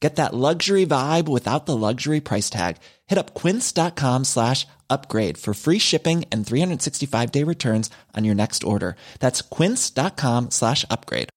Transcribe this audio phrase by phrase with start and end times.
[0.00, 2.76] Get that luxury vibe without the luxury price tag.
[3.06, 8.96] Hit up quince.com slash upgrade for free shipping and 365-day returns on your next order.
[9.20, 11.28] That's quince.com slash upgrade.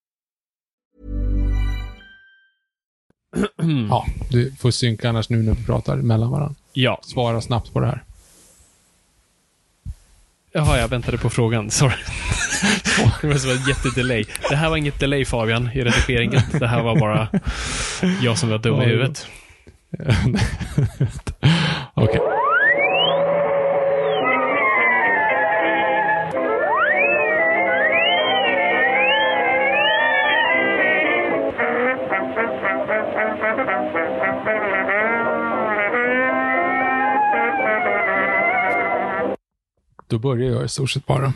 [3.90, 6.56] Ja, du får synka annars nu när vi pratar mellan varandra.
[6.74, 7.00] Ja.
[7.04, 8.04] Svara snabbt på det här.
[10.52, 11.72] Jaha, jag väntade på frågan.
[11.72, 11.94] Sorry.
[13.22, 14.26] det var som en jättedelay.
[14.50, 16.42] Det här var inget delay Fabian i redigeringen.
[16.60, 17.28] Det här var bara
[18.22, 19.28] jag som var dum i huvudet.
[21.94, 22.22] Okej.
[40.10, 41.34] Då börjar jag i stort sett bara.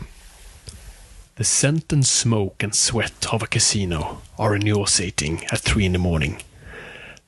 [1.38, 6.00] The scent and smoke and sweat of a casino are nauseating at three in the
[6.00, 6.44] morning.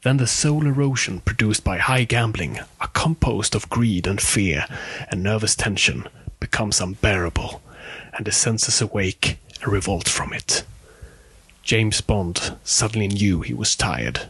[0.01, 4.65] Then the soul erosion produced by high gambling, a compost of greed and fear
[5.11, 6.07] and nervous tension,
[6.39, 7.61] becomes unbearable,
[8.13, 10.63] and the senses awake and revolt from it.
[11.63, 14.21] James Bond suddenly knew he was tired.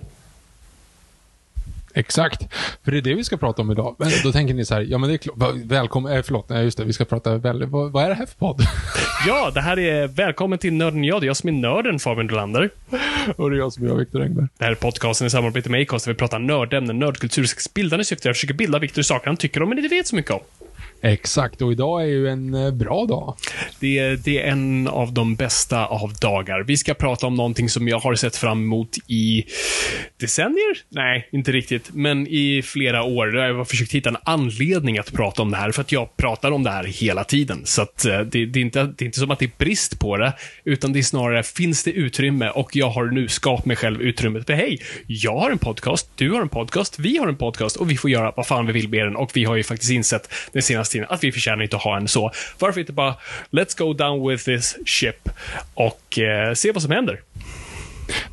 [1.95, 2.53] Exakt.
[2.83, 3.95] För det är det vi ska prata om idag.
[3.99, 6.63] Men då tänker ni så här, ja men det är klart, välkommen, eh, förlåt, nej
[6.63, 8.61] just det, vi ska prata väldigt, vad, vad är det här för podd?
[9.27, 11.21] Ja, det här är Välkommen till Nörden jag.
[11.21, 12.69] Det är jag som är nörden, Fabian Dolander.
[13.35, 14.47] Och det är jag som är Viktor Engberg.
[14.57, 18.27] Det här är podcasten i samarbete med Acast där vi pratar nördämnen, nördkultur, bildande syfte.
[18.27, 20.39] Jag försöker bilda Viktor i saker han tycker om men inte vet så mycket om.
[21.05, 23.35] Exakt, och idag är ju en eh, bra dag.
[23.79, 26.63] Det är, det är en av de bästa av dagar.
[26.63, 29.45] Vi ska prata om någonting som jag har sett fram emot i
[30.17, 30.77] decennier?
[30.89, 31.89] Nej, inte riktigt.
[31.93, 33.35] Men i flera år.
[33.35, 36.51] Jag har försökt hitta en anledning att prata om det här, för att jag pratar
[36.51, 37.61] om det här hela tiden.
[37.65, 39.99] Så att eh, det, det, är inte, det är inte som att det är brist
[39.99, 40.33] på det,
[40.63, 42.49] utan det är snarare, finns det utrymme?
[42.49, 44.45] Och jag har nu skapat mig själv utrymmet.
[44.45, 47.91] För hej, jag har en podcast, du har en podcast, vi har en podcast och
[47.91, 49.15] vi får göra vad fan vi vill med den.
[49.15, 51.97] Och vi har ju faktiskt insett den senaste tiden att vi förtjänar inte att ha
[51.97, 52.31] en så.
[52.59, 53.15] Varför inte bara,
[53.51, 55.29] let's go down with this ship
[55.73, 57.21] och eh, se vad som händer.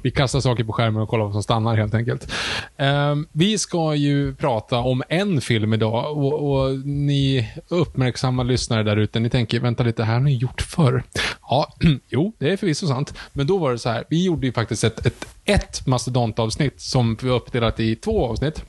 [0.02, 2.32] Vi kastar saker på skärmen och kollar vad som stannar helt enkelt.
[2.76, 8.96] Ehm, vi ska ju prata om en film idag och, och ni uppmärksamma lyssnare där
[8.96, 11.02] ute, ni tänker, vänta lite, här har ni gjort förr.
[11.42, 11.74] Ja,
[12.08, 13.14] jo, det är förvisso sant.
[13.32, 17.18] Men då var det så här, vi gjorde ju faktiskt ett, ett, ett mastodontavsnitt som
[17.22, 18.64] vi uppdelat i två avsnitt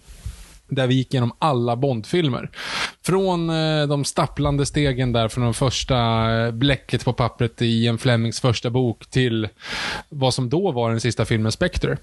[0.75, 2.49] där vi gick igenom alla Bondfilmer.
[3.05, 5.97] Från eh, de stapplande stegen där från de första
[6.31, 9.47] eh, bläcket på pappret i en Flemings första bok till
[10.09, 11.97] vad som då var den sista filmen Spectre.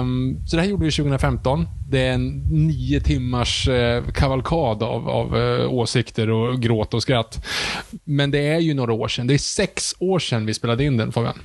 [0.00, 1.68] Um, så det här gjorde vi 2015.
[1.90, 7.46] Det är en nio timmars eh, kavalkad av, av eh, åsikter och gråt och skratt.
[8.04, 9.26] Men det är ju några år sedan.
[9.26, 11.38] Det är sex år sedan vi spelade in den, Fabian.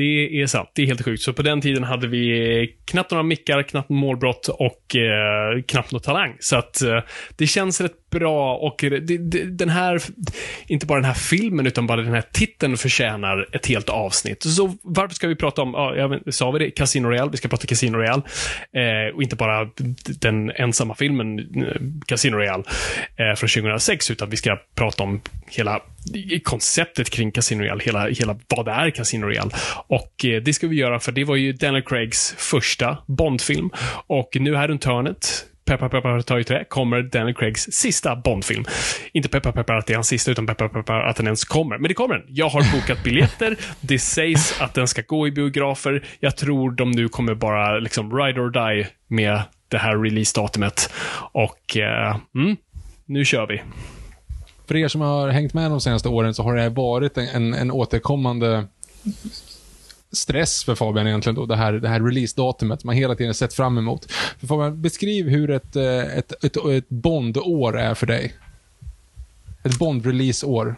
[0.00, 0.70] Det är sant.
[0.74, 1.22] Det är helt sjukt.
[1.22, 6.00] Så på den tiden hade vi knappt några mickar, knappt målbrott och eh, knappt någon
[6.00, 6.36] talang.
[6.40, 7.00] Så att eh,
[7.36, 10.02] det känns rätt bra och det, det, den här,
[10.66, 14.42] inte bara den här filmen, utan bara den här titeln förtjänar ett helt avsnitt.
[14.42, 17.30] Så varför ska vi prata om, ja, jag sa vi det, Casino Royale?
[17.30, 18.22] Vi ska prata Casino Royale.
[18.72, 19.68] Eh, och inte bara
[20.20, 22.64] den ensamma filmen eh, Casino Royale
[23.16, 25.80] eh, från 2006, utan vi ska prata om hela
[26.42, 29.50] konceptet kring Casino Royale, hela, hela vad det är Casino Royale.
[29.86, 33.70] Och eh, det ska vi göra för det var ju Daniel Craigs första Bondfilm.
[34.06, 38.64] Och nu här runt hörnet peppar peppar tar i trä, kommer Daniel Craigs sista Bondfilm.
[39.12, 41.78] Inte peppar peppar att det är hans sista, utan peppar peppar att den ens kommer.
[41.78, 42.26] Men det kommer den.
[42.28, 43.56] Jag har bokat biljetter.
[43.80, 46.04] Det sägs att den ska gå i biografer.
[46.20, 50.92] Jag tror de nu kommer bara liksom ride or die med det här releasedatumet.
[51.32, 52.56] Och eh, mm,
[53.06, 53.62] nu kör vi.
[54.68, 57.54] För er som har hängt med de senaste åren så har det varit en, en,
[57.54, 58.66] en återkommande
[60.12, 63.78] stress för Fabian egentligen då, det här, det här releasedatumet man hela tiden sett fram
[63.78, 64.12] emot.
[64.40, 68.34] För Fabian, beskriv hur ett, eh, ett, ett, ett Bond-år är för dig.
[69.64, 70.76] Ett Bond-release-år.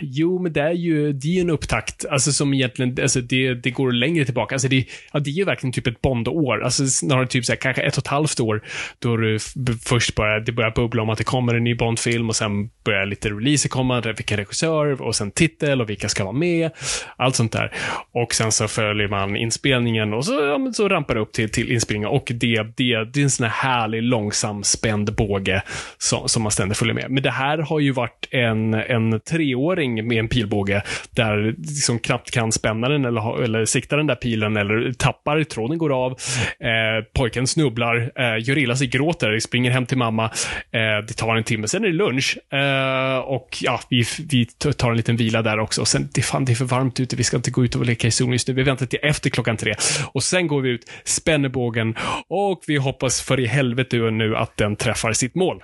[0.00, 3.70] Jo, men det är ju det är en upptakt, alltså som egentligen, alltså det, det
[3.70, 4.54] går längre tillbaka.
[4.54, 6.64] Alltså det, ja, det är ju verkligen typ ett Bond-år.
[6.64, 8.62] Alltså snarare typ så här, kanske ett och ett halvt år,
[8.98, 9.38] då du
[9.84, 13.06] först börjar, det börjar bubbla om att det kommer en ny Bond-film och sen börjar
[13.06, 16.70] lite releaser komma, vilken regissör och sen titel och vilka ska vara med.
[17.16, 17.72] Allt sånt där.
[18.12, 21.72] Och sen så följer man inspelningen och så, ja, så rampar det upp till, till
[21.72, 25.62] inspelningen och det, det, det är en sån här härlig, långsam, spänd båge
[25.98, 27.10] som, som man ständigt följer med.
[27.10, 32.30] Men det här har ju varit en, en treåring med en pilbåge där liksom knappt
[32.30, 36.12] kan spänna den eller, eller sikta den där pilen eller tappar, tråden går av,
[36.60, 40.24] eh, pojken snubblar, eh, gör illa sig, gråter, springer hem till mamma.
[40.70, 42.38] Eh, det tar en timme, sen är det lunch.
[42.52, 45.84] Eh, och ja, vi, vi tar en liten vila där också.
[45.84, 48.08] Sen, det, fan, det är för varmt ute, vi ska inte gå ut och leka
[48.08, 48.54] i solen just nu.
[48.54, 49.74] Vi väntar till efter klockan tre.
[50.12, 51.94] Och sen går vi ut, spänner bågen
[52.28, 55.62] och vi hoppas för i helvete nu att den träffar sitt mål.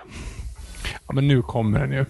[1.06, 2.04] Ja, men nu kommer den ju.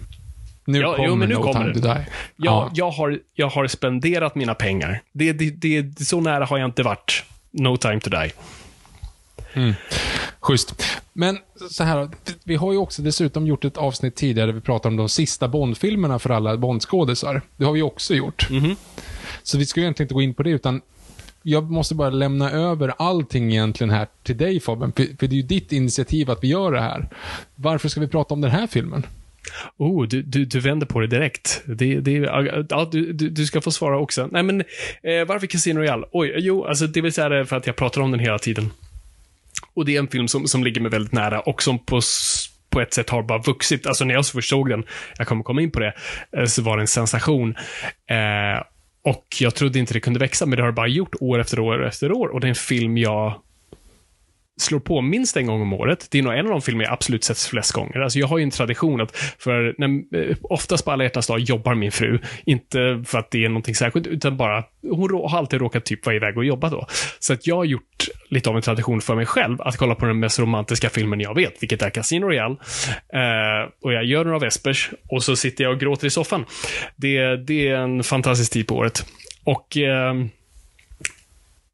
[0.67, 2.05] Nu Ja, kommer jo, men nu No kommer Time to Die.
[2.35, 5.01] Jag, jag, har, jag har spenderat mina pengar.
[5.11, 7.23] Det, det, det, så nära har jag inte varit.
[7.51, 8.31] No time to die.
[10.39, 10.83] Schysst.
[11.13, 11.37] Men
[11.71, 12.09] så här,
[12.43, 15.47] vi har ju också dessutom gjort ett avsnitt tidigare där vi pratar om de sista
[15.47, 17.41] Bond-filmerna för alla Bond-skådisar.
[17.57, 18.47] Det har vi också gjort.
[19.43, 20.81] Så vi ska egentligen inte gå in på det, utan
[21.41, 25.41] jag måste bara lämna över allting egentligen här till dig Fabian, för det är ju
[25.41, 27.09] ditt initiativ att vi gör det här.
[27.55, 29.05] Varför ska vi prata om den här filmen?
[29.77, 31.63] Oh, du, du, du vänder på det direkt.
[31.65, 34.29] Det, det, äh, ja, du, du, du ska få svara också.
[34.31, 34.61] Nej, men
[35.03, 36.07] eh, varför Casino Royale?
[36.11, 38.71] Oj, jo, alltså det vill säga för att jag pratar om den hela tiden.
[39.73, 42.01] Och det är en film som, som ligger mig väldigt nära och som på,
[42.69, 43.87] på ett sätt har bara vuxit.
[43.87, 44.83] Alltså när jag först såg den,
[45.17, 45.93] jag kommer komma in på det,
[46.37, 47.55] eh, så var det en sensation.
[48.09, 48.63] Eh,
[49.01, 51.59] och jag trodde inte det kunde växa, men det har det bara gjort år efter
[51.59, 52.27] år efter år.
[52.27, 53.41] Och det är en film jag
[54.57, 56.07] slår på minst en gång om året.
[56.11, 57.99] Det är nog en av de filmer jag absolut sett flest gånger.
[57.99, 59.87] Alltså jag har ju en tradition att, för när,
[60.29, 62.19] eh, oftast på alla hjärtans dag jobbar min fru.
[62.45, 66.15] Inte för att det är någonting särskilt, utan bara, hon har alltid råkat typ vara
[66.15, 66.87] iväg och jobba då.
[67.19, 70.05] Så att jag har gjort lite av en tradition för mig själv att kolla på
[70.05, 72.55] den mest romantiska filmen jag vet, vilket är Casino Royale.
[73.13, 76.45] Eh, och jag gör några vespers och så sitter jag och gråter i soffan.
[76.95, 79.05] Det, det är en fantastisk tid på året.
[79.43, 80.13] Och eh,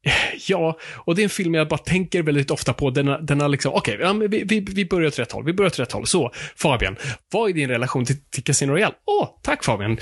[0.48, 2.90] Ja, och det är en film jag bara tänker väldigt ofta på.
[2.90, 5.44] Den, den har liksom, okej, ja, vi, vi, vi börjar åt rätt håll.
[5.44, 6.06] Vi börjar åt rätt håll.
[6.06, 6.96] Så, Fabian,
[7.32, 8.94] vad är din relation till, till Casino Royale?
[9.06, 9.98] Åh, tack Fabian.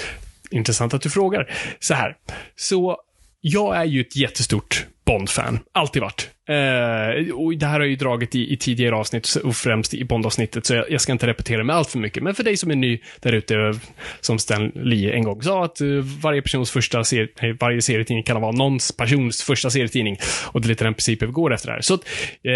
[0.51, 1.55] Intressant att du frågar.
[1.79, 2.17] Så här,
[2.57, 2.97] så
[3.44, 5.59] jag är ju ett jättestort Bond-fan.
[5.73, 6.31] Alltid varit.
[6.49, 10.05] Eh, och det här har jag ju dragit i, i tidigare avsnitt, och främst i
[10.05, 12.23] Bond-avsnittet, så jag, jag ska inte repetera mig allt för mycket.
[12.23, 13.75] Men för dig som är ny där ute,
[14.21, 15.89] som Stan Lee en gång sa, att eh,
[16.23, 20.17] varje persons första serie, nej, varje serietidning kan vara någons persons första serietidning.
[20.53, 21.81] Och det är lite den principen vi går efter här.
[21.81, 22.05] Så att,
[22.44, 22.53] eh,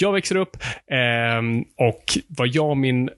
[0.00, 0.56] jag växer upp
[0.90, 3.10] eh, och vad jag och min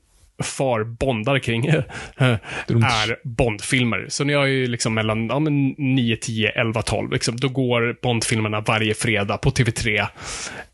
[0.43, 4.07] far bondar kring är Bondfilmer.
[4.09, 7.97] Så när jag är liksom mellan ja, men 9, 10, 11, 12, liksom, då går
[8.03, 10.07] Bondfilmerna varje fredag på TV3.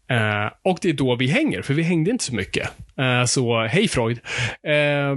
[0.08, 2.69] Eh, och det är då vi hänger, för vi hängde inte så mycket.
[2.99, 4.19] Eh, så hej Freud.
[4.62, 5.17] Eh,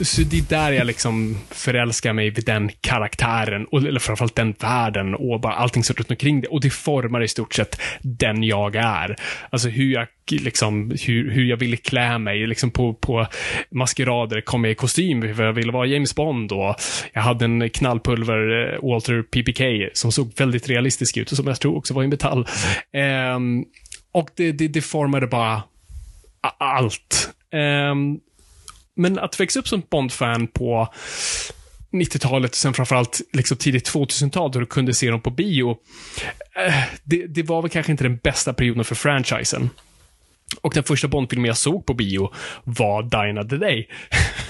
[0.00, 4.54] så det är där jag liksom förälskar mig vid den karaktären, och, eller framförallt den
[4.60, 6.48] världen och bara allting som runt omkring det.
[6.48, 9.16] Och det formar i stort sett den jag är.
[9.50, 12.46] Alltså hur jag liksom, hur, hur jag ville klä mig.
[12.46, 13.26] Liksom på, på
[13.70, 16.76] maskerader kom jag i kostym för jag ville vara James Bond och
[17.12, 21.76] jag hade en knallpulver-Walter eh, PPK som såg väldigt realistisk ut och som jag tror
[21.76, 22.46] också var i metall.
[22.92, 23.64] Ehm,
[24.12, 25.62] och det, det, det formade bara
[26.58, 27.30] allt.
[27.52, 28.20] Um,
[28.96, 30.88] men att växa upp som Bond-fan på
[31.92, 35.70] 90-talet och sen framförallt liksom tidigt 2000-tal då du kunde se dem på bio.
[35.70, 39.70] Uh, Det, det var väl kanske inte den bästa perioden för franchisen.
[40.60, 42.32] Och den första Bond-filmen jag såg på bio
[42.64, 43.88] var Dinah the Day.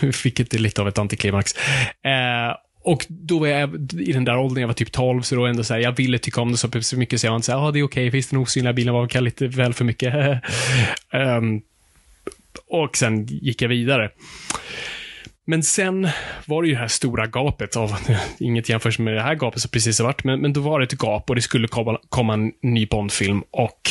[0.25, 1.55] Vilket är lite av ett antiklimax.
[1.57, 5.46] Uh, och då var jag i den där åldern, jag var typ 12, så då
[5.46, 7.46] ändå så här, jag ville tycka om det så så mycket så jag var inte
[7.46, 9.84] så här, ja det är okej, visst den osynliga bilen var kanske lite väl för
[9.84, 10.14] mycket.
[11.12, 11.62] um,
[12.66, 14.10] och sen gick jag vidare.
[15.46, 16.08] Men sen
[16.46, 17.96] var det ju det här stora gapet av,
[18.38, 20.84] inget jämförs med det här gapet som precis har varit, men, men då var det
[20.84, 23.90] ett gap och det skulle komma, komma en ny Bond-film och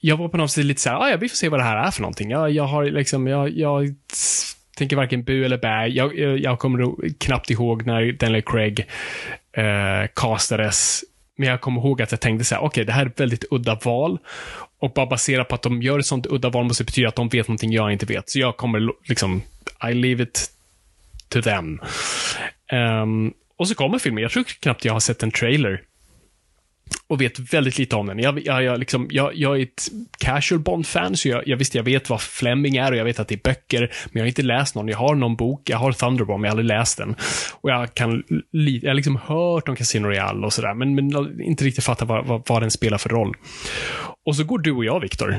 [0.00, 1.64] jag var på något sätt lite så här, ah, ja, vi får se vad det
[1.64, 2.30] här är för någonting.
[2.30, 3.94] Jag, jag har liksom, jag, jag
[4.78, 5.86] tänker varken bu eller bä.
[5.86, 8.86] Jag, jag, jag kommer knappt ihåg när Daniel Craig
[9.52, 11.04] eh, castades.
[11.36, 13.44] Men jag kommer ihåg att jag tänkte så här, okej, det här är ett väldigt
[13.50, 14.18] udda val.
[14.80, 17.28] Och bara baserat på att de gör ett sånt udda val måste betyda att de
[17.28, 18.30] vet någonting jag inte vet.
[18.30, 19.42] Så jag kommer liksom,
[19.90, 20.50] I leave it
[21.28, 21.80] to them.
[22.72, 24.22] Um, och så kommer filmen.
[24.22, 25.82] Jag tror knappt jag har sett en trailer
[27.06, 28.18] och vet väldigt lite om den.
[28.18, 31.82] Jag, jag, jag, liksom, jag, jag är ett casual Bond-fan, så jag, jag visst, jag
[31.82, 34.42] vet vad Fleming är och jag vet att det är böcker, men jag har inte
[34.42, 34.88] läst någon.
[34.88, 37.16] Jag har någon bok, jag har Thunderbomb, jag har aldrig läst den.
[37.60, 41.64] Och jag kan, jag har liksom hört om Casino Royale och sådär, men, men inte
[41.64, 43.36] riktigt fattat vad, vad, vad den spelar för roll.
[44.26, 45.38] Och så går du och jag, Viktor,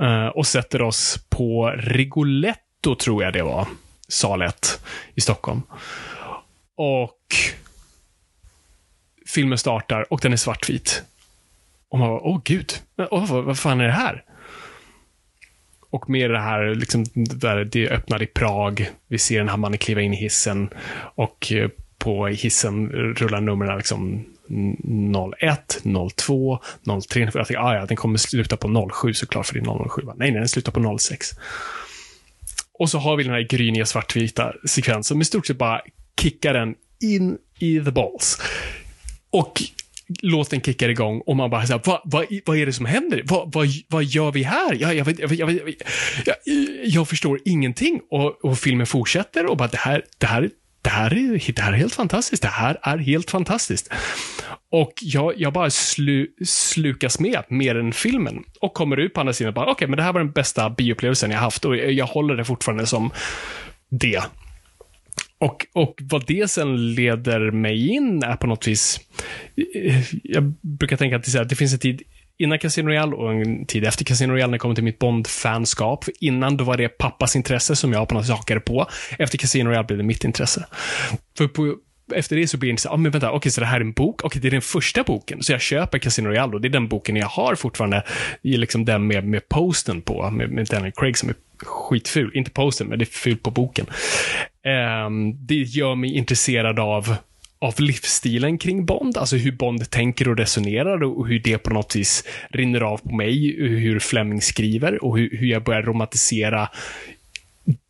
[0.00, 3.66] eh, och sätter oss på Rigoletto, tror jag det var,
[4.08, 4.80] sal 1
[5.14, 5.62] i Stockholm.
[6.76, 7.18] Och
[9.36, 11.02] filmen startar och den är svartvit.
[11.88, 12.72] Och man bara, åh gud,
[13.10, 14.24] åh, vad, vad fan är det här?
[15.90, 18.90] Och med det här, liksom, där det öppnar i Prag.
[19.08, 20.68] Vi ser den här mannen kliva in i hissen
[21.14, 24.24] och eh, på hissen rullar numren liksom
[25.40, 25.82] 01,
[26.16, 26.60] 02,
[27.08, 27.20] 03.
[27.20, 30.02] Jag tänkte, ah, ja, den kommer sluta på 07 såklart, för det är 007.
[30.04, 31.30] Nej, nej, den slutar på 06.
[32.78, 35.80] Och så har vi den här gryniga svartvita sekvensen som i stort sett bara
[36.20, 38.38] kickar den in i the balls.
[39.36, 39.62] Och
[40.22, 43.22] låten kickar igång och man bara, så här, vad, vad, vad är det som händer?
[43.24, 44.74] Vad, vad, vad gör vi här?
[44.80, 45.74] Jag, jag, vet, jag, jag,
[46.24, 46.36] jag,
[46.84, 48.00] jag förstår ingenting.
[48.10, 50.50] Och, och, filmen fortsätter och bara, det här, det här,
[50.82, 52.42] det här, är, det här är helt fantastiskt.
[52.42, 53.92] Det här är helt fantastiskt.
[54.72, 58.44] Och jag, jag bara slu, slukas med, mer än filmen.
[58.60, 60.32] Och kommer ut på andra sidan och bara, okej, okay, men det här var den
[60.32, 63.10] bästa bioupplevelsen jag haft och jag håller det fortfarande som
[63.90, 64.22] det.
[65.38, 69.00] Och, och vad det sen leder mig in är på något vis,
[69.74, 72.02] eh, jag brukar tänka att det, här, det finns en tid
[72.38, 76.04] innan Casino Royale och en tid efter Casino Royale när det kommer till mitt Bond-fanskap.
[76.20, 78.86] Innan då var det pappas intresse som jag på något hakade på.
[79.18, 80.66] Efter Casino Royale blev det mitt intresse.
[81.38, 81.76] För på,
[82.14, 83.80] efter det så blir det så, ah, men vänta, okej, okay, så det här är
[83.80, 84.14] en bok?
[84.14, 85.42] Okej, okay, det är den första boken.
[85.42, 88.02] Så jag köper Casino Royale och det är den boken jag har fortfarande,
[88.42, 92.30] i liksom den med, med posten på, med, med Daniel Craig som är skitful.
[92.34, 93.86] Inte posten, men det är fult på boken.
[94.66, 97.16] Ehm, det gör mig intresserad av
[97.58, 101.96] av livsstilen kring Bond, alltså hur Bond tänker och resonerar och hur det på något
[101.96, 106.68] vis rinner av på mig, hur Fleming skriver och hur, hur jag börjar romantisera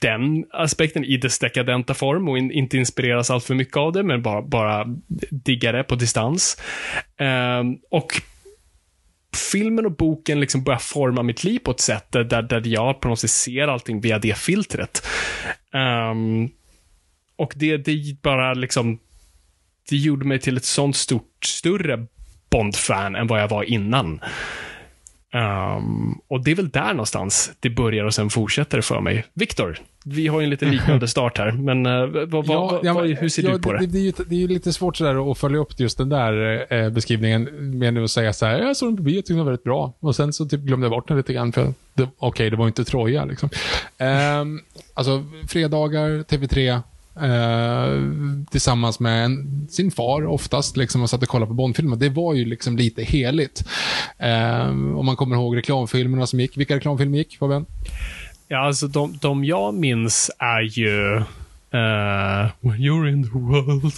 [0.00, 4.02] den aspekten i dess dekadenta form och in, inte inspireras allt för mycket av det,
[4.02, 4.84] men bara, bara
[5.30, 6.62] digga det på distans.
[7.60, 8.22] Um, och
[9.52, 13.08] filmen och boken liksom börjar forma mitt liv på ett sätt där, där jag på
[13.08, 15.06] något sätt ser allting via det filtret.
[16.10, 16.50] Um,
[17.36, 18.98] och det, det bara liksom,
[19.90, 22.06] det gjorde mig till ett sånt stort, större
[22.50, 24.20] Bond-fan än vad jag var innan.
[25.34, 29.24] Um, och det är väl där någonstans det börjar och sen fortsätter för mig.
[29.34, 33.06] Viktor, vi har ju en lite liknande start här, men uh, vad, ja, ja, vad,
[33.06, 33.78] hur ser ja, du på det?
[33.78, 36.08] Det, det, är ju, det är ju lite svårt sådär att följa upp just den
[36.08, 39.38] där eh, beskrivningen med att säga så här, jag såg den på bio, tyckte den
[39.38, 39.92] var väldigt bra.
[40.00, 42.66] Och sen så typ glömde jag bort den lite grann, för okej, okay, det var
[42.66, 43.48] inte Troja liksom.
[43.98, 44.60] Um,
[44.94, 46.80] alltså, fredagar, TV3, Eh,
[48.50, 51.96] tillsammans med en, sin far oftast, liksom, och satt och kollade på Bondfilmer.
[51.96, 53.64] Det var ju liksom lite heligt.
[54.18, 56.56] Eh, om man kommer ihåg reklamfilmerna som gick.
[56.56, 57.66] Vilka reklamfilmer gick, Fabian?
[58.48, 61.22] Ja, alltså de, de jag minns är ju
[61.74, 63.92] Uh, when you're in the world,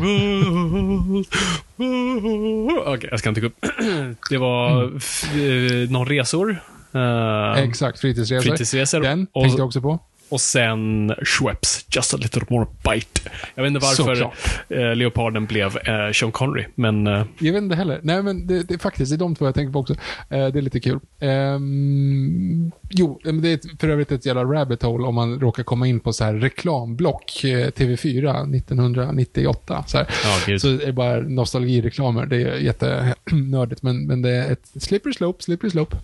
[0.00, 1.26] world,
[1.76, 2.78] world.
[2.78, 3.66] Okej, okay, jag ska inte gå upp.
[4.30, 5.92] Det var mm.
[5.92, 6.50] någon resor.
[6.94, 8.50] Uh, Exakt, fritidsresor.
[8.50, 9.00] fritidsresor.
[9.00, 13.30] Den tänkte jag också på och sen Schweppes, Just a little more bite.
[13.54, 14.32] Jag vet inte varför
[14.68, 17.06] eh, Leoparden blev eh, Sean Connery, men...
[17.06, 17.24] Eh...
[17.38, 18.00] Jag vet inte heller.
[18.02, 19.94] Nej, men det, det, faktiskt, det är de två jag tänker på också.
[20.30, 21.00] Eh, det är lite kul.
[21.20, 26.00] Um, jo, det är för övrigt ett jävla rabbit hole om man råkar komma in
[26.00, 29.84] på så här reklamblock, eh, TV4, 1998.
[29.86, 30.06] Så, här.
[30.48, 32.26] Ja, så det är bara nostalgireklamer.
[32.26, 35.96] Det är jättenördigt, men, men det är ett slippery slope, slippery slope.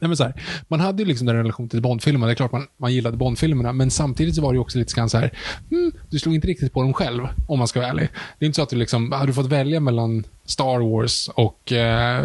[0.00, 2.26] Nej, men så här, man hade ju liksom den relation till Bondfilmerna.
[2.26, 5.10] Det är klart man, man gillade Bondfilmerna, men samtidigt så var det också lite grann
[5.10, 5.30] så här,
[5.70, 8.08] hmm, du slog inte riktigt på dem själv, om man ska vara ärlig.
[8.38, 11.72] Det är inte så att du liksom, hade du fått välja mellan Star Wars och
[11.72, 12.24] eh,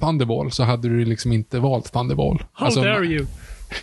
[0.00, 2.42] Thunderball, så hade du liksom inte valt Thunderball.
[2.52, 3.26] How alltså, dare you?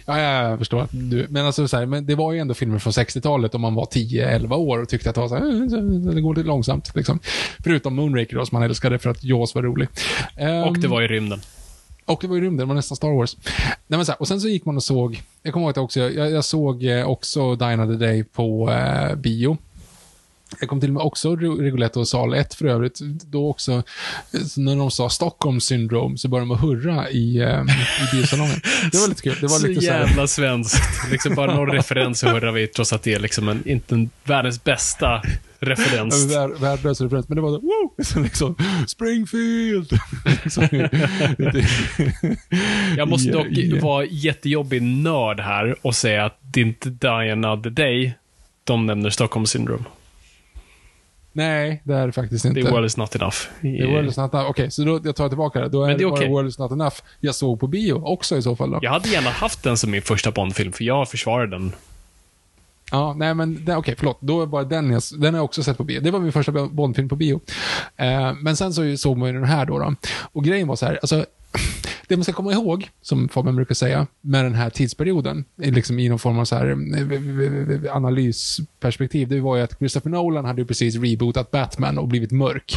[0.06, 0.88] Ja, jag förstår.
[0.92, 3.76] Du, men, alltså, så här, men det var ju ändå filmer från 60-talet om man
[3.76, 6.96] var 10-11 år och tyckte att det, var så här, det går lite långsamt.
[6.96, 7.20] Liksom.
[7.64, 9.88] Förutom Moonraker då, som man älskade för att Jaws var rolig.
[10.40, 11.40] Um, och det var i rymden.
[12.06, 13.38] Och det var ju rymden, det var nästan Star Wars.
[13.88, 15.76] Nej, men så här, och sen så gick man och såg, jag kommer ihåg att
[15.76, 19.58] jag också, jag, jag såg eh, också Die Another Day på eh, bio.
[20.60, 23.00] Jag kom till och med också Rigoletto sal 1 för övrigt.
[23.26, 23.84] Då också,
[24.58, 27.62] när de sa Stockholm syndrome så började de att hurra i, eh,
[28.02, 28.62] i biosalongen.
[28.92, 29.38] Det var lite kul.
[29.42, 31.12] Det var så lite så jävla svenskt.
[31.12, 34.10] Liksom bara någon referens så hurrar vi, trots att det är liksom en, inte en,
[34.24, 35.22] världens bästa
[35.66, 36.32] referens.
[36.32, 37.94] Vär, värdelös referens, men det var så, wow!
[38.06, 38.56] Så liksom,
[38.88, 39.92] Springfield!
[42.98, 43.84] jag måste dock yeah.
[43.84, 48.14] vara jättejobbig nörd här och säga att det är inte Die Another Day
[48.64, 49.84] de nämner Stockholm syndrome.
[51.38, 52.62] Nej, det är det faktiskt inte.
[52.62, 53.36] The World is not enough.
[53.62, 54.50] The World is not enough.
[54.50, 55.70] Okej, så då, jag tar tillbaka det.
[55.70, 56.30] Då är Men det är bara okej.
[56.30, 58.72] World is not enough jag såg på bio också i så fall.
[58.72, 58.80] Då.
[58.82, 61.72] Jag hade gärna haft den som min första Bond-film, för jag försvarar den.
[62.96, 64.18] Ja, nej men okej, okej, förlåt.
[64.22, 66.02] Då är bara den jag, den har jag också sett på bio.
[66.02, 67.42] Det var min första Bondfilm på bio.
[67.96, 69.96] Eh, men sen så såg man ju den här då, då.
[70.22, 71.26] Och grejen var så här, alltså,
[72.08, 76.00] det man ska komma ihåg, som Fabian brukar säga, med den här tidsperioden, i liksom
[76.00, 76.68] i någon form av så här,
[77.86, 82.32] eh, analysperspektiv, det var ju att Christopher Nolan hade ju precis rebootat Batman och blivit
[82.32, 82.76] mörk.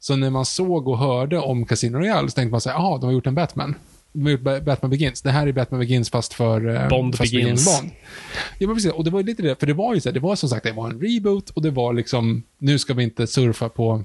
[0.00, 2.98] Så när man såg och hörde om Casino Royale så tänkte man så här, jaha,
[2.98, 3.74] de har gjort en Batman.
[4.64, 5.22] Batman Begins.
[5.22, 6.74] Det här är Batman Begins fast för...
[6.74, 7.64] eh, Bond fast Begins.
[7.80, 7.90] Bond.
[8.58, 8.92] Ja, men precis.
[8.92, 10.64] Och det var lite det, för det var ju så här, det var som sagt,
[10.64, 14.04] det var en reboot och det var liksom, nu ska vi inte surfa på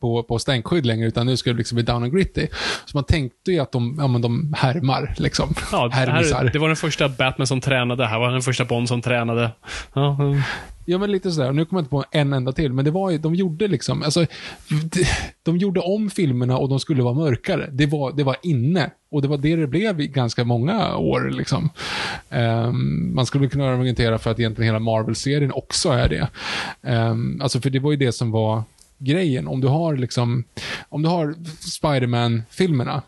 [0.00, 2.46] på, på stänkskydd längre, utan nu ska det liksom bli down and gritty.
[2.84, 5.54] Så man tänkte ju att de, ja, men de härmar, liksom.
[5.72, 8.06] Ja, det, här, det var den första Batman som tränade.
[8.06, 9.50] Här var den första Bond som tränade.
[9.94, 10.42] Ja, mm.
[10.88, 11.52] Ja, men lite sådär.
[11.52, 14.02] Nu kommer jag inte på en enda till, men det var ju, de gjorde liksom,
[14.02, 14.26] alltså,
[14.68, 15.06] de,
[15.42, 17.68] de gjorde om filmerna och de skulle vara mörkare.
[17.72, 18.90] Det var, det var inne.
[19.10, 21.30] Och det var det det blev i ganska många år.
[21.30, 21.70] Liksom.
[22.30, 26.28] Ehm, man skulle kunna argumentera för att egentligen hela Marvel-serien också är det.
[26.92, 28.62] Um, alltså, för det var ju det som var
[28.98, 29.48] grejen.
[29.48, 30.44] Om du har liksom,
[30.88, 33.02] om du har Spider-Man-filmerna,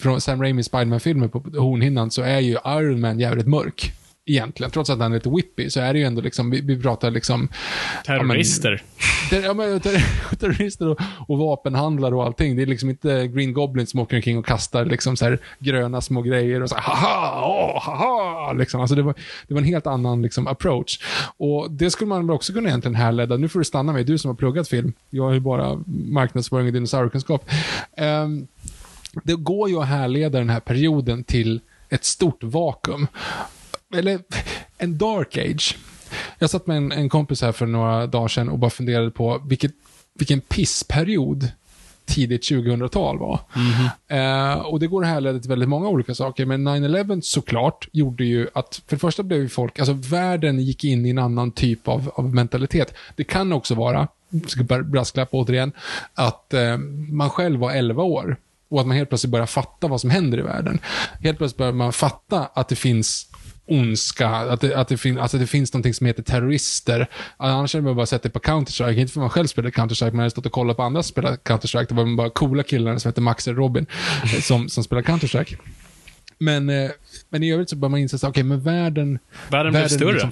[0.00, 3.92] från Sam Raimi Spider-Man-filmer på hornhinnan, så är ju Iron Man jävligt mörk.
[4.28, 4.70] Egentligen.
[4.70, 7.10] Trots att han är lite whippy, så är det ju ändå liksom, vi, vi pratar
[7.10, 7.48] liksom...
[8.06, 8.82] terrorister.
[9.30, 10.04] Ter, ja, men, ter,
[10.36, 12.56] terrorister och, och vapenhandlare och allting.
[12.56, 16.00] Det är liksom inte Green Goblin som åker omkring och kastar liksom så här gröna
[16.00, 18.80] små grejer och så här, haha, åh, haha, liksom.
[18.80, 19.14] Alltså det var,
[19.48, 20.98] det var en helt annan liksom approach.
[21.36, 23.36] Och det skulle man väl också kunna egentligen härleda.
[23.36, 24.92] Nu får du stanna mig, du som har pluggat film.
[25.10, 27.50] Jag har ju bara marknadsföring och dinosauriekunskap.
[27.96, 28.46] Um,
[29.24, 33.06] det går ju att härleda den här perioden till ett stort vakuum.
[33.94, 34.20] Eller
[34.78, 35.76] en dark age.
[36.38, 39.42] Jag satt med en, en kompis här för några dagar sedan och bara funderade på
[39.48, 39.72] vilket,
[40.14, 41.48] vilken pissperiod
[42.06, 43.40] tidigt 2000-tal var.
[44.08, 48.24] Eh, och det går att härleda till väldigt många olika saker, men 9-11 såklart gjorde
[48.24, 51.50] ju att, för det första blev ju folk, alltså världen gick in i en annan
[51.50, 52.94] typ av, av mentalitet.
[53.16, 54.08] Det kan också vara,
[54.46, 55.72] ska brasklappa återigen,
[56.14, 56.76] att eh,
[57.10, 58.36] man själv var 11 år
[58.68, 60.78] och att man helt plötsligt börjar fatta vad som händer i världen.
[61.22, 63.28] Helt plötsligt börjar man fatta att det finns
[63.66, 67.06] ondska, att det, att det, fin, alltså det finns någonting som heter terrorister.
[67.36, 70.14] Annars hade man bara sett det på Counter-Strike, inte för man själv spelade Counter-Strike, men
[70.14, 71.86] jag hade stått och kollat på andra som spelade Counter-Strike.
[71.88, 73.86] Det var bara coola killar som hette Max och Robin
[74.24, 75.56] eh, som, som spelade Counter-Strike.
[76.38, 76.90] Men, eh,
[77.28, 79.18] men i övrigt så börjar man inse att okej, men världen...
[79.50, 80.12] Världen blev större.
[80.12, 80.30] liksom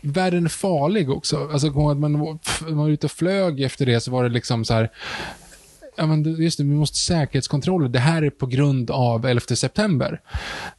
[0.00, 1.48] världen är farlig också.
[1.52, 4.74] Alltså, att man, man var ute och flög efter det, så var det liksom så
[4.74, 4.90] här...
[5.96, 7.88] Ja, men just det, vi måste säkerhetskontroller.
[7.88, 10.20] Det här är på grund av 11 september.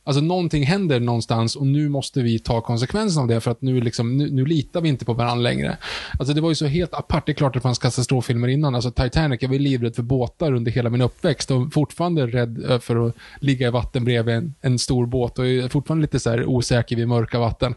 [0.03, 3.81] Alltså någonting händer någonstans och nu måste vi ta konsekvenserna av det för att nu,
[3.81, 5.77] liksom, nu, nu litar vi inte på varandra längre.
[6.19, 7.25] Alltså det var ju så helt apart.
[7.25, 8.75] Det är klart att det fanns katastroffilmer innan.
[8.75, 12.71] Alltså Titanic, jag var ju livrädd för båtar under hela min uppväxt och fortfarande rädd
[12.71, 16.19] eh, för att ligga i vatten bredvid en, en stor båt och är fortfarande lite
[16.19, 17.75] så här osäker vid mörka vatten.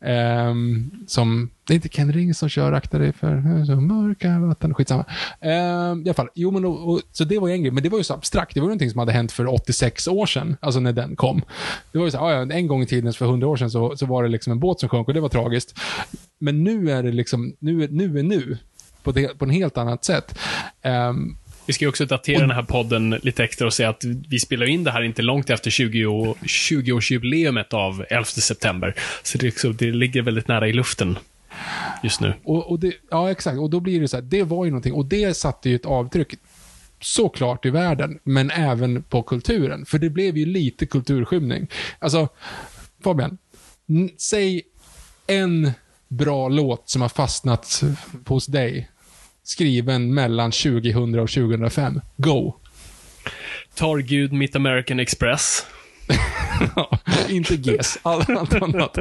[0.00, 4.38] Um, som, det är inte Ken Ring som kör Akta dig för eh, så mörka
[4.38, 5.04] vatten, skitsamma.
[5.40, 7.88] Ehm, I alla fall, jo men och, och, så det var en grej, men det
[7.88, 8.54] var ju så abstrakt.
[8.54, 11.42] Det var ju någonting som hade hänt för 86 år sedan, alltså när den kom.
[11.92, 14.06] Det var ju så här, en gång i tiden, för 100 år sedan, så, så
[14.06, 15.78] var det liksom en båt som sjönk och det var tragiskt.
[16.38, 18.58] Men nu är det liksom, nu är nu, är nu
[19.02, 20.38] på, det, på en helt annat sätt.
[20.82, 24.38] Ehm, Vi ska ju också datera den här podden lite extra och säga att vi
[24.38, 28.94] spelar in det här inte långt efter 20 år- 20-årsjubileumet av 11 september.
[29.22, 31.18] Så det, liksom- det ligger väldigt nära i luften
[32.02, 32.34] just nu.
[32.44, 33.58] Och, och det, ja, exakt.
[33.58, 35.86] Och då blir det så här, det var ju någonting, och det satte ju ett
[35.86, 36.34] avtryck
[37.00, 39.86] såklart i världen, men även på kulturen.
[39.86, 41.66] För det blev ju lite kulturskymning.
[41.98, 42.28] Alltså,
[43.04, 43.38] Fabian,
[44.16, 44.62] säg
[45.26, 45.72] en
[46.08, 47.82] bra låt som har fastnat
[48.26, 48.90] hos dig,
[49.42, 52.00] skriven mellan 2000 och 2005.
[52.16, 52.54] Go!
[53.74, 55.66] Tar Gud mitt American Express.
[57.28, 58.98] Inte GES, allt annat.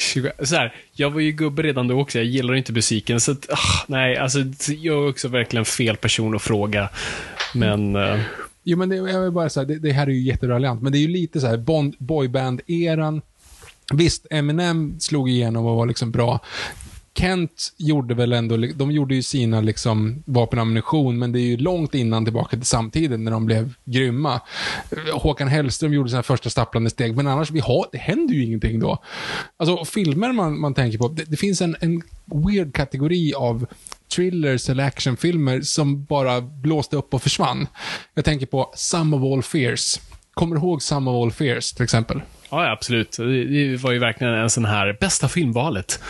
[0.00, 3.20] 20, så här, jag var ju gubbe redan då också, jag gillar inte musiken.
[3.20, 6.88] Så att, ah, nej, alltså jag är också verkligen fel person att fråga.
[7.54, 8.20] Men, eh,
[8.62, 10.98] Jo, men det, jag vill bara säga, det, det här är ju jättereliant, men det
[10.98, 11.56] är ju lite så här
[11.98, 13.22] boyband-eran.
[13.92, 16.40] Visst, Eminem slog igenom och var liksom bra.
[17.18, 21.44] Kent gjorde väl ändå, de gjorde ju sina liksom vapen och ammunition, men det är
[21.44, 24.40] ju långt innan tillbaka till samtiden när de blev grymma.
[24.90, 28.44] Eh, Håkan Hellström gjorde sina första stapplande steg, men annars, vi har, det händer ju
[28.44, 28.98] ingenting då.
[29.56, 32.02] Alltså, filmer man, man tänker på, det, det finns en, en
[32.46, 33.66] weird kategori av
[34.14, 37.66] thrillers eller actionfilmer som bara blåste upp och försvann.
[38.14, 40.00] Jag tänker på Some of All Fears.
[40.34, 42.20] Kommer du ihåg Some of All Fears, till exempel?
[42.50, 43.16] ja, absolut.
[43.16, 46.00] Det var ju verkligen en sån här bästa filmvalet.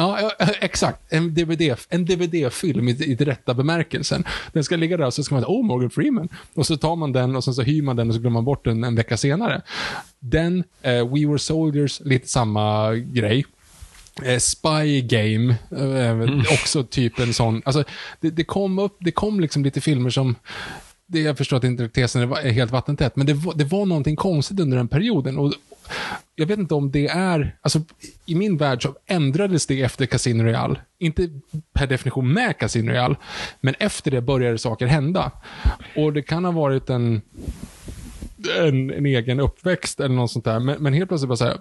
[0.00, 1.12] Ja, exakt.
[1.12, 4.24] En, DVD, en DVD-film i, i rätta bemärkelsen.
[4.52, 6.28] Den ska ligga där och så ska man säga, oh, Morgan Freeman.
[6.54, 8.44] Och så tar man den och sen så hyr man den och så glömmer man
[8.44, 9.62] bort den en vecka senare.
[10.18, 13.44] Den, eh, We Were Soldiers, lite samma grej.
[14.22, 16.40] Eh, Spy Game, eh, mm.
[16.40, 17.62] också typ en sån.
[17.64, 17.84] Alltså,
[18.20, 20.34] det, det, kom upp, det kom liksom lite filmer som
[21.10, 24.16] det, jag förstår att inte tesen är helt vattentät, men det var, det var någonting
[24.16, 25.38] konstigt under den perioden.
[25.38, 25.52] Och
[26.34, 27.80] jag vet inte om det är, alltså
[28.26, 30.78] i min värld så ändrades det efter Casino Real.
[30.98, 31.28] Inte
[31.72, 33.16] per definition med Casino Real,
[33.60, 35.30] men efter det började saker hända.
[35.96, 37.20] Och det kan ha varit en
[38.58, 40.60] en, en, egen uppväxt eller något sånt där.
[40.60, 41.58] Men, men helt plötsligt bara så här,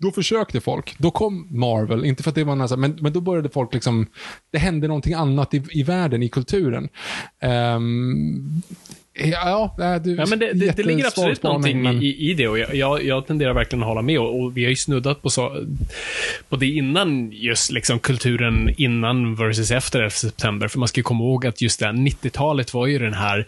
[0.00, 0.98] då försökte folk.
[0.98, 4.06] Då kom Marvel, inte för att det var en men, men då började folk liksom,
[4.52, 6.88] det hände någonting annat i, i världen, i kulturen.
[7.42, 8.62] Um,
[9.18, 12.02] Ja, du, ja, men det, det, det ligger absolut någonting men...
[12.02, 14.64] i, i det och jag, jag, jag, tenderar verkligen att hålla med och, och, vi
[14.64, 15.66] har ju snuddat på, så,
[16.48, 20.68] på det innan just liksom kulturen innan versus efter 11 september.
[20.68, 23.46] För man ska komma ihåg att just det 90-talet var ju den här,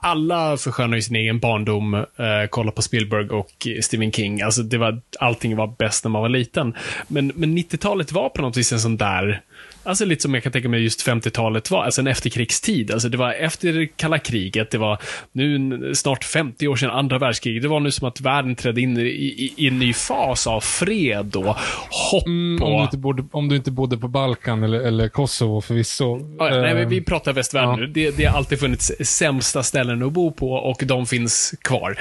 [0.00, 2.04] alla förskönar ju sin egen barndom, eh,
[2.50, 4.42] kolla på Spielberg och Stephen King.
[4.42, 6.74] Alltså det var, allting var bäst när man var liten.
[7.08, 9.42] Men, men 90-talet var på något vis en sån där
[9.84, 12.90] Alltså lite som jag kan tänka mig just 50-talet var, alltså en efterkrigstid.
[12.90, 14.98] Alltså det var efter kalla kriget, det var
[15.32, 17.62] nu snart 50 år sedan andra världskriget.
[17.62, 20.60] Det var nu som att världen trädde in i, i, i en ny fas av
[20.60, 21.56] fred och
[21.90, 22.26] hopp.
[22.26, 26.36] Mm, om, du inte bodde, om du inte bodde på Balkan eller, eller Kosovo förvisso.
[26.38, 27.76] Ja, nej, men vi eh, pratar västvärlden ja.
[27.76, 27.86] nu.
[27.86, 31.98] Det, det har alltid funnits sämsta ställen att bo på och de finns kvar.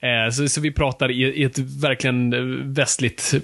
[0.00, 3.34] Eh, så, så vi pratar i, i ett verkligen västligt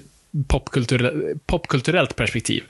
[0.47, 2.63] popkulturell, popkulturellt perspektiv.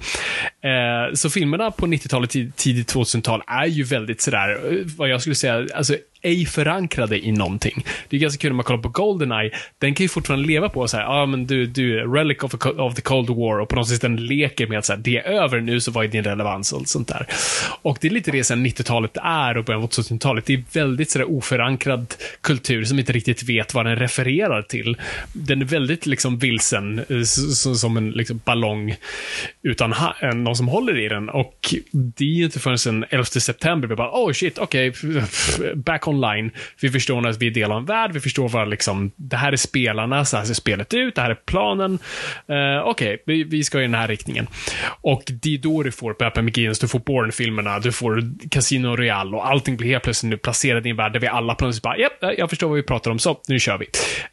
[0.62, 5.36] Eh, så filmerna på 90-talet, tidigt 2000-tal är ju väldigt sådär, eh, vad jag skulle
[5.36, 7.86] säga, alltså ej förankrade i någonting.
[8.10, 9.52] Det är ganska kul när man kollar på Goldeneye.
[9.78, 12.54] Den kan ju fortfarande leva på så här, ja ah, men du, du, relic of,
[12.54, 15.00] a, of the Cold War och på något sätt den leker med att så här,
[15.00, 17.28] det är över nu, så vad är din relevans och sånt där.
[17.82, 20.46] Och det är lite det sen 90-talet är och början av 2000-talet.
[20.46, 24.98] Det är väldigt sådär oförankrad kultur som inte riktigt vet vad den refererar till.
[25.34, 27.22] Den är väldigt liksom vilsen, eh,
[27.76, 28.96] som en liksom ballong
[29.64, 31.30] utan eh, någon som håller i den.
[31.30, 35.22] Och det är inte förrän 11 september vi bara, oh shit, okej, okay,
[35.76, 36.52] back online.
[36.82, 39.52] Vi förstår att vi är del av en värld, vi förstår vad liksom, det här
[39.52, 41.92] är spelarna, så här ser spelet ut, det här är planen.
[42.50, 44.48] Uh, Okej, okay, vi, vi, ska i den här riktningen.
[45.02, 49.38] Och det är då du får Batman McGinnis, du får Bourne-filmerna, du får Casino Royale
[49.38, 51.98] och allting blir helt plötsligt nu placerat i en värld där vi alla plötsligt bara,
[51.98, 53.86] japp, eh, jag förstår vad vi pratar om, så nu kör vi.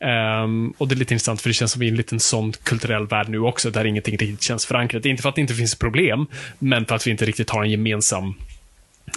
[0.06, 2.20] Um, och det är lite intressant för det känns som vi är i en liten
[2.20, 5.06] sån kulturell värld nu också, där ingenting riktigt känns förankrat.
[5.06, 6.26] Inte för att det inte finns problem,
[6.58, 8.34] men för att vi inte riktigt har en gemensam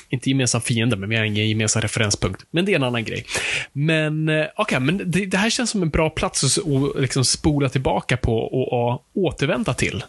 [0.09, 2.45] inte gemensam fiende, men vi har ingen gemensam referenspunkt.
[2.51, 3.25] Men det är en annan grej.
[3.71, 7.01] Men eh, okej, okay, men det, det, här känns som en bra plats att och
[7.01, 10.03] liksom spola tillbaka på och, och återvända till.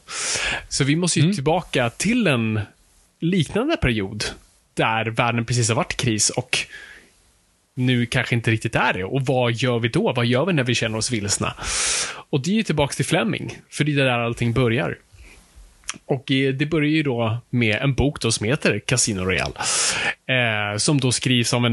[0.69, 1.35] Så vi måste ju mm.
[1.35, 2.61] tillbaka till en
[3.21, 4.25] liknande period
[4.75, 6.59] där världen precis har varit i kris och
[7.75, 9.05] nu kanske inte riktigt är det.
[9.05, 10.13] Och vad gör vi då?
[10.13, 11.55] Vad gör vi när vi känner oss vilsna?
[12.31, 14.99] Och det är ju tillbaka till Fleming, för det är där allting börjar.
[16.07, 19.55] Och eh, det börjar ju då med en bok då som heter Casino Royale.
[20.27, 21.71] Eh, som då skrivs av eh,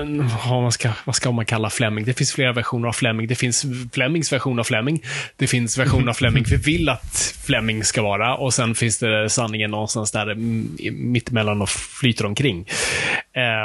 [0.00, 2.04] en vad, man ska, vad ska man kalla Fleming?
[2.04, 3.26] Det finns flera versioner av Fleming.
[3.26, 5.02] Det finns Flemings version av Fleming.
[5.36, 9.30] Det finns version av Fleming vi vill att Fleming ska vara och sen finns det
[9.30, 12.68] sanningen någonstans där mm, mittemellan och flyter omkring.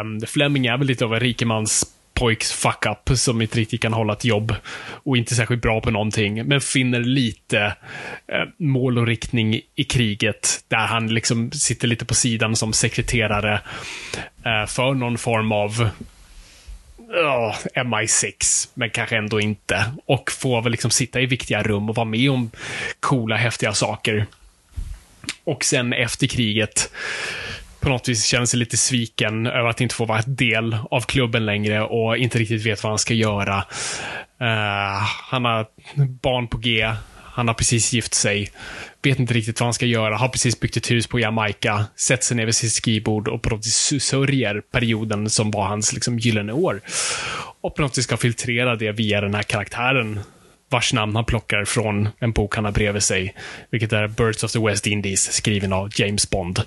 [0.02, 1.86] Um, Fleming är väl lite av en rikemans
[2.22, 4.56] pojks fuck-up som inte riktigt kan hålla ett jobb
[5.04, 7.60] och inte särskilt bra på någonting, men finner lite
[8.28, 13.62] eh, mål och riktning i kriget där han liksom sitter lite på sidan som sekreterare
[14.46, 15.90] eh, för någon form av
[17.14, 19.92] eh, oh, MI6, men kanske ändå inte.
[20.06, 22.52] Och får väl liksom sitta i viktiga rum och vara med om
[23.00, 24.26] coola, häftiga saker.
[25.44, 26.92] Och sen efter kriget
[27.82, 31.46] på något vis känner sig lite sviken över att inte få vara del av klubben
[31.46, 33.58] längre och inte riktigt vet vad han ska göra.
[34.42, 35.66] Uh, han har
[36.22, 36.92] barn på G.
[37.34, 38.50] Han har precis gift sig.
[39.04, 40.18] Vet inte riktigt vad han ska göra.
[40.18, 41.86] Har precis byggt ett hus på Jamaica.
[41.96, 45.94] Sätter sig ner vid sitt skrivbord och på något vis sörjer perioden som var hans
[45.94, 46.82] liksom, gyllene år.
[47.62, 50.20] Och på något vis ska filtrera det via den här karaktären
[50.70, 53.36] vars namn han plockar från en bok han har bredvid sig,
[53.70, 56.60] vilket är Birds of the West Indies, skriven av James Bond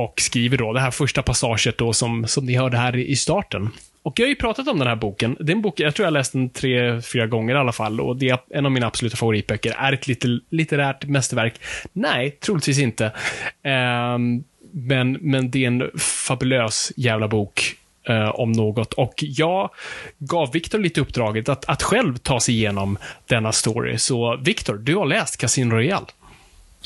[0.00, 3.68] och skriver då det här första passaget då som, som ni hörde här i starten.
[4.02, 5.36] Och jag har ju pratat om den här boken.
[5.40, 7.72] Det är en bok, jag tror jag har läst den tre, fyra gånger i alla
[7.72, 9.74] fall och det är en av mina absoluta favoritböcker.
[9.78, 11.54] Är ett litter, litterärt mästerverk?
[11.92, 13.04] Nej, troligtvis inte.
[13.04, 17.74] Um, men, men det är en fabulös jävla bok
[18.10, 18.92] uh, om något.
[18.92, 19.70] Och jag
[20.18, 23.98] gav Viktor lite uppdraget att, att själv ta sig igenom denna story.
[23.98, 26.06] Så Viktor, du har läst Casino Royale.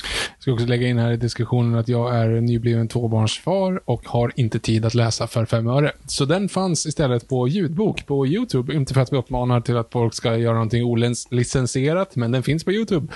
[0.03, 4.31] Jag ska också lägga in här i diskussionen att jag är nybliven tvåbarnsfar och har
[4.35, 5.91] inte tid att läsa för fem öre.
[6.07, 8.75] Så den fanns istället på ljudbok på YouTube.
[8.75, 12.63] Inte för att vi uppmanar till att folk ska göra någonting olicensierat, men den finns
[12.63, 13.13] på YouTube.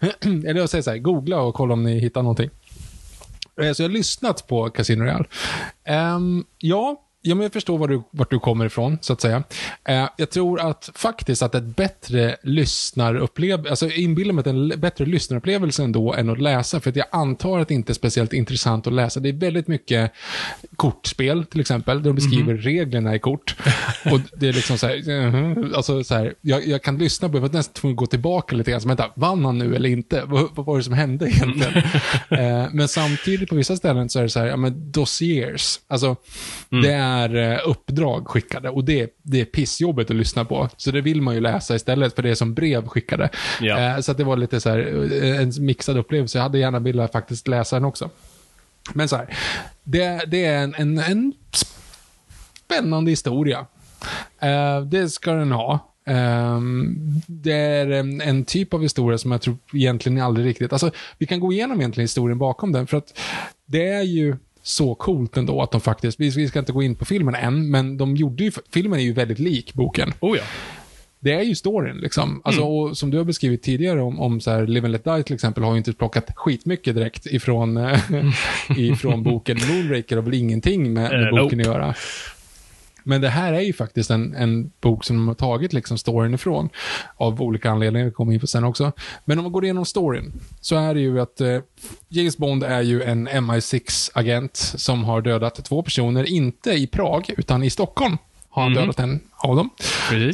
[0.20, 2.50] Eller jag säger så här, googla och kolla om ni hittar någonting.
[3.60, 5.20] Eh, så jag har lyssnat på Casino Real.
[5.20, 5.26] Um,
[5.84, 9.42] ehm, ja, Ja, men jag förstår var du, vart du kommer ifrån, så att säga.
[9.84, 14.80] Eh, jag tror att faktiskt att ett bättre lyssnarupplevelse, alltså jag inbillar mig att en
[14.80, 18.32] bättre lyssnarupplevelse ändå än att läsa, för att jag antar att det inte är speciellt
[18.32, 19.20] intressant att läsa.
[19.20, 20.12] Det är väldigt mycket
[20.76, 23.56] kortspel, till exempel, där de beskriver reglerna i kort.
[24.12, 27.34] Och det är liksom så här, mhm, alltså så här jag, jag kan lyssna på
[27.34, 29.76] det, för att nästan tvungen att gå tillbaka lite grann, så vänta, vann han nu
[29.76, 30.22] eller inte?
[30.26, 31.76] Vad, vad var det som hände egentligen?
[32.28, 36.16] eh, men samtidigt på vissa ställen så är det så här, ja men dossiers, alltså
[36.82, 40.68] det är eh, uppdrag skickade och det, det är pissjobbigt att lyssna på.
[40.76, 43.28] Så det vill man ju läsa istället för det är som brev skickade.
[43.60, 43.78] Ja.
[43.78, 46.38] Eh, så det var lite så här, eh, en mixad upplevelse.
[46.38, 48.10] Jag hade gärna velat faktiskt läsa den också.
[48.94, 49.36] Men så här,
[49.84, 51.32] det, det är en, en, en
[52.64, 53.66] spännande historia.
[54.90, 55.90] Det ska den ha.
[56.06, 56.96] Ehm,
[57.26, 60.72] det är en, en typ av historia som jag tror egentligen aldrig riktigt...
[60.72, 63.18] Alltså, vi kan gå igenom egentligen historien bakom den, för att
[63.66, 67.04] det är ju så coolt ändå att de faktiskt, vi ska inte gå in på
[67.04, 70.12] filmen än, men de gjorde ju, filmen är ju väldigt lik boken.
[70.20, 70.42] Oh ja.
[71.22, 72.40] Det är ju storyn liksom.
[72.44, 75.22] Alltså, och som du har beskrivit tidigare om, om så här, Live and Let Die
[75.22, 78.00] till exempel, har ju inte plockat skitmycket direkt ifrån, eh,
[78.76, 79.58] ifrån boken.
[79.68, 81.70] Moonraker har väl ingenting med, med Eh, boken nope.
[81.70, 81.94] att göra.
[83.04, 86.34] Men det här är ju faktiskt en, en bok som de har tagit liksom storyn
[86.34, 86.68] ifrån.
[87.16, 88.92] Av olika anledningar, vi kommer in på sen också.
[89.24, 91.58] Men om man går igenom storyn, så är det ju att eh,
[92.08, 97.62] James Bond är ju en MI6-agent som har dödat två personer, inte i Prag, utan
[97.62, 98.18] i Stockholm.
[98.52, 98.80] Har han Mhm.
[98.80, 99.70] dödat en av dem.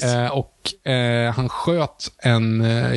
[0.04, 2.94] Eh, och eh, han sköt en eh,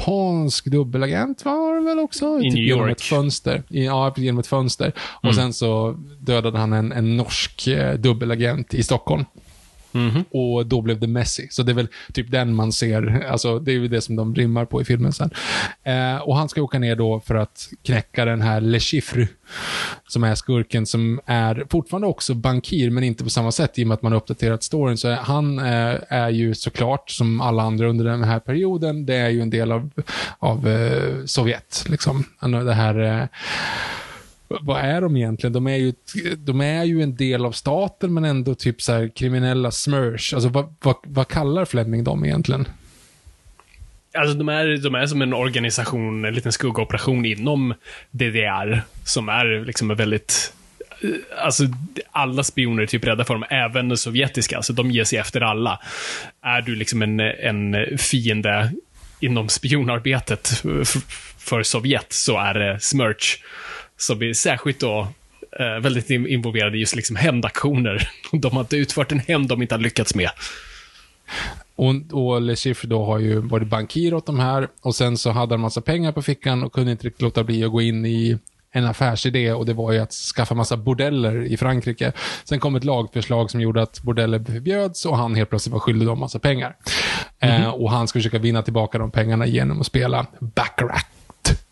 [0.00, 2.38] japansk dubbelagent var det väl också?
[2.38, 2.92] I Typ New Genom York.
[2.92, 3.62] ett fönster.
[3.68, 4.92] I, ja, genom ett fönster.
[4.98, 5.34] Och Mm.
[5.36, 9.24] sen så dödade han en, en norsk eh, dubbelagent i Stockholm.
[9.92, 10.24] Mhm.
[10.30, 11.48] Och då blev det Messi.
[11.50, 14.34] Så det är väl typ den man ser, alltså det är ju det som de
[14.34, 15.30] rimmar på i filmen sen.
[15.82, 19.28] Eh, och han ska åka ner då för att knäcka den här Le Chiffre,
[20.08, 23.88] som är skurken som är fortfarande också bankir, men inte på samma sätt i och
[23.88, 24.96] med att man har uppdaterat storyn.
[24.96, 29.28] Så han eh, är ju såklart, som alla andra under den här perioden, det är
[29.28, 29.90] ju en del av,
[30.38, 31.84] av eh, Sovjet.
[31.88, 32.24] Liksom.
[32.40, 33.20] Det här...
[33.20, 33.24] Eh,
[34.60, 35.52] vad är de egentligen?
[35.52, 35.92] De är ju,
[36.36, 40.34] de är ju en del av staten, men ändå typ så här kriminella smörs.
[40.34, 42.68] Alltså vad, vad, vad kallar Fleming dem egentligen?
[44.14, 47.74] Alltså de är, de är som en organisation, en liten skuggoperation inom
[48.10, 50.52] DDR, som är liksom en väldigt
[51.38, 51.64] Alltså,
[52.10, 54.56] alla spioner är typ rädda för dem, även de sovjetiska.
[54.56, 55.80] Alltså, de ger sig efter alla.
[56.42, 58.72] Är du liksom en, en fiende
[59.20, 60.48] inom spionarbetet
[61.38, 63.38] för Sovjet, så är det Smerch.
[64.00, 65.08] Som är särskilt då
[65.60, 68.08] eh, väldigt in- involverade i just liksom hämndaktioner.
[68.32, 70.30] De har inte utfört en hämnd de inte har lyckats med.
[71.76, 75.30] Och, och Le Chiffre då har ju varit bankir åt de här och sen så
[75.30, 78.06] hade han massa pengar på fickan och kunde inte riktigt låta bli att gå in
[78.06, 78.38] i
[78.72, 82.12] en affärsidé och det var ju att skaffa massa bordeller i Frankrike.
[82.44, 86.08] Sen kom ett lagförslag som gjorde att bordeller förbjöds och han helt plötsligt var skyldig
[86.08, 86.76] dem massa pengar.
[87.38, 91.06] Eh, och han skulle försöka vinna tillbaka de pengarna genom att spela Baccarat.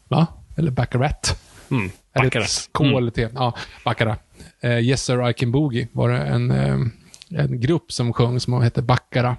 [0.08, 0.26] Va?
[0.56, 1.42] Eller Baccarat.
[1.70, 1.90] Mm,
[2.24, 2.96] Baccarat.
[2.98, 3.28] eller T?
[3.34, 3.54] Ja,
[3.84, 4.20] Baccarat.
[4.60, 6.78] Eh, yes sir, I can boogie var det en, eh,
[7.30, 9.36] en grupp som sjöng som hette Baccara.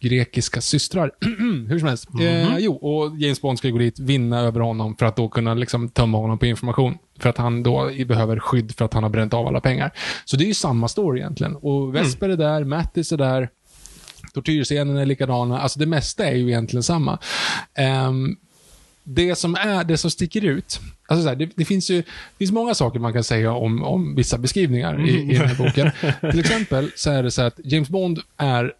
[0.00, 1.10] Grekiska systrar.
[1.68, 2.08] Hur som helst.
[2.20, 5.54] Eh, jo, och James Bond ska gå dit, vinna över honom för att då kunna
[5.54, 6.98] liksom tömma honom på information.
[7.18, 9.90] För att han då behöver skydd för att han har bränt av alla pengar.
[10.24, 11.56] Så det är ju samma story egentligen.
[11.56, 13.48] Och Vesper är där, Mattis är där,
[14.34, 15.60] tortyrscenen är likadana.
[15.60, 17.18] Alltså det mesta är ju egentligen samma.
[17.74, 18.36] Ehm,
[19.14, 22.38] det som, är, det som sticker ut, alltså så här, det, det finns ju det
[22.38, 25.90] finns många saker man kan säga om, om vissa beskrivningar i, i den här boken.
[26.30, 28.72] Till exempel så är det så att James Bond är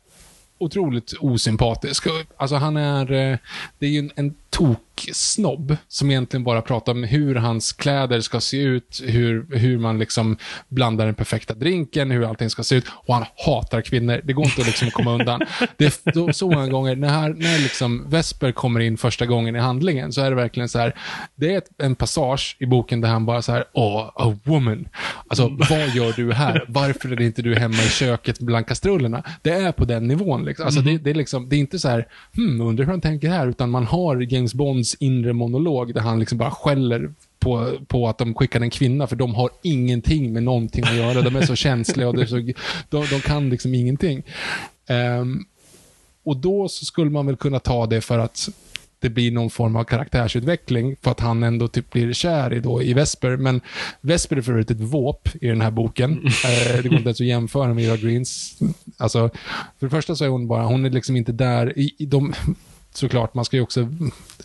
[0.59, 2.05] otroligt osympatisk.
[2.37, 3.38] Alltså han är, eh,
[3.79, 8.40] det är ju en, en tok-snobb som egentligen bara pratar om hur hans kläder ska
[8.40, 10.37] se ut, hur, hur man liksom
[10.68, 12.85] blandar den perfekta drinken, hur allting ska se ut.
[12.88, 14.20] Och han hatar kvinnor.
[14.25, 15.40] Det går inte att liksom komma undan.
[15.77, 19.59] Det är då, så många gånger, när, när liksom Vesper kommer in första gången i
[19.59, 20.94] handlingen, så är det verkligen så här,
[21.35, 24.88] det är en passage i boken där han bara så här, åh, a woman.
[25.29, 26.64] Alltså, vad gör du här?
[26.68, 29.25] Varför är inte du hemma i köket bland kastrullerna?
[29.42, 30.44] Det är på den nivån.
[30.44, 30.66] Liksom.
[30.66, 33.29] Alltså, det, det, är liksom, det är inte så här, hmm, undrar hur han tänker
[33.29, 38.08] här, utan man har James Bonds inre monolog där han liksom bara skäller på, på
[38.08, 41.22] att de skickar en kvinna, för de har ingenting med någonting att göra.
[41.22, 42.36] De är så känsliga och så,
[42.88, 44.22] de, de kan liksom ingenting.
[44.86, 45.44] Ehm,
[46.22, 48.48] och då så skulle man väl kunna ta det för att
[49.00, 52.82] det blir någon form av karaktärsutveckling för att han ändå typ blir kär i, då,
[52.82, 53.36] i Vesper.
[53.36, 53.60] Men
[54.00, 56.26] Vesper är för övrigt ett våp i den här boken.
[56.26, 58.58] Eh, det går inte ens att jämföra med Eva Greens.
[58.96, 59.30] Alltså,
[59.78, 62.34] för det första så är hon bara, hon är liksom inte där i, i de,
[62.92, 63.88] såklart, man ska ju också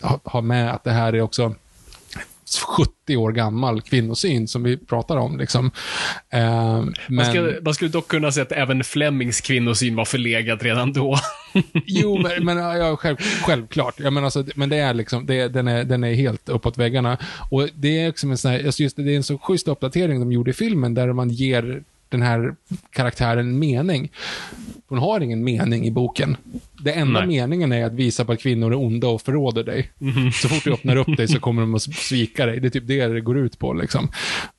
[0.01, 1.55] ha, ha med att det här är också
[2.77, 5.38] 70 år gammal kvinnosyn som vi pratar om.
[5.38, 5.71] Liksom.
[6.29, 6.41] Eh,
[6.81, 6.93] men...
[7.08, 11.17] man, ska, man skulle dock kunna säga att även Flemings kvinnosyn var förlegad redan då.
[11.86, 13.95] jo, men, men ja, själv, självklart.
[13.97, 17.17] Ja, men, alltså, men det är liksom, det, den, är, den är helt uppåt väggarna.
[17.51, 20.19] Och det är, liksom en sån här, alltså just, det är en så schysst uppdatering
[20.19, 22.55] de gjorde i filmen, där man ger den här
[22.91, 24.12] karaktären mening.
[24.88, 26.38] Hon har ingen mening i boken.
[26.84, 27.28] Det enda Nej.
[27.28, 29.91] meningen är att visa på att kvinnor är onda och förråder dig.
[30.02, 30.32] Mm.
[30.32, 32.60] Så fort du öppnar upp dig så kommer de att svika dig.
[32.60, 33.74] Det är typ det det går ut på.
[33.74, 34.10] Liksom.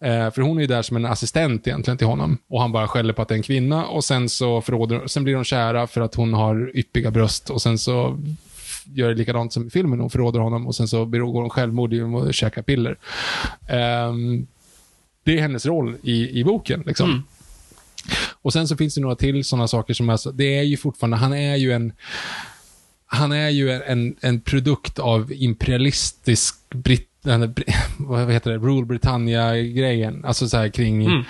[0.00, 2.38] Eh, för hon är ju där som en assistent egentligen till honom.
[2.48, 5.24] Och han bara skäller på att det är en kvinna och sen så förråder, sen
[5.24, 8.18] blir de kära för att hon har yppiga bröst och sen så
[8.84, 10.00] gör det likadant som i filmen.
[10.00, 12.98] Hon förråder honom och sen så begår hon självmord genom att käka piller.
[13.68, 14.12] Eh,
[15.24, 16.82] det är hennes roll i, i boken.
[16.86, 17.10] Liksom.
[17.10, 17.22] Mm.
[18.42, 21.16] Och sen så finns det några till sådana saker som, alltså, det är ju fortfarande,
[21.16, 21.92] han är ju en,
[23.06, 27.10] han är ju en, en produkt av imperialistisk britt
[27.98, 30.24] vad heter det, Rule Britannia-grejen.
[30.24, 31.24] Alltså så här kring, mm.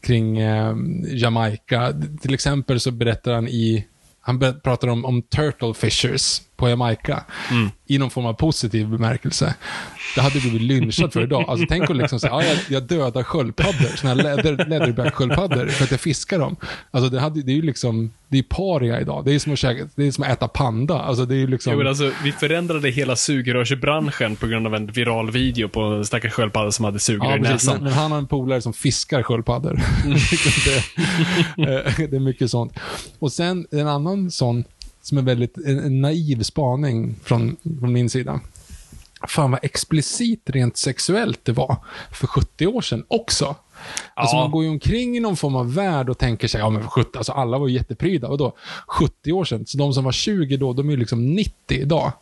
[0.00, 1.94] kring eh, Jamaica.
[2.20, 3.86] Till exempel så berättar han i
[4.24, 7.24] han pratar om, om turtle fishers på Jamaica.
[7.50, 7.70] Mm.
[7.86, 9.54] I någon form av positiv bemärkelse.
[10.14, 11.44] Det hade du blivit lynchad för idag.
[11.48, 14.22] Alltså, tänk att liksom säga, ja, jag, jag dödar sköldpaddor, såna här
[14.66, 16.56] leatherback-sköldpaddor, för att jag fiskar dem.
[16.90, 19.24] Alltså, det, hade, det är ju liksom, det är paria idag.
[19.24, 20.98] Det är som att, käka, det är som att äta panda.
[20.98, 21.72] Alltså, det är liksom...
[21.72, 26.32] Jo, alltså, vi förändrade hela sugrörsbranschen på grund av en viral video på en stackars
[26.32, 27.74] sköldpadda som hade sugrör ja, i näsan.
[27.74, 29.80] Men, men, han har en polare som fiskar sköldpaddor.
[30.04, 30.18] Mm.
[31.56, 32.72] det, det är mycket sånt.
[33.18, 34.64] Och sen en annan sån
[35.02, 38.40] som är väldigt en, en naiv spaning från, från min sida.
[39.28, 41.76] Fan vad explicit rent sexuellt det var
[42.12, 43.56] för 70 år sedan också.
[44.14, 46.88] Alltså man går ju omkring i någon form av värld och tänker sig, ja men
[46.88, 48.28] 70, alltså alla var ju jättepryda.
[48.28, 51.34] Och då 70 år sedan, så de som var 20 då, de är ju liksom
[51.34, 52.12] 90 idag.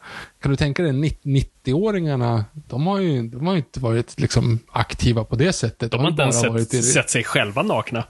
[0.42, 5.36] Kan du tänka dig 90-åringarna, de har ju de har inte varit liksom aktiva på
[5.36, 5.90] det sättet.
[5.90, 6.82] De, de har inte ens sett, i...
[6.82, 8.04] sett sig själva nakna.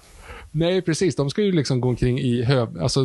[0.53, 1.17] Nej, precis.
[1.17, 2.83] De ska ju liksom gå omkring i höv...
[2.83, 3.05] Alltså,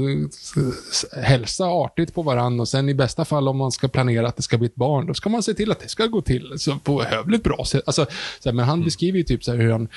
[1.24, 4.44] hälsa artigt på varandra och sen i bästa fall om man ska planera att det
[4.44, 6.78] ska bli ett barn, då ska man se till att det ska gå till så
[6.84, 7.84] på hövligt bra sätt.
[7.86, 8.06] Alltså,
[8.40, 8.86] så här, men han mm.
[8.86, 9.88] beskriver ju typ så här hur han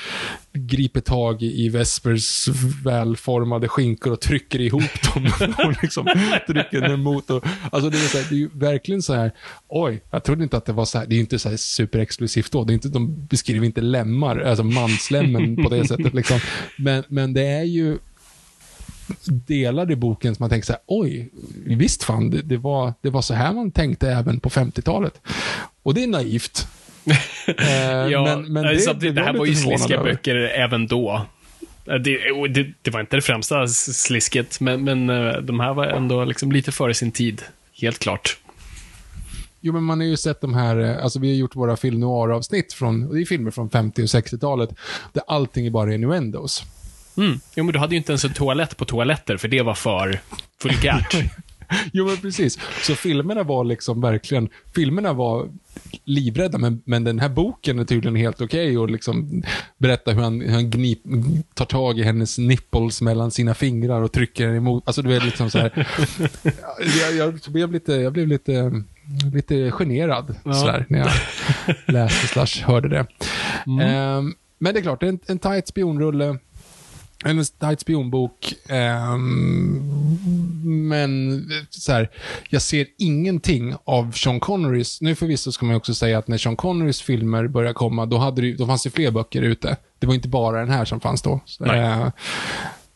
[0.66, 2.48] griper tag i Vespers
[2.84, 5.26] välformade skinkor och trycker ihop dem
[5.64, 6.06] och liksom
[6.46, 7.30] trycker den emot.
[7.30, 9.32] Och, alltså, det, är så här, det är ju verkligen så här,
[9.68, 12.52] oj, jag trodde inte att det var så här, det är inte så här superexklusivt
[12.52, 12.64] då.
[12.64, 16.14] Det är inte, de beskriver inte lemmar, alltså manslemmen på det sättet.
[16.14, 16.40] Liksom.
[16.78, 17.98] Men, men det är ju
[19.24, 21.30] delar i boken som man tänker så här, oj,
[21.64, 25.20] visst fan, det, det, var, det var så här man tänkte även på 50-talet.
[25.82, 26.68] Och det är naivt.
[27.46, 31.26] Eh, ja, men, men det, det, det här var ju sliskiga böcker även då.
[31.86, 32.18] Eh, det,
[32.48, 36.52] det, det, var inte det främsta slisket, men, men eh, de här var ändå liksom
[36.52, 37.42] lite före sin tid.
[37.80, 38.36] Helt klart.
[39.60, 42.00] Jo, men man har ju sett de här, eh, alltså vi har gjort våra film
[42.00, 44.70] noir-avsnitt från, det är filmer från 50 och 60-talet,
[45.12, 46.64] där allting är bara innuendos.
[47.16, 47.40] Mm.
[47.54, 50.20] Jo, men du hade ju inte ens en toalett på toaletter, för det var för
[50.62, 51.14] vulgärt.
[51.92, 52.58] jo, men precis.
[52.82, 55.48] Så filmerna var liksom verkligen, filmerna var
[56.04, 59.42] livrädda, men, men den här boken är tydligen helt okej okay och liksom
[59.78, 61.02] berättar hur han, hur han gnip,
[61.54, 64.82] tar tag i hennes nipples mellan sina fingrar och trycker den emot.
[64.86, 65.86] Alltså du vet liksom så här.
[67.00, 68.82] jag, jag, jag blev lite, jag blev lite
[69.32, 70.52] lite generad ja.
[70.52, 71.10] sådär, när jag
[71.86, 73.06] läste slash hörde det.
[73.66, 74.16] Mm.
[74.18, 76.38] Um, men det är klart, det är en, en tight spionrulle.
[77.24, 78.54] En tight spionbok.
[78.68, 80.18] Um,
[80.88, 82.10] men så här,
[82.50, 85.00] jag ser ingenting av Sean Connerys.
[85.00, 88.42] Nu förvisso ska man också säga att när Sean Connerys filmer började komma, då, hade
[88.42, 89.76] det, då fanns det fler böcker ute.
[89.98, 91.40] Det var inte bara den här som fanns då.
[91.60, 92.08] Uh,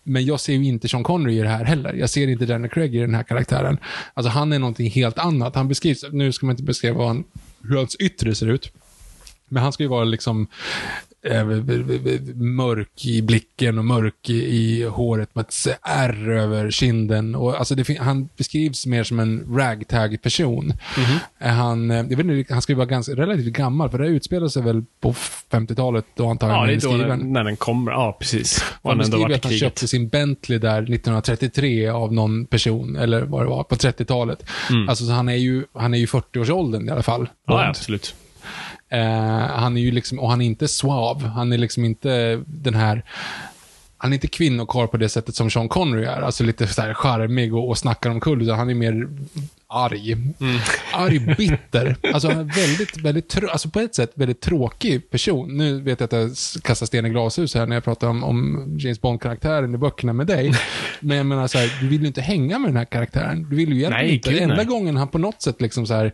[0.03, 1.93] men jag ser ju inte Sean Connery i det här heller.
[1.95, 3.79] Jag ser inte Daniel Craig i den här karaktären.
[4.15, 5.55] Alltså han är någonting helt annat.
[5.55, 7.25] Han beskrivs, nu ska man inte beskriva han,
[7.63, 8.73] hur hans yttre ser ut.
[9.49, 10.47] Men han ska ju vara liksom
[11.25, 11.45] eh,
[12.35, 17.35] mörk i blicken och mörk i, håret med ett ärr över kinden.
[17.35, 20.65] Och, alltså det, han beskrivs mer som en ragtag-person.
[20.65, 21.51] Mm -hmm.
[21.51, 24.49] Han, eh, jag vet inte, han ska ju vara ganska, relativt gammal, för det utspelar
[24.49, 25.13] sig väl på
[25.51, 27.93] 50-talet då antagligen Ja, det är då när, när den kommer.
[27.93, 28.65] Ja, precis.
[28.83, 33.43] Och han beskriver att han köpte sin Bentley där 1933 av någon person, eller vad
[33.43, 34.45] det var, på 30-talet.
[34.71, 34.89] Mm.
[34.89, 37.29] Alltså, så han är ju, han är ju 40-årsåldern i alla fall.
[37.47, 38.15] Ja, absolut.
[38.95, 38.99] Uh,
[39.59, 41.23] han är ju liksom, och han är inte svav.
[41.23, 43.05] Han är liksom inte den här
[44.03, 46.23] han är inte kvinnokarl på det sättet som Sean Connery är.
[46.23, 49.09] Alltså lite så här charmig och, och snackar om kull, utan han är mer
[49.67, 50.13] arg.
[50.13, 50.33] Mm.
[50.93, 51.97] Arg, bitter.
[52.15, 55.57] Alltså han väldigt, väldigt, alltså på ett sätt väldigt tråkig person.
[55.57, 56.31] Nu vet jag att jag
[56.63, 60.27] kastar sten i glashus här när jag pratar om, om James Bond-karaktären i böckerna med
[60.27, 60.53] dig.
[61.01, 63.47] Men jag menar så här, du vill ju inte hänga med den här karaktären.
[63.51, 64.39] Du vill ju egentligen nej, inte.
[64.39, 66.13] Enda gången han på något sätt liksom så här,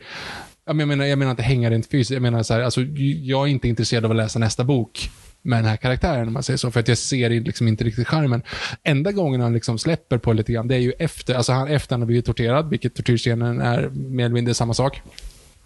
[0.68, 2.80] jag menar, jag menar inte hänga rent fysiskt, jag menar så här, alltså,
[3.22, 5.10] jag är inte intresserad av att läsa nästa bok
[5.42, 6.70] med den här karaktären, om man säger så.
[6.70, 8.42] För att jag ser liksom inte riktigt charmen.
[8.82, 11.94] Enda gången han liksom släpper på lite grann, det är ju efter, alltså han, efter
[11.94, 15.02] han har blivit torterad, vilket tortyrscenen är mer eller mindre samma sak.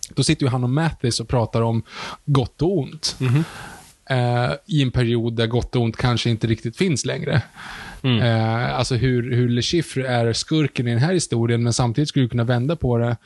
[0.08, 1.82] Då sitter ju han och Mathis och pratar om
[2.24, 3.16] gott och ont.
[3.20, 4.50] Mm -hmm.
[4.50, 7.42] eh, I en period där gott och ont kanske inte riktigt finns längre.
[8.02, 8.22] Mm.
[8.22, 12.24] Eh, alltså hur, hur Le Chiffre är skurken i den här historien, men samtidigt skulle
[12.24, 13.16] du kunna vända på det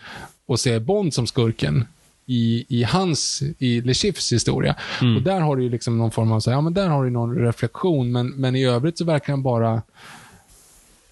[0.47, 1.85] och se Bond som skurken
[2.27, 4.77] i, i hans, i Le Chiffres historia.
[5.01, 5.17] Mm.
[5.17, 7.05] Och där har du ju liksom någon form av, så här, ja men där har
[7.05, 9.83] du någon reflektion, men, men i övrigt så verkar han bara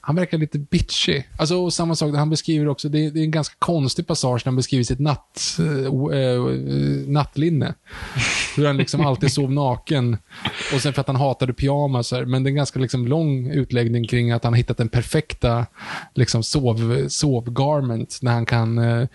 [0.07, 1.23] han verkar lite bitchy.
[1.37, 4.43] Alltså, och samma sak, han beskriver också, det är, det är en ganska konstig passage
[4.45, 6.41] när han beskriver sitt natt, äh, äh,
[7.07, 7.75] nattlinne.
[8.57, 10.17] Hur han liksom alltid sov naken.
[10.75, 12.25] Och sen för att han hatade pyjamasar.
[12.25, 15.67] Men det är en ganska liksom lång utläggning kring att han har hittat den perfekta
[16.15, 19.09] liksom sov, sovgarment när han kan, äh,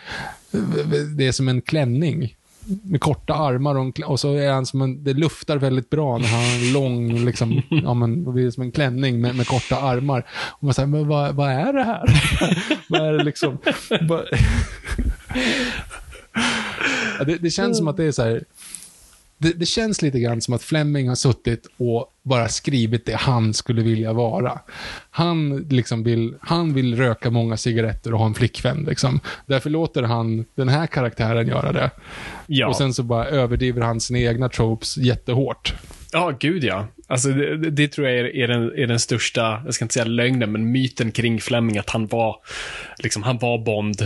[1.17, 2.35] det är som en klänning
[2.83, 6.27] med korta armar och, och, så är han som en, det luftar väldigt bra när
[6.27, 9.75] han har en lång, liksom, ja men, det blir som en klänning med, med korta
[9.75, 10.25] armar.
[10.31, 12.03] Och man säger, men vad, vad är det här?
[12.89, 13.57] vad är det liksom?
[17.19, 18.43] ja, det, det, känns som att det är så här,
[19.37, 23.53] det, det, känns lite grann som att Fleming har suttit och bara skrivit det han
[23.53, 24.59] skulle vilja vara.
[25.09, 28.83] Han, liksom vill, han vill röka många cigaretter och ha en flickvän.
[28.83, 29.19] Liksom.
[29.45, 31.91] Därför låter han den här karaktären göra det.
[32.47, 32.67] Ja.
[32.67, 35.73] Och sen så bara överdriver han sina egna tropes jättehårt.
[36.11, 36.87] Ja, gud ja.
[37.07, 40.05] Alltså, det, det tror jag är, är, den, är den största, jag ska inte säga
[40.05, 42.35] lögnen, men myten kring Fleming, att han var,
[42.97, 44.01] liksom, han var Bond.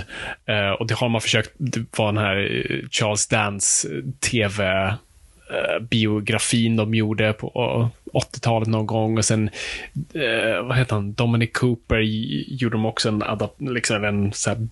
[0.46, 4.02] Eh, och det har man försökt, det var den här eh, Charles Dance eh,
[4.32, 4.94] tv
[5.54, 9.49] Eh, biografin de gjorde på eh, 80-talet någon gång och sen,
[10.14, 11.99] eh, vad heter han, Dominic Cooper
[12.47, 13.24] gjorde de också en,
[13.60, 14.68] liksom en så här,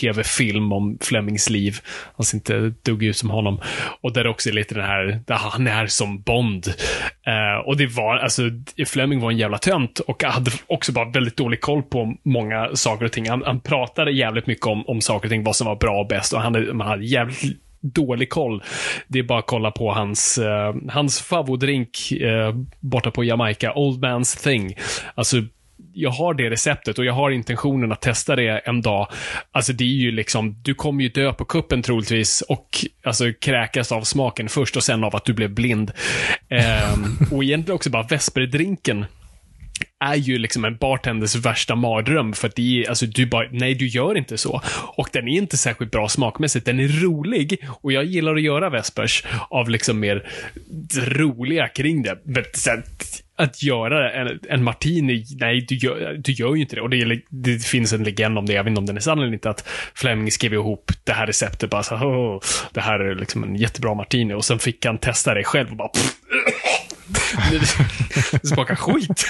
[0.00, 1.78] tv-film om Flemings liv.
[2.16, 3.60] Han ser inte dugg ut som honom.
[4.00, 6.66] Och där också är lite den här, där han är som Bond.
[7.28, 8.42] Uh, och det var, alltså,
[8.86, 13.04] Fleming var en jävla tönt och hade också bara väldigt dålig koll på många saker
[13.04, 13.28] och ting.
[13.28, 16.06] Han, han pratade jävligt mycket om, om saker och ting, vad som var bra och
[16.06, 18.62] bäst och han, man hade jävligt dålig koll.
[19.08, 24.04] Det är bara att kolla på hans, eh, hans favoritdrink eh, borta på Jamaica, Old
[24.04, 24.76] Man's Thing.
[25.14, 25.36] Alltså,
[25.92, 29.08] jag har det receptet och jag har intentionen att testa det en dag.
[29.52, 32.68] Alltså det är ju liksom, du kommer ju dö på kuppen troligtvis och
[33.04, 35.92] alltså kräkas av smaken först och sen av att du blev blind.
[36.94, 39.04] Um, och egentligen också bara Vesperdrinken
[40.04, 43.74] är ju liksom en bartenders värsta mardröm för att det är, alltså du bara, nej
[43.74, 44.62] du gör inte så.
[44.96, 46.66] Och den är inte särskilt bra smakmässigt.
[46.66, 50.30] Den är rolig och jag gillar att göra Vespers av liksom mer
[50.96, 52.18] roliga kring det.
[52.24, 52.82] Men sen,
[53.36, 56.82] att göra en, en martini, nej du gör, du gör ju inte det.
[56.82, 59.18] Och det, det, finns en legend om det, jag vet inte om den är sann
[59.18, 62.40] eller inte, att Fleming skrev ihop det här receptet bara så oh,
[62.72, 64.34] det här är liksom en jättebra martini.
[64.34, 66.14] Och sen fick han testa det själv och bara pff,
[67.50, 69.26] det smakar skit.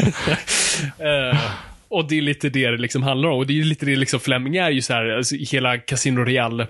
[1.00, 1.40] uh,
[1.88, 3.38] och det är lite det det liksom handlar om.
[3.38, 6.66] Och det är lite det liksom Fleming är ju så här, alltså, hela Casino Real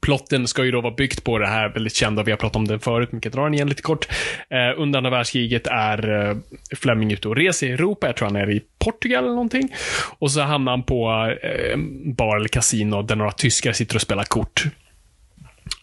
[0.00, 2.68] Plotten ska ju då vara byggt på det här väldigt kända, vi har pratat om
[2.68, 4.08] den förut, men kan dra den igen lite kort.
[4.50, 6.36] Eh, under andra världskriget är eh,
[6.76, 9.74] Fleming ute och reser i Europa, jag tror han är i Portugal eller någonting.
[10.18, 11.76] Och så hamnar han på eh,
[12.16, 14.64] bar eller kasino där några tyskar sitter och spelar kort.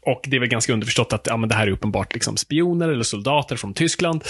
[0.02, 2.90] Och det är väl ganska underförstått att ja, men det här är uppenbart liksom spioner
[2.90, 4.24] eller soldater från Tyskland.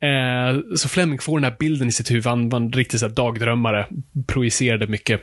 [0.00, 2.26] Eh, så Fleming får den här bilden i sitt huvud.
[2.26, 3.86] Han var en riktig så här, dagdrömmare,
[4.26, 5.20] projicerade mycket.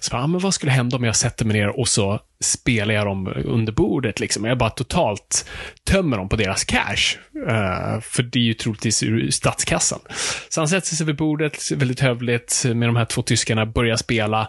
[0.00, 3.06] Så ja, men vad skulle hända om jag sätter mig ner och så spelar jag
[3.06, 4.20] dem under bordet?
[4.20, 4.44] Liksom.
[4.44, 5.48] Jag bara totalt
[5.84, 7.18] tömmer dem på deras cash.
[7.48, 10.00] Eh, för det är ju troligtvis ur statskassan.
[10.48, 14.40] Så han sätter sig vid bordet, väldigt hövligt, med de här två tyskarna, börjar spela.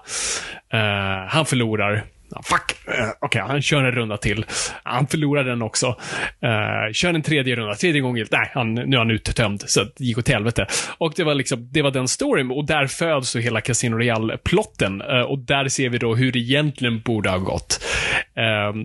[0.74, 2.06] Eh, han förlorar.
[2.44, 2.88] Fuck!
[2.88, 4.46] Eh, okej, okay, han kör en runda till.
[4.84, 5.88] Han förlorar den också.
[5.88, 9.64] Uh, kör en tredje runda, tredje gången Nej, han, nu är han uttömd.
[9.68, 10.68] Så det gick åt helvete.
[10.98, 12.52] Och det var liksom, det var den storyn.
[12.52, 15.02] Och där föds så hela Casino Royale-plotten.
[15.02, 17.86] Uh, och där ser vi då hur det egentligen borde ha gått.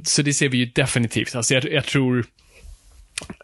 [0.05, 1.34] så det ser vi ju definitivt.
[1.34, 2.24] Alltså jag, jag tror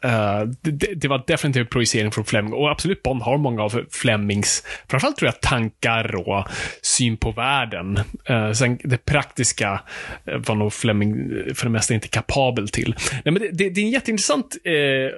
[0.04, 4.64] Uh, det, det, var definitivt projicering från Fleming och absolut Bond har många av Flemings,
[4.88, 6.48] framförallt tror jag, tankar och
[6.82, 7.98] syn på världen.
[8.30, 9.80] Uh, sen det praktiska
[10.24, 11.14] eh, var nog Fleming
[11.54, 12.94] för det mesta inte kapabel till.
[13.12, 14.56] Nej, men det, det, det är en jätteintressant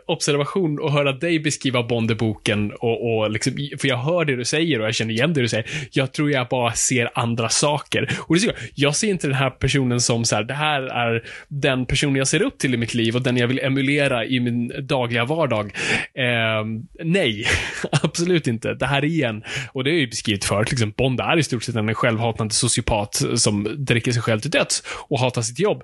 [0.07, 4.37] observation att höra dig beskriva Bond i boken och, och liksom, för jag hör det
[4.37, 5.71] du säger och jag känner igen det du säger.
[5.91, 8.11] Jag tror jag bara ser andra saker.
[8.19, 11.25] Och det jag, jag ser inte den här personen som så här, det här är
[11.49, 14.44] den personen jag ser upp till i mitt liv och den jag vill emulera i
[14.45, 15.73] min dagliga vardag.
[16.15, 16.65] Eh,
[17.05, 17.47] nej,
[18.03, 18.75] absolut inte.
[18.75, 19.43] Det här är en,
[19.73, 23.23] och det är ju beskrivit förut, liksom, Bond är i stort sett en självhatande sociopat
[23.37, 25.83] som dricker sig själv till döds och hatar sitt jobb.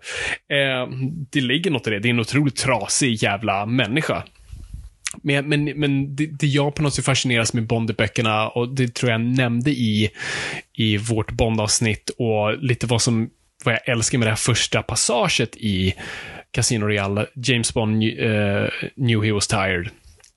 [0.49, 0.93] Eh,
[1.31, 1.99] det ligger något i det.
[1.99, 4.23] Det är en otroligt trasig jävla människa.
[5.23, 9.13] Men, men, men det, det jag på något sätt fascineras med Bond-böckerna och det tror
[9.13, 10.11] jag nämnde i,
[10.77, 13.31] i vårt Bond-avsnitt och lite vad som
[13.65, 15.95] vad jag älskar med det här första passaget i
[16.53, 19.91] Casino Royale, James Bond uh, knew he was tired.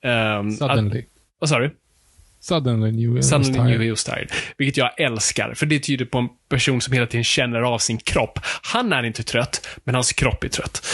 [0.03, 1.05] Um, Suddenly.
[1.39, 1.72] Vad sa du?
[2.43, 3.68] Suddenly knew he Suddenly was tired.
[3.68, 4.32] Knew he was tired.
[4.57, 7.97] Vilket jag älskar, för det tyder på en person som hela tiden känner av sin
[7.97, 8.39] kropp.
[8.61, 10.86] Han är inte trött, men hans kropp är trött.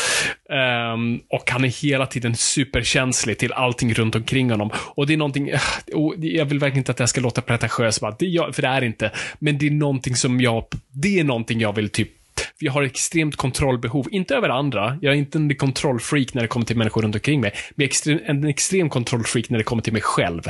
[0.93, 4.69] Um, och han är hela tiden superkänslig till allting runt omkring honom.
[4.75, 5.51] Och det är någonting,
[5.93, 9.11] och jag vill verkligen inte att det ska låta pretentiöst, för det är inte.
[9.39, 12.18] Men det är någonting som jag, det är någonting jag vill typ
[12.59, 14.07] jag har extremt kontrollbehov.
[14.11, 14.97] Inte över andra.
[15.01, 17.53] Jag är inte en kontrollfreak när det kommer till människor runt omkring mig.
[17.75, 20.41] Men extrem, en extrem kontrollfreak när det kommer till mig själv.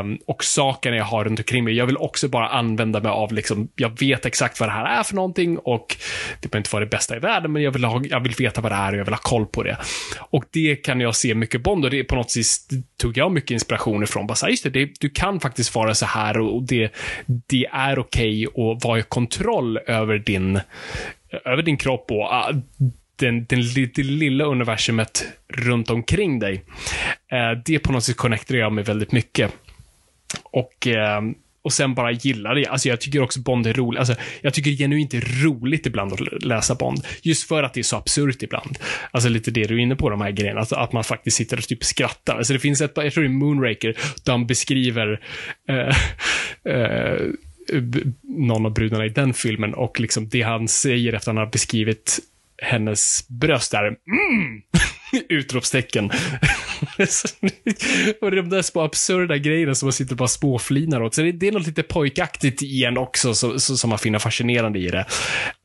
[0.00, 1.74] Um, och sakerna jag har runt omkring mig.
[1.74, 5.02] Jag vill också bara använda mig av, liksom, jag vet exakt vad det här är
[5.02, 5.96] för någonting och
[6.40, 8.60] det behöver inte vara det bästa i världen, men jag vill, ha, jag vill veta
[8.60, 9.76] vad det är och jag vill ha koll på det.
[10.18, 13.50] Och det kan jag se mycket Bond och det på något vis tog jag mycket
[13.50, 14.26] inspiration ifrån.
[14.26, 16.92] Bara just det, det, du kan faktiskt vara så här och det,
[17.26, 20.60] det är okej okay att vara i kontroll över din
[21.44, 22.60] över din kropp och uh,
[23.16, 26.54] den, den, det lilla universumet runt omkring dig.
[27.32, 29.52] Uh, det på något sätt connectar jag med väldigt mycket.
[30.42, 31.32] Och uh,
[31.68, 32.66] och sen bara gillar det.
[32.66, 33.98] Alltså jag tycker också Bond är roligt.
[33.98, 37.04] Alltså, jag tycker genuint det är roligt ibland att läsa Bond.
[37.22, 38.78] Just för att det är så absurt ibland.
[39.10, 40.60] Alltså lite det du är inne på, de här grejerna.
[40.60, 42.36] Alltså, att man faktiskt sitter och typ skrattar.
[42.36, 45.20] Alltså det finns ett, jag tror det är Moonraker, där han beskriver
[45.68, 45.96] eh,
[46.74, 47.26] eh,
[48.22, 51.52] någon av brudarna i den filmen och liksom det han säger efter att han har
[51.52, 52.18] beskrivit
[52.62, 53.84] hennes bröst mm!
[55.12, 55.24] är mm!
[55.28, 56.10] Utropstecken.
[58.20, 61.14] och de där små absurda grejerna som man sitter och bara småflinar åt.
[61.14, 64.18] Så det, det är något lite pojkaktigt i en också, så, så, som man finner
[64.18, 65.06] fascinerande i det.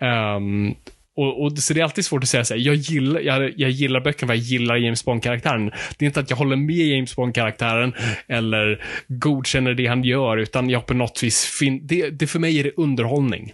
[0.05, 0.75] Um,
[1.15, 3.69] och, och, så det är alltid svårt att säga så här, jag gillar, jag, jag
[3.69, 5.71] gillar böckerna för jag gillar James Bond-karaktären.
[5.97, 7.93] Det är inte att jag håller med James Bond-karaktären
[8.27, 12.59] eller godkänner det han gör, utan jag på något vis fin, det, det för mig
[12.59, 13.53] är det underhållning.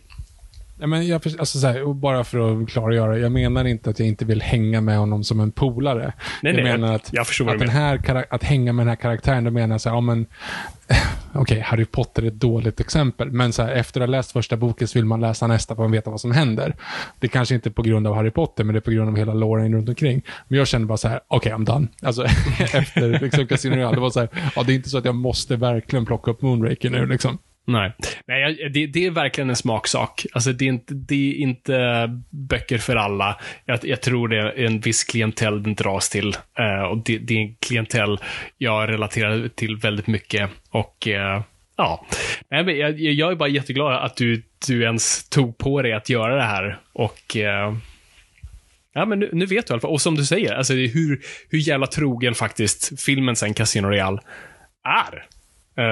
[0.81, 4.07] Ja, men jag, alltså så här, bara för att klargöra, jag menar inte att jag
[4.07, 6.13] inte vill hänga med honom som en polare.
[6.41, 9.43] Nej, jag nej, menar att, jag att, den här, att hänga med den här karaktären,
[9.43, 10.25] då menar jag så här, ja men,
[11.33, 14.31] okej, okay, Harry Potter är ett dåligt exempel, men så här, efter att ha läst
[14.31, 16.75] första boken så vill man läsa nästa för att veta vad som händer.
[17.19, 19.17] Det är kanske inte på grund av Harry Potter, men det är på grund av
[19.17, 20.21] hela loren runt omkring.
[20.47, 21.87] Men jag känner bara så här, okej, okay, I'm done.
[22.01, 22.23] Alltså,
[22.59, 25.15] efter liksom, Casino Royale, det var så här, ja, det är inte så att jag
[25.15, 27.37] måste verkligen plocka upp Moonraker nu liksom.
[27.67, 27.93] Nej,
[28.27, 30.25] Nej det, det, är verkligen en smaksak.
[30.33, 33.39] Alltså, det, är inte, det är inte böcker för alla.
[33.65, 36.35] Jag, jag tror det är en viss klientell den dras till.
[36.59, 38.19] Uh, och det, det, är en klientell
[38.57, 40.49] jag relaterar till väldigt mycket.
[40.69, 41.41] Och uh,
[41.77, 42.05] ja,
[42.49, 46.09] Nej, men jag, jag, är bara jätteglad att du, du ens tog på dig att
[46.09, 46.79] göra det här.
[46.93, 47.77] Och uh,
[48.93, 49.91] Ja, men nu, nu, vet du i alla fall.
[49.91, 54.19] Och som du säger, alltså, hur, hur jävla trogen faktiskt filmen sen Casino Royale
[54.83, 55.25] är.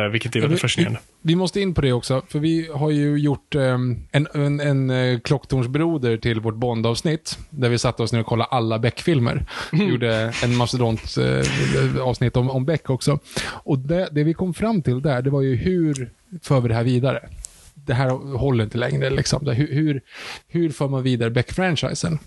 [0.10, 1.00] Vilket är väldigt fascinerande.
[1.28, 4.60] Vi, vi, måste in på det också, för vi har ju gjort um, en, en,
[4.60, 9.46] en uh, klocktornsbroder till vårt Bond-avsnitt, där vi satte oss ner och kollade alla Beck-filmer.
[9.72, 9.92] Vi mm.
[9.92, 13.20] gjorde en mastodont-avsnitt uh, om, om Beck också.
[13.66, 16.12] Och det, det vi kom fram till där, det var ju hur
[16.42, 17.30] för vi det här vidare?
[17.74, 19.10] Det här håller inte längre.
[19.10, 19.48] Liksom.
[19.48, 20.02] Hur, hur,
[20.48, 22.20] hur för man vidare Beck-franchisen?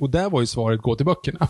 [0.00, 1.48] Och där var ju svaret, gå till böckerna.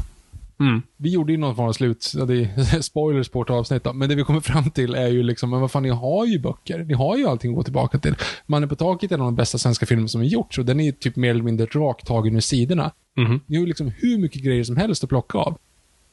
[0.61, 0.83] Mm.
[0.97, 3.93] Vi gjorde ju någon form av slut, ja, det är spoilers på vårt avsnitt då,
[3.93, 6.39] men det vi kommer fram till är ju liksom, men vad fan, ni har ju
[6.39, 6.79] böcker.
[6.79, 8.15] Ni har ju allting att gå tillbaka till.
[8.47, 10.81] Mannen på taket är en av de bästa svenska filmer som har gjorts och den
[10.81, 12.93] är typ mer eller mindre rakt tagen ur sidorna.
[13.17, 13.41] Mm.
[13.47, 15.59] Ni har ju liksom hur mycket grejer som helst att plocka av.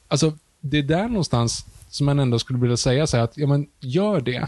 [0.08, 3.48] Alltså, det är där någonstans som man ändå skulle vilja säga så här att, ja
[3.48, 4.48] men gör det.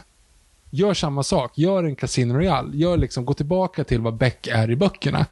[0.69, 1.57] Gör samma sak.
[1.57, 2.77] Gör en Casino Royale.
[2.77, 5.25] Gör liksom, gå tillbaka till vad Beck är i böckerna.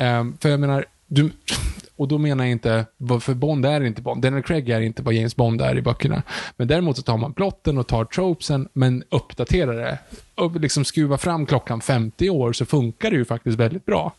[0.00, 1.30] Um, för jag menar, du,
[1.98, 2.86] och då menar jag inte,
[3.20, 4.22] för Bond är inte Bond.
[4.22, 6.22] Daniel Craig är inte vad James Bond är i böckerna.
[6.56, 9.98] Men däremot så tar man plotten och tar tropesen, men uppdaterar det.
[10.34, 14.14] Och liksom skruvar fram klockan 50 år så funkar det ju faktiskt väldigt bra.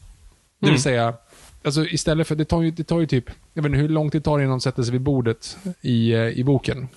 [0.60, 0.80] Det vill mm.
[0.80, 1.14] säga,
[1.64, 4.12] alltså istället för, det tar ju, det tar ju typ, jag vet inte hur lång
[4.12, 6.88] tid tar det innan de sätter sig vid bordet i, eh, i boken?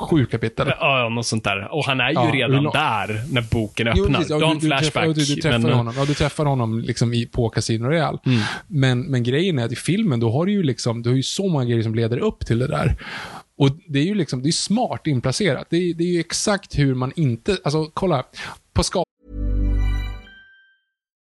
[0.00, 0.72] Sju kapitel.
[0.80, 1.68] Ja, något sånt där.
[1.74, 4.18] Och han är ju Ja, redan lång- där när boken Jo, öppnar.
[4.18, 4.30] precis.
[4.40, 4.92] Ja, du du, flashback.
[4.92, 8.18] träffar, du, du träffar men, honom, ja, du träffar honom liksom i, på Casino Royale.
[8.26, 8.40] Mm.
[8.66, 11.22] Men, men grejen är att i filmen, då har du ju liksom, du har ju
[11.22, 12.96] så många grejer som leder upp till det där.
[13.58, 15.66] Och det är ju liksom, det är smart inplacerat.
[15.70, 18.24] Det är, det är ju exakt hur man inte, alltså kolla,
[18.72, 19.02] på ska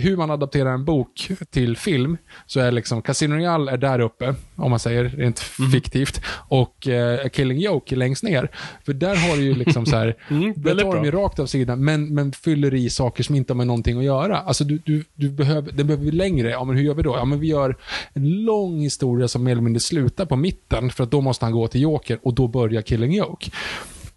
[0.00, 4.34] Hur man adapterar en bok till film, så är liksom Casino Royale är där uppe,
[4.56, 5.70] om man säger rent Mhm.
[5.70, 8.50] fiktivt, och eh, Killing Joke är längst ner.
[8.86, 11.38] För där har du ju liksom så här, Mm, där väldigt tar de ju rakt
[11.38, 14.36] av sidan, men, men fyller i saker som inte har med någonting att göra.
[14.38, 16.50] Alltså du, du, du behöver, det behöver vi längre.
[16.50, 17.16] Ja, men hur gör vi då?
[17.16, 17.76] Ja, men vi gör
[18.12, 21.52] en lång historia som mer eller mindre slutar på mitten, för att då måste han
[21.52, 23.50] gå till Joker och då börjar Killing Joke.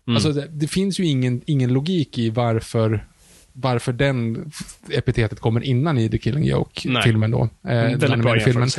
[0.07, 0.15] Mm.
[0.15, 3.07] Alltså det, det finns ju ingen, ingen logik i varför
[3.53, 4.51] varför den
[4.89, 7.41] epitetet kommer innan i The Killing Joke-filmen då.
[7.41, 8.69] Eh, den Mm, Väldigt bra filmen.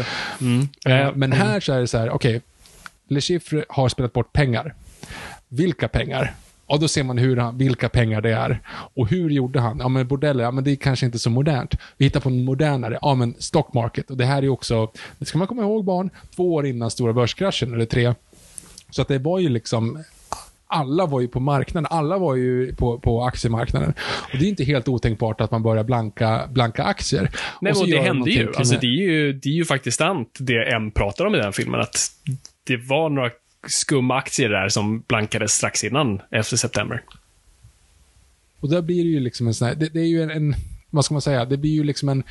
[0.41, 0.69] Mm.
[0.87, 2.41] Eh, men här så är det så här, okej,
[3.09, 4.75] Le Chiffre har spelat bort pengar.
[5.49, 6.35] Vilka pengar?
[6.67, 8.61] Ja, då ser man hur han, vilka pengar det är.
[8.95, 9.79] Och hur gjorde han?
[9.79, 11.75] Ja, men bordeller, ja, men det är kanske inte så modernt.
[11.97, 14.11] Vi hittar på en modernare, ja men stock market.
[14.11, 17.13] Och det här är också, det ska man komma ihåg barn, två år innan stora
[17.13, 18.15] börskraschen, eller tre.
[18.91, 20.05] Så att det var ju liksom,
[20.75, 23.95] alla var ju på marknaden, alla var ju på, på aktiemarknaden.
[24.33, 27.31] Och det är inte helt otänkbart att man börjar blanka, blanka aktier.
[27.61, 28.53] Nej, så och det hände ju.
[28.57, 29.33] Alltså, det, är ju.
[29.33, 31.97] Det är ju faktiskt sant, det M pratar om i den filmen, att
[32.65, 33.31] det var några
[33.67, 37.03] skumma aktier där som blankades strax innan 11 september.
[38.61, 40.55] Och där blir det ju liksom en sån här, det, det är ju en, en,
[40.91, 42.23] vad ska man säga, det blir ju liksom en,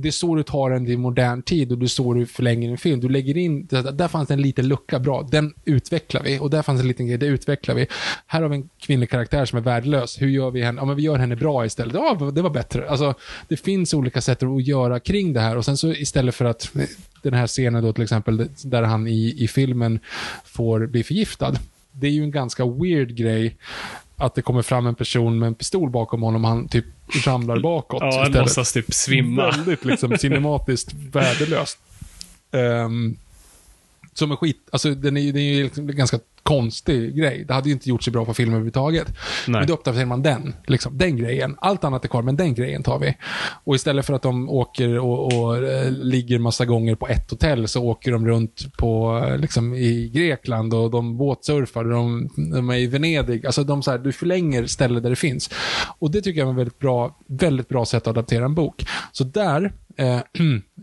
[0.00, 2.70] det är så du tar den i modern tid och det är så du förlänger
[2.70, 3.00] en film.
[3.00, 6.38] Du lägger in, där, där fanns det en liten lucka, bra, den utvecklar vi.
[6.38, 7.86] Och där fanns en liten grej, det utvecklar vi.
[8.26, 10.22] Här har vi en kvinnlig karaktär som är värdelös.
[10.22, 10.80] Hur gör vi henne?
[10.80, 11.94] Ja, men vi gör henne bra istället.
[11.94, 12.90] Ja, det var bättre.
[12.90, 13.14] Alltså,
[13.48, 15.56] det finns olika sätt att göra kring det här.
[15.56, 16.70] Och sen så istället för att,
[17.22, 20.00] den här scenen då till exempel, där han i, i filmen
[20.44, 21.54] får bli förgiftad.
[21.92, 23.56] Det är ju en ganska weird grej
[24.18, 26.84] att det kommer fram en person med en pistol bakom honom och han typ
[27.26, 29.50] ramlar bakåt Ja, han låtsas typ svimma.
[29.50, 31.78] Väldigt liksom cinematiskt värdelöst.
[32.50, 33.16] Um,
[34.18, 37.44] som är skit, alltså den är den är ju liksom en ganska konstig grej.
[37.48, 39.08] Det hade ju inte gjort sig bra på film överhuvudtaget.
[39.08, 39.60] Nej.
[39.60, 41.56] Men då uppdaterar man den, liksom, den grejen.
[41.58, 43.16] Allt annat är kvar, men den grejen tar vi.
[43.64, 47.68] Och istället för att de åker och, och eh, ligger massa gånger på ett hotell
[47.68, 52.70] så åker de runt på, eh, liksom, i Grekland och de båtsurfar och de, de
[52.70, 53.46] är i Venedig.
[53.46, 55.50] Alltså de så här, du förlänger ställen där det finns.
[55.98, 58.86] Och det tycker jag är en väldigt bra, väldigt bra sätt att adaptera en bok.
[59.12, 60.20] Så där, eh,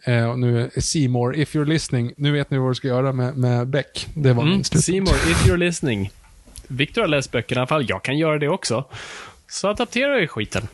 [0.15, 3.37] eh, och nu Seymour, if you're listening, nu vet ni vad du ska göra med,
[3.37, 4.07] med Beck.
[4.13, 4.63] Det var Mm.
[4.63, 6.11] Seymour, if you're listening.
[6.67, 7.85] Victor har läst böckerna i alla fall.
[7.89, 8.85] Jag kan göra det också.
[9.47, 10.67] Så adapterar vi skiten.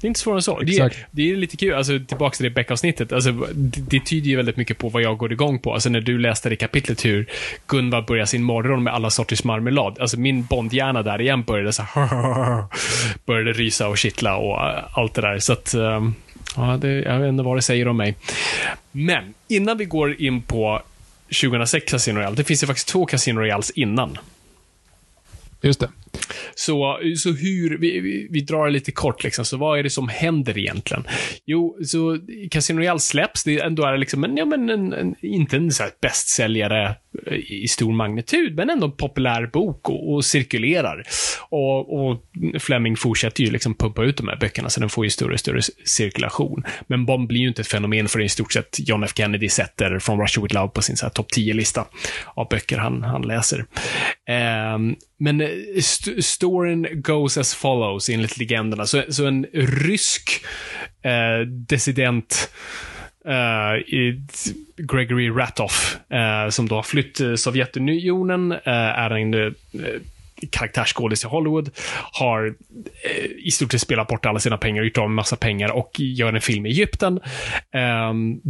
[0.00, 0.60] Det är inte svårare än så.
[0.60, 3.12] Det är, det är lite kul, alltså tillbaka till det Beck-avsnittet.
[3.12, 5.74] Alltså, det, det tyder ju väldigt mycket på vad jag går igång på.
[5.74, 7.30] Alltså när du läste det kapitlet hur
[7.66, 9.98] Gunvar börjar sin morgon med alla sorters marmelad.
[10.00, 12.64] Alltså min Bondhjärna där igen började så här,
[13.26, 15.38] började rysa och kittla och äh, allt det där.
[15.38, 16.14] Så att, ähm,
[16.56, 18.16] ja, det, jag vet inte vad det säger om mig.
[18.92, 20.82] Men innan vi går in på
[21.42, 24.18] 2006 Casino Royale, det finns ju faktiskt två Casino Royales innan.
[25.60, 25.88] Just det.
[26.54, 29.90] Så, så hur, vi, vi, vi drar det lite kort liksom, så vad är det
[29.90, 31.04] som händer egentligen?
[31.46, 32.18] Jo, så
[32.50, 35.70] Casino Royale släpps, det, ändå är det liksom en, ja men en, en, inte en
[35.70, 36.94] så här bästsäljare
[37.26, 41.04] eh, i stor magnitud, men ändå en populär bok och, och cirkulerar.
[41.48, 42.22] Och, och,
[42.58, 45.40] Fleming fortsätter ju liksom pumpa ut de här böckerna, så den får ju större och
[45.40, 46.64] större cirkulation.
[46.86, 49.98] Men Bond blir ju inte ett fenomen för i stort sett John F Kennedy sätter
[49.98, 51.86] From Russia With Love på sin topp 10-lista
[52.34, 53.64] av böcker han, han läser.
[54.74, 58.86] Um, men eh, st storyn goes as follows, enligt legenderna.
[58.86, 60.44] Så, så en rysk
[61.02, 62.50] eh, dissident
[63.20, 63.84] Uh,
[64.76, 69.52] Gregory Ratoff, uh, som då har flytt Sovjetunionen, uh, är en uh,
[70.52, 71.70] karaktärsskådis i Hollywood,
[72.12, 75.70] har eh, i stort sett spelat bort alla sina pengar, gjort av med massa pengar
[75.70, 77.20] och gör en film i Egypten.
[77.74, 78.40] Ehm,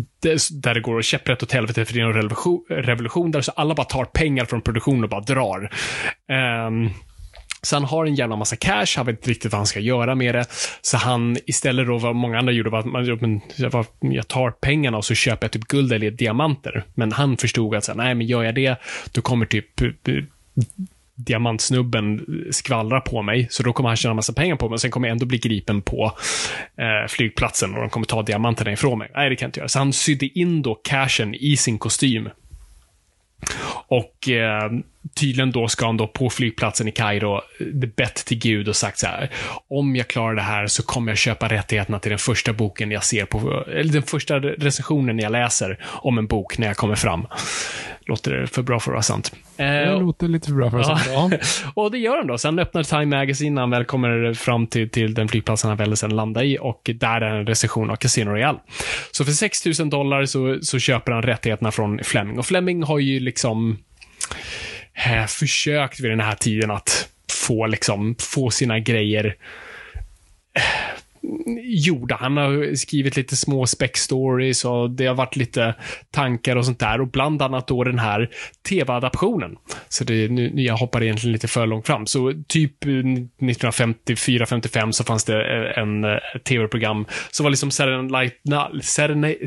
[0.51, 3.75] där det går käpprätt åt helvete för det är en revolution, revolution där så alla
[3.75, 5.71] bara tar pengar från produktionen och bara drar.
[6.29, 6.91] Ehm,
[7.63, 10.15] så han har en jävla massa cash, han vet inte riktigt vad han ska göra
[10.15, 10.45] med det.
[10.81, 13.41] Så han, istället då vad många andra gjorde, var att man,
[14.01, 16.85] jag tar pengarna och så köper jag typ guld eller diamanter.
[16.95, 18.77] Men han förstod att, så nej men gör jag det,
[19.13, 19.89] då kommer typ eh,
[21.25, 24.91] diamantsnubben skvallra på mig, så då kommer han tjäna massa pengar på mig, och sen
[24.91, 26.13] kommer jag ändå bli gripen på
[26.79, 29.11] eh, flygplatsen och de kommer ta diamanterna ifrån mig.
[29.15, 29.69] Nej, det kan jag inte göra.
[29.69, 32.29] Så han sydde in då cashen i sin kostym.
[33.89, 34.71] Och eh,
[35.15, 37.41] tydligen då ska han då på flygplatsen i Kairo
[37.97, 39.31] bett till Gud och sagt så här.
[39.69, 43.05] Om jag klarar det här så kommer jag köpa rättigheterna till den första boken jag
[43.05, 47.27] ser på, eller den första recensionen jag läser om en bok när jag kommer fram.
[48.07, 49.33] Låter det för bra för att vara sant?
[49.57, 51.33] Det eh, låter lite för bra för att vara sant.
[51.43, 51.73] Ja.
[51.83, 52.39] och det gör han då.
[52.39, 55.95] Sen öppnar Time Magazine när han väl kommer fram till, till den flygplatsen han väljer
[55.95, 58.59] sen landa i och där är en recension av Casino Royale.
[59.11, 62.39] Så för 6 000 dollar så, så köper han rättigheterna från Fleming.
[62.39, 63.79] Och Fleming har ju liksom
[65.07, 69.37] eh, försökt vid den här tiden att få, liksom, få sina grejer
[71.63, 72.17] gjorda.
[72.21, 75.75] Han har skrivit lite små spec-stories och det har varit lite
[76.11, 77.01] tankar och sånt där.
[77.01, 78.31] Och bland annat då den här
[78.69, 79.57] tv-adaptionen.
[79.89, 82.07] Så det, nu, jag hoppar egentligen lite för långt fram.
[82.07, 88.35] Så typ 1954-55 så fanns det eh, en eh, tv-program som var liksom Saturday Night,
[88.85, 89.39] Saturday,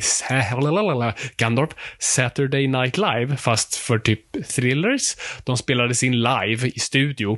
[1.38, 5.16] Gandorp, Saturday Night Live, fast för typ thrillers.
[5.44, 7.38] De spelades in live i studio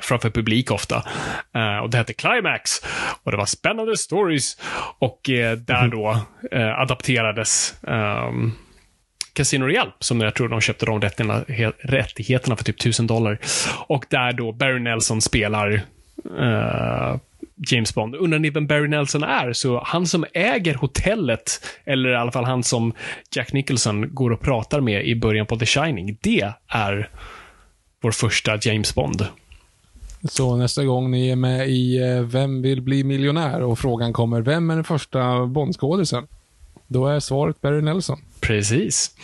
[0.00, 0.96] framför publik ofta.
[1.56, 2.80] Uh, och det hette Climax.
[3.22, 4.56] Och det var spännande stories.
[4.98, 5.90] Och uh, där mhm.
[5.90, 6.10] då
[6.54, 8.52] uh, adapterades um,
[9.32, 11.00] Casino Royale, som jag tror de köpte de
[11.80, 13.38] rättigheterna för typ 1000 dollar.
[13.86, 15.82] Och där då Barry Nelson spelar
[17.70, 18.14] James Bond.
[18.14, 19.52] Undrar ni vem Barry Nelson är?
[19.52, 22.92] Så han som äger hotellet, eller i alla fall han som
[23.34, 27.08] Jack Nicholson går och pratar med i början på The Shining, det är
[28.02, 29.26] vår första James Bond.
[30.24, 34.40] Så nästa gång ni är med i eh, Vem vill bli miljonär och frågan kommer
[34.40, 36.26] Vem är den första Bondskådisen?
[36.86, 38.18] Då är svaret Barry Nelson.
[38.40, 39.14] Precis.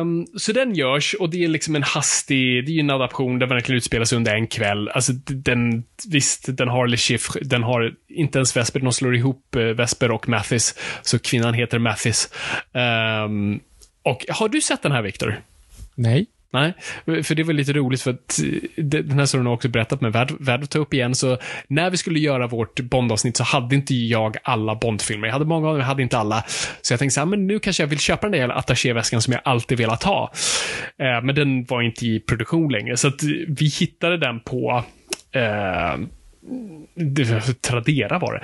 [0.00, 3.38] Um, så den görs och det är liksom en hastig, det är ju en adaption
[3.38, 4.88] där verkligen utspelas under en kväll.
[4.88, 9.56] Alltså den, visst, den har Le Chiffre, den har inte ens Vesper, de slår ihop
[9.56, 10.74] uh, Vesper och Mathis.
[11.02, 12.30] Så kvinnan heter Mathis.
[13.24, 13.60] Um,
[14.02, 15.40] och har du sett den här, Viktor?
[15.94, 16.26] Nej.
[16.54, 16.74] Nej,
[17.22, 18.38] för det var lite roligt för att
[18.76, 21.14] eh, den här storyn har också berättat med värd, värd att ta upp igen.
[21.14, 21.38] Så
[21.68, 25.26] när vi skulle göra vårt Bond-avsnitt så hade inte jag alla Bond-filmer.
[25.26, 26.44] Jag hade många av dem, jag hade inte alla.
[26.82, 29.32] Så jag tänkte så här, men nu kanske jag vill köpa den där attachéväskan som
[29.32, 30.32] jag alltid velat ha.
[30.98, 34.84] Eh, men den var inte i produktion längre, så att vi hittade den på
[35.32, 36.06] eh,
[37.60, 38.40] Tradera var det.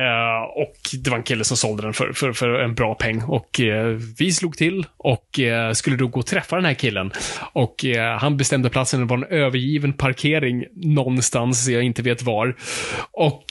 [0.00, 3.22] Uh, och det var en kille som sålde den för, för, för en bra peng.
[3.22, 3.86] Och uh,
[4.18, 7.12] vi slog till och uh, skulle då gå och träffa den här killen.
[7.52, 7.84] Och
[8.18, 12.56] han bestämde platsen, det var en övergiven parkering någonstans, jag inte vet var.
[13.10, 13.44] Och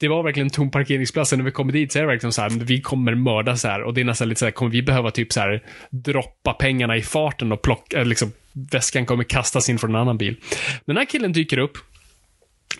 [0.00, 1.32] det var verkligen en tom parkeringsplats.
[1.32, 3.82] När vi kommer dit så är det verkligen så här, vi kommer mörda så här.
[3.82, 6.96] Och det är nästan lite så här, kommer vi behöva typ så här droppa pengarna
[6.96, 10.36] i farten och plocka, liksom väskan kommer kastas in från en annan bil.
[10.84, 11.78] Men den här killen dyker upp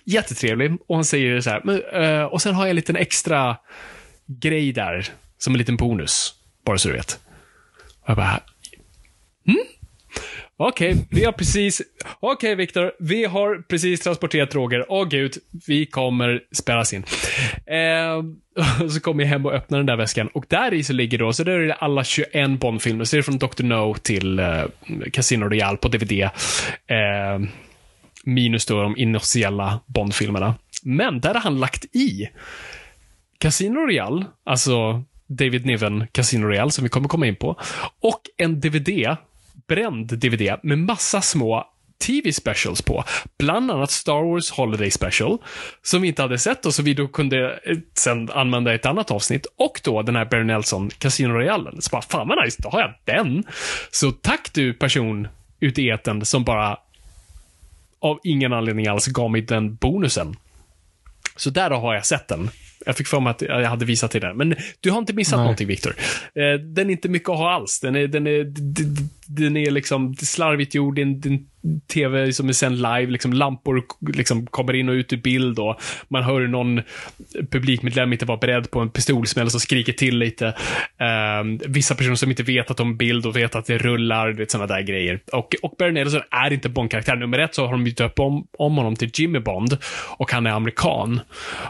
[0.04, 3.56] jättetrevlig och han säger så här, men, uh, och sen har jag en liten extra
[4.26, 6.34] grej där, som en liten bonus,
[6.64, 7.20] bara så du vet.
[8.00, 8.40] Och jag bara,
[9.46, 9.64] hmm?
[10.56, 11.82] Okej, okay, vi har precis...
[12.20, 12.92] Okej, okay, Viktor.
[12.98, 14.84] Vi har precis transporterat Roger.
[14.88, 15.34] Åh gud,
[15.66, 17.04] vi kommer spärras in.
[17.66, 18.22] Eh,
[18.88, 20.28] så kommer jag hem och öppnar den där väskan.
[20.28, 23.04] Och där i så ligger då, så där är det alla 21 Bondfilmer.
[23.04, 23.62] Så det är från Dr.
[23.62, 24.64] No till eh,
[25.12, 26.12] Casino Royale på DVD.
[26.12, 26.30] Eh,
[28.24, 30.54] Minus då de inofficiella Bond-filmerna.
[30.82, 32.28] Men där har han lagt i
[33.38, 37.60] Casino Royale, alltså David Niven Casino Royale, som vi kommer komma in på.
[38.00, 39.16] Och en DVD,
[39.68, 41.64] bränd DVD, med massa små
[42.06, 43.04] TV specials på.
[43.38, 45.38] Bland annat Star Wars Holiday Special,
[45.82, 48.86] som vi inte hade sett och som vi då kunde eh, sen använda i ett
[48.86, 49.46] annat avsnitt.
[49.56, 51.70] Och då den här Barry Nelson Casino Royale.
[51.78, 53.44] Så bara, fan vad nice, då har jag den.
[53.90, 55.28] Så tack du person
[55.60, 56.78] ute i etern som bara
[58.04, 60.36] av ingen anledning alls gav mig den bonusen.
[61.36, 62.50] Så där har jag sett den.
[62.86, 64.36] Jag fick för mig att jag hade visat till den.
[64.36, 65.44] Men du har inte missat Nej.
[65.44, 65.94] någonting, Viktor.
[66.34, 67.80] Eh, den är inte mycket att ha alls.
[67.80, 68.44] Den är, den är,
[69.26, 70.94] den är liksom slarvigt gjord.
[70.94, 71.46] Det är en,
[71.92, 73.06] tv som är sänd live.
[73.06, 73.82] Liksom lampor
[74.14, 75.58] liksom kommer in och ut ur bild.
[75.58, 76.80] Och man hör hur någon
[77.50, 80.54] publikmedlem inte var beredd på en pistolsmäll som skriker till lite.
[81.40, 84.28] Um, vissa personer som inte vet att de bild och vet att det rullar.
[84.28, 85.20] Du vet, sådana där grejer.
[85.32, 87.16] Och, och Barry Nelson är inte Bond-karaktär.
[87.16, 89.78] Nummer ett så har de bytt upp om, om honom till Jimmy Bond.
[90.16, 91.20] Och han är amerikan.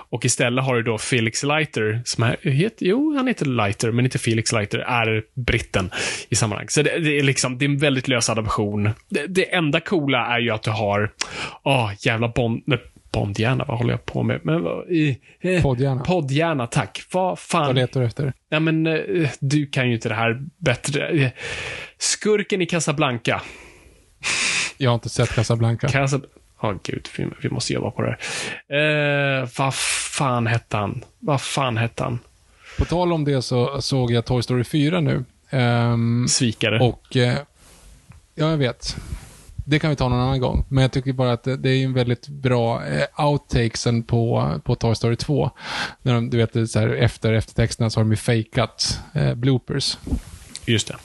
[0.09, 4.05] Och istället har du då Felix Leiter, som är, heter, jo, han heter Leiter, men
[4.05, 5.91] inte Felix Leiter, är britten
[6.29, 6.69] i sammanhang.
[6.69, 8.91] Så det, det är liksom, det är en väldigt lös adaption.
[9.09, 11.13] Det, det enda coola är ju att du har,
[11.63, 12.79] åh, jävla Bond, nej,
[13.13, 14.41] Bondhjärna, vad håller jag på med?
[14.43, 16.03] Men, vad- i, eh, Poddhjärna.
[16.05, 17.03] Poddhjärna, tack.
[17.13, 17.75] Vad Vad fan.
[17.75, 18.33] letar du efter?
[18.49, 21.09] Ja, men eh, du kan ju inte det här bättre.
[21.09, 21.31] Eh,
[21.99, 23.43] Skurken i Casablanca.
[24.79, 25.89] Jag har inte sett Casablanca.
[25.89, 26.21] Casa...
[26.61, 28.17] Åh gud, vi, vi måste jobba på det
[28.69, 29.41] här.
[29.43, 31.05] Eh, vad fan hette han?
[31.19, 32.19] Vad fan hette han?
[32.79, 35.25] På tal om det så såg jag Toy Story 4 nu.
[35.55, 36.81] Ehm, Svikare.
[36.81, 37.39] och, eh,
[38.35, 38.97] ja, jag vet.
[39.67, 40.65] Det kan vi ta någon annan gång.
[40.69, 44.75] Men jag tycker bara att det, det är en väldigt bra eh, outtakesen på, på
[44.75, 45.51] Toy Story 2.
[46.03, 49.99] När de, du vet, så här, efter eftertexterna så har de ju fejkat eh, bloopers.
[50.67, 50.97] Just det.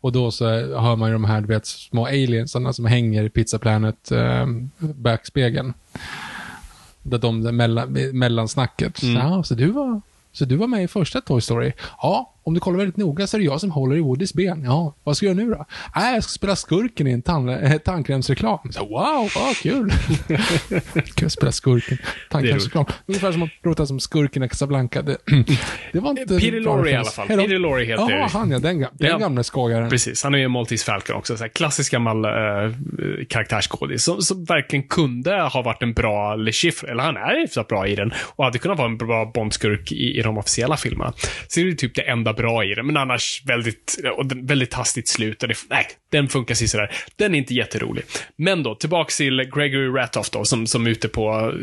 [0.00, 0.44] Och då så
[0.80, 4.46] hör man ju de här, du vet, små aliensarna som hänger i Pizza Planet eh,
[4.78, 5.74] backspegeln.
[7.02, 9.02] Där de, mellan, mellansnacket.
[9.02, 9.22] Mm.
[9.22, 10.00] Så, så, du var,
[10.32, 11.72] så du var med i första Toy Story?
[12.02, 14.62] Ja, om du kollar väldigt noga så är det jag som håller i Woodys ben.
[14.64, 15.66] Ja, vad ska jag göra nu då?
[15.96, 18.58] Nej, jag ska spela skurken i en tand, eh, tandkrämsreklam.
[18.70, 19.92] Så, wow, vad kul!
[21.14, 21.98] kul att spela skurken.
[22.30, 22.84] Tandkrämsreklam.
[23.06, 25.02] Ungefär som att låta som skurken i Casablanca.
[25.02, 25.16] Det,
[25.92, 26.38] det var inte...
[26.38, 27.26] Peter Lorre i alla fall.
[27.28, 28.58] Peter Lorre heter Jaha, han ja.
[28.58, 29.18] Den, den Ja.
[29.18, 29.90] gamla skojaren.
[29.90, 31.36] Precis, han är ju Maltese Falcon också.
[31.36, 32.30] Så här, klassisk gammal äh,
[33.28, 37.68] karaktärsskådis som, som verkligen kunde ha varit en bra Le Chiffre, eller han är hyfsat
[37.68, 41.12] bra i den och hade kunnat vara en bra Bondskurk i, i de officiella filmerna.
[41.48, 43.98] Så det är typ det enda bra i den, men annars väldigt,
[44.34, 45.42] väldigt hastigt slut.
[45.42, 46.90] Och det, nej, den funkar sådär.
[47.16, 48.04] Den är inte jätterolig.
[48.36, 51.54] Men då, tillbaks till Gregory Ratoff då, som, som är ute på,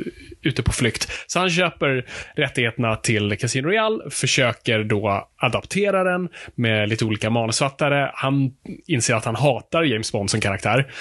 [0.41, 1.11] ute på flykt.
[1.27, 2.05] Så han köper
[2.35, 8.11] rättigheterna till Casino Royale, försöker då adaptera den med lite olika manusfattare.
[8.13, 8.51] Han
[8.87, 10.91] inser att han hatar James Bond som karaktär.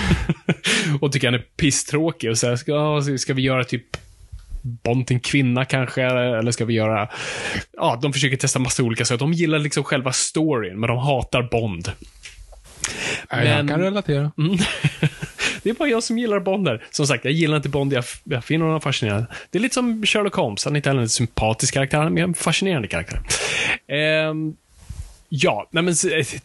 [1.00, 4.05] och tycker han är pisstråkig och säger, ska, ska vi göra typ
[4.66, 7.08] Bond till en kvinna kanske, eller ska vi göra...
[7.76, 9.18] Ja, de försöker testa massa olika saker.
[9.18, 11.92] De gillar liksom själva storyn, men de hatar Bond.
[13.32, 14.32] Nej, Jag Men- kan relatera.
[14.38, 14.56] Mm.
[15.62, 16.84] det är bara jag som gillar Bond där.
[16.90, 19.26] Som sagt, jag gillar inte Bond, jag, jag finner honom fascinerande.
[19.50, 22.22] Det är lite som Sherlock Holmes, han är inte heller en sympatisk karaktär, han är
[22.22, 23.20] en fascinerande karaktär.
[23.88, 24.54] Ehm,
[25.28, 25.94] ja, nej men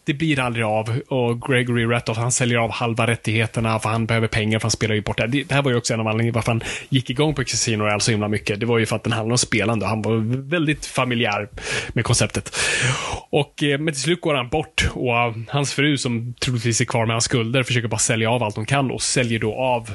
[0.04, 4.28] det blir aldrig av och Gregory Rattoff han säljer av halva rättigheterna för han behöver
[4.28, 5.26] pengar för han spelar ju bort det.
[5.26, 8.00] Det, här var ju också en av anledningarna varför han gick igång på Casino Royale
[8.00, 8.60] så himla mycket.
[8.60, 10.16] Det var ju för att den handlade om spelande och han var
[10.50, 11.48] väldigt familjär
[11.92, 12.56] med konceptet.
[13.30, 16.84] Och, eh, men till slut går han bort och eh, hans fru som troligtvis är
[16.84, 19.90] kvar med hans skulder försöker bara sälja av allt hon kan och säljer då av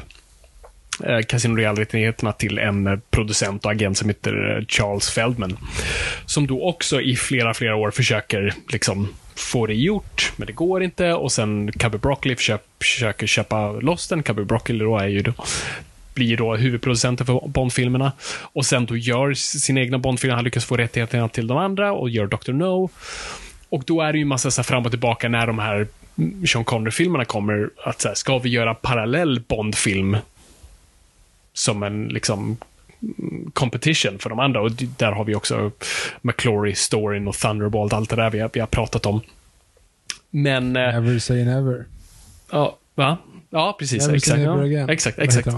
[1.04, 5.58] eh, Casino Royale-rättigheterna till en eh, producent och agent som heter eh, Charles Feldman.
[6.26, 10.84] Som då också i flera, flera år försöker liksom få det gjort, men det går
[10.84, 11.14] inte.
[11.14, 14.24] Och sen Cubby Broccoli försöker, försöker köpa loss den.
[14.24, 15.34] Cubby Broccoli då är ju då
[16.18, 18.12] blir då huvudproducenten för Bond-filmerna.
[18.42, 20.36] Och sen då gör sin egna Bondfilmer.
[20.36, 22.52] Han lyckas få rättigheterna till de andra och gör Dr.
[22.52, 22.90] No.
[23.70, 25.88] Och då är det ju massa så här fram och tillbaka när de här
[26.18, 27.70] mm, Sean Connery-filmerna kommer.
[27.84, 30.18] Att så här, ska vi göra parallell Bond-film
[31.58, 32.58] som en liksom
[33.54, 34.62] competition för de andra.
[34.62, 35.72] Och där har vi också
[36.22, 39.22] McClory, Storyn och Thunderbolt, allt det där vi har, vi har pratat om.
[40.30, 41.86] Men, eh, Never say never.
[42.52, 43.18] ja, va?
[43.50, 44.02] Ja, precis.
[44.04, 44.40] Never Exakt.
[44.42, 44.90] Ja, again.
[44.90, 45.48] exakt, Vad exakt.
[45.48, 45.58] heter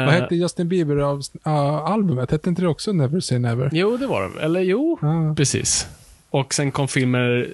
[0.00, 1.52] Eh, Vad hette Justin Bieber av uh,
[1.92, 2.30] albumet?
[2.30, 3.68] Hette inte det också Never say never?
[3.72, 4.40] Jo, det var det.
[4.44, 5.34] Eller jo, Ja.
[5.36, 5.86] precis.
[6.30, 7.48] Och sen kom filmer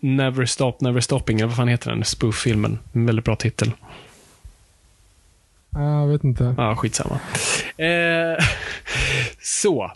[0.00, 2.04] Never Stop, Never Stopping, eller vad fan heter den?
[2.04, 2.78] Spoof-filmen.
[2.92, 3.70] En väldigt bra titel.
[5.74, 6.54] Jag vet inte.
[6.56, 7.20] Ja, skitsamma.
[7.76, 8.44] Eh,
[9.42, 9.92] så.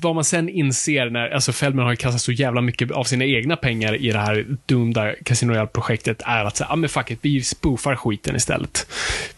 [0.00, 3.24] Vad man sen inser när, alltså Feldman har ju kastat så jävla mycket av sina
[3.24, 7.18] egna pengar i det här dumda Casino Royale-projektet är att säga, ah, men fuck it,
[7.22, 8.86] vi spoofar skiten istället.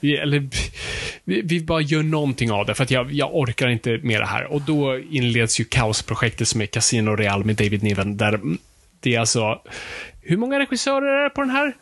[0.00, 0.48] Vi, eller,
[1.24, 4.26] vi, vi bara gör någonting av det, för att jag, jag orkar inte med det
[4.26, 4.52] här.
[4.52, 8.40] Och då inleds ju kaosprojektet som är Casino Real med David Niven, där
[9.00, 9.60] det är alltså,
[10.22, 11.72] hur många regissörer är det på den här?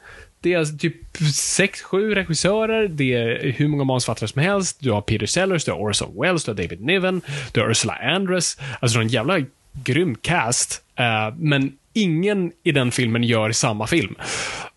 [0.41, 4.76] Det är alltså typ sex, sju regissörer, det är hur många manusförfattare som helst.
[4.80, 7.20] Du har Peter Sellers, du har Orson Welles, du har David Niven,
[7.53, 8.59] du har Ursula Andress.
[8.80, 9.39] Alltså, en jävla
[9.84, 10.82] grym cast.
[11.01, 14.14] Uh, men ingen i den filmen gör samma film.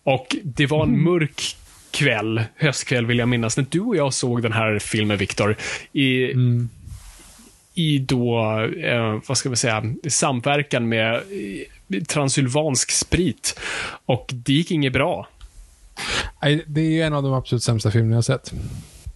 [0.02, 1.56] Och det var en mörk
[1.90, 5.56] kväll, höstkväll vill jag minnas, när du och jag såg den här filmen, Viktor.
[5.92, 6.68] I, mm.
[7.74, 8.40] i då,
[8.84, 13.60] eh, vad ska vi säga, samverkan med eh, transylvansk sprit.
[14.06, 15.28] Och det gick inget bra.
[16.66, 18.52] Det är ju en av de absolut sämsta filmerna jag sett.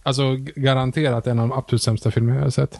[0.03, 2.79] Alltså garanterat en av de absolut sämsta filmerna jag har sett.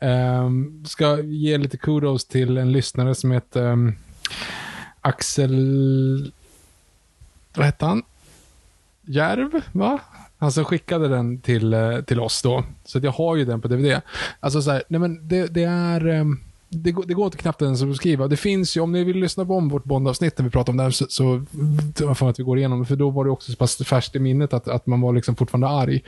[0.00, 3.96] Um, ska ge lite kudos till en lyssnare som heter um,
[5.00, 6.32] Axel...
[7.56, 8.02] Vad hette han?
[9.02, 9.98] Järv, va?
[10.38, 12.64] Han som skickade den till, eh, till oss då.
[12.84, 14.00] Så jag har ju den på DVD.
[14.40, 16.06] Alltså så här, nej men det, det är...
[16.06, 16.40] Um,
[16.74, 18.28] det, går, det går inte knappt ens att beskriva.
[18.28, 20.76] Det finns ju, om ni vill lyssna på om vårt Bondavsnitt när vi pratar om
[20.76, 21.44] det här, så, så
[22.14, 24.52] för att vi går igenom för då var det också så pass färskt i minnet
[24.52, 26.04] att, att man var liksom fortfarande arg.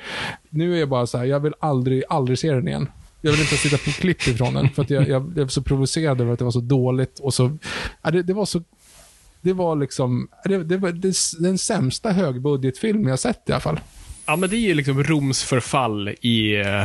[0.50, 2.88] Nu är jag bara så här, jag vill aldrig, aldrig se den igen.
[3.20, 6.20] Jag vill inte sitta på klipp ifrån den, för att jag, jag blev så provocerad
[6.20, 7.58] över att det var så dåligt och så...
[8.02, 8.62] Ja, det, det var så...
[9.40, 10.28] Det var liksom...
[10.44, 13.80] Det, det var det, den sämsta högbudgetfilm jag sett i alla fall.
[14.26, 16.84] Ja, men det är ju liksom Roms förfall i eh,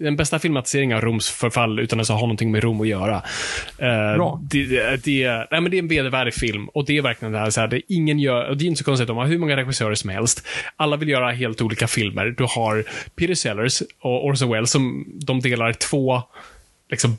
[0.00, 3.22] den bästa filmatiseringen av Roms förfall utan att ha någonting med Rom att göra.
[3.82, 4.38] Uh.
[4.42, 7.50] Det, det, nej, men det är en vedervärdig film och det är verkligen det här,
[7.50, 9.56] så här det ingen gör, och det är inte så konstigt, de har hur många
[9.56, 10.46] regissörer som helst.
[10.76, 12.26] Alla vill göra helt olika filmer.
[12.26, 12.84] Du har
[13.16, 16.22] Peter Sellers och Orson Welles som de delar två
[16.90, 17.18] liksom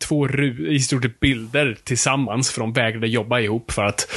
[0.00, 0.28] två
[0.68, 4.12] i stort bilder tillsammans, för de vägrade jobba ihop för att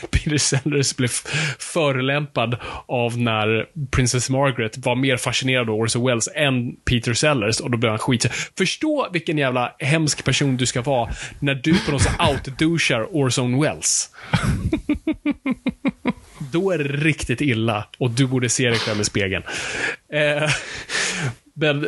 [0.10, 1.10] Peter Sellers blev
[1.58, 7.70] förolämpad av när Princess Margaret var mer fascinerad av Orson Welles än Peter Sellers och
[7.70, 8.26] då blev han skit.
[8.58, 13.60] Förstå vilken jävla hemsk person du ska vara när du på något sätt outdouchar Orson
[13.60, 14.10] Welles.
[16.52, 19.42] då är det riktigt illa och du borde se dig själv i spegeln.
[20.12, 20.50] Eh,
[21.60, 21.80] men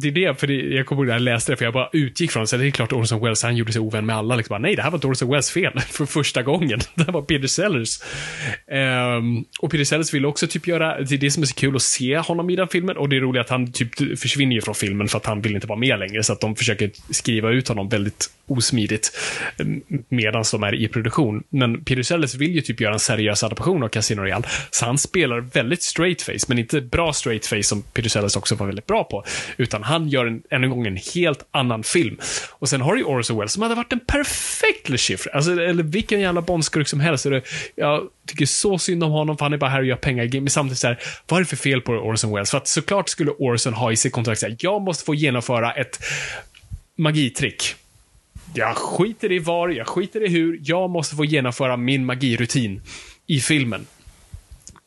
[0.00, 2.30] det är det, för jag kommer ihåg när jag läste det, för jag bara utgick
[2.30, 4.36] från så det är klart Orson Welles, han gjorde sig ovän med alla.
[4.36, 6.80] Liksom bara, Nej, det här var Orson Welles fel för första gången.
[6.94, 7.98] Det här var Peter Sellers.
[9.18, 11.76] Um, och Peter Sellers ville också typ göra, det är det som är så kul
[11.76, 12.96] att se honom i den filmen.
[12.96, 15.54] Och det är roligt att han typ försvinner ju från filmen för att han vill
[15.54, 16.22] inte vara med längre.
[16.22, 19.18] Så att de försöker skriva ut honom väldigt osmidigt
[20.08, 21.42] medan de är i produktion.
[21.48, 24.44] Men Peter Sellers vill ju typ göra en seriös adaption av Casino Royale.
[24.70, 28.54] Så han spelar väldigt straight face, men inte bra straight face som Peter Sellers också
[28.54, 29.24] var väldigt bra på.
[29.56, 32.18] Utan han gör en, en gång en helt annan film.
[32.50, 35.30] Och sen har du ju Orson Welles som hade varit en perfekt Le Chiffre.
[35.32, 37.24] Alltså, eller vilken jävla Bondskurk som helst.
[37.24, 37.42] Det,
[37.74, 40.40] jag tycker så synd om honom för han är bara här och gör pengar.
[40.40, 42.50] Men samtidigt så här, vad är det för fel på Orson Welles?
[42.50, 45.98] För att såklart skulle Orson ha i sitt kontrakt att jag måste få genomföra ett
[46.96, 47.74] magitrick.
[48.54, 52.82] Jag skiter i var, jag skiter i hur, jag måste få genomföra min magirutin
[53.26, 53.86] i filmen.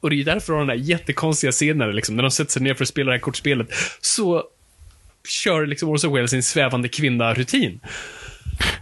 [0.04, 2.84] Och det är därför de där jättekonstiga scenen, liksom, när de sätter sig ner för
[2.84, 3.68] att spela det här kortspelet,
[4.02, 4.44] så
[5.28, 7.80] kör liksom Orson Welles sin svävande kvinna-rutin.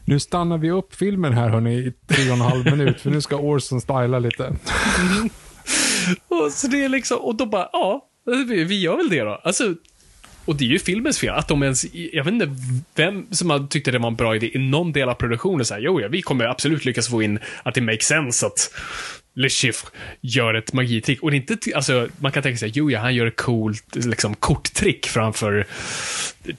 [0.05, 3.21] Nu stannar vi upp filmen här hörni i tre och en halv minut, för nu
[3.21, 4.45] ska Orson styla lite.
[4.45, 5.29] Mm.
[6.27, 8.07] och så det är liksom, och då bara, ja,
[8.47, 9.41] vi gör väl det då.
[9.43, 9.75] Alltså,
[10.45, 12.55] och det är ju filmens fel, att de ens, jag vet inte
[12.95, 15.65] vem som tyckte det var en bra idé i någon del av produktionen.
[15.65, 18.73] Så här, jo, ja, vi kommer absolut lyckas få in att det makes sense att
[19.33, 19.89] Le Chiffre
[20.21, 21.23] gör ett magitrick.
[21.23, 23.95] Och det är inte, alltså, man kan tänka sig, jo ja, han gör ett coolt
[23.95, 25.65] liksom, korttrick framför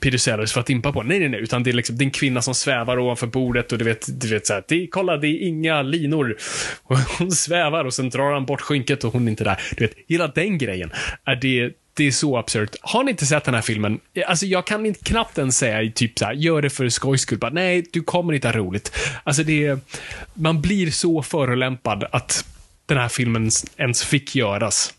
[0.00, 1.02] Peter Sellers för att impa på.
[1.02, 3.72] Nej, nej, nej, utan det är liksom, det är en kvinna som svävar ovanför bordet
[3.72, 6.36] och du vet, du vet så här, det, kolla, det är inga linor.
[6.82, 9.60] Och hon svävar och sen drar han bort skynket och hon är inte där.
[9.76, 10.90] Du vet, hela den grejen,
[11.24, 12.76] är det, det är så absurt.
[12.80, 14.00] Har ni inte sett den här filmen?
[14.26, 17.38] Alltså jag kan inte knappt ens säga typ så här, gör det för skojs skull.
[17.38, 18.96] Bara, nej, du kommer inte ha roligt.
[19.24, 19.78] Alltså det är,
[20.34, 22.44] man blir så förolämpad att
[22.94, 24.94] den här filmen ens fick göras.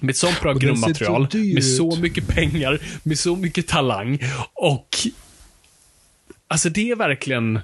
[0.00, 4.18] Med sånt bra grundmaterial, så med så mycket pengar, med så mycket talang
[4.52, 4.96] och...
[6.48, 7.60] Alltså det är verkligen...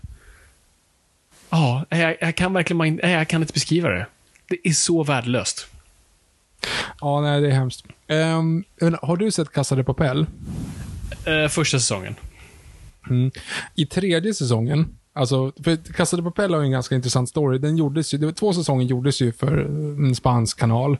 [1.50, 4.06] Ja, jag, jag kan verkligen jag kan inte beskriva det.
[4.48, 5.66] Det är så värdelöst.
[7.00, 7.84] Ja, nej, det är hemskt.
[8.08, 8.64] Um,
[9.02, 10.26] har du sett Casa de Papel?
[11.28, 12.14] Uh, första säsongen.
[13.10, 13.30] Mm.
[13.74, 17.58] I tredje säsongen, Alltså, för Casa de Papel har ju en ganska intressant story.
[17.58, 20.98] Den gjordes ju, det var två säsonger gjordes ju för mm, en spansk kanal.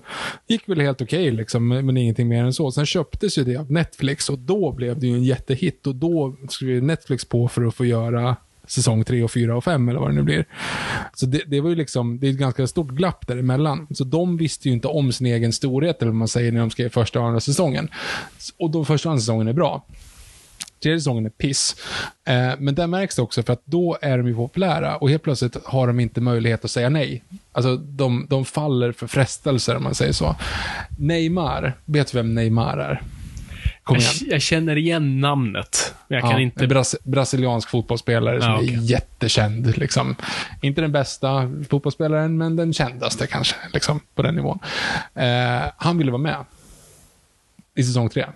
[0.48, 2.72] Gick väl helt okej okay, liksom, men ingenting mer än så.
[2.72, 6.36] Sen köptes ju det av Netflix och då blev det ju en jättehit och då
[6.48, 8.36] skrev Netflix på för att få göra
[8.66, 10.46] säsong 3 och 4 och 5 eller vad det nu blir.
[11.14, 13.86] Så det, det var ju liksom, det är ett ganska stort glapp däremellan.
[13.90, 16.70] Så de visste ju inte om sin egen storhet, eller vad man säger, när de
[16.70, 17.88] skrev första och andra säsongen.
[18.58, 19.86] Och då första och andra säsongen är bra.
[20.82, 21.76] Tredje säsongen är piss.
[22.26, 25.22] Eh, men där märks det också för att då är de ju populära och helt
[25.22, 27.22] plötsligt har de inte möjlighet att säga nej.
[27.52, 30.36] Alltså de, de faller för frestelser om man säger så.
[30.98, 33.02] Neymar, vet du vem Neymar är?
[33.82, 34.10] Kom igen.
[34.20, 35.94] Jag, jag känner igen namnet.
[36.08, 36.62] Men jag kan Ja, inte...
[36.64, 38.84] En bras brasiliansk fotbollsspelare som Ja, är okej.
[38.84, 39.76] jättekänd.
[39.78, 40.16] Liksom.
[40.62, 44.58] Inte den bästa fotbollsspelaren, men den kändaste kanske, liksom, på den nivån.
[45.14, 46.36] Eh, han ville vara med
[47.74, 48.26] i säsong tre.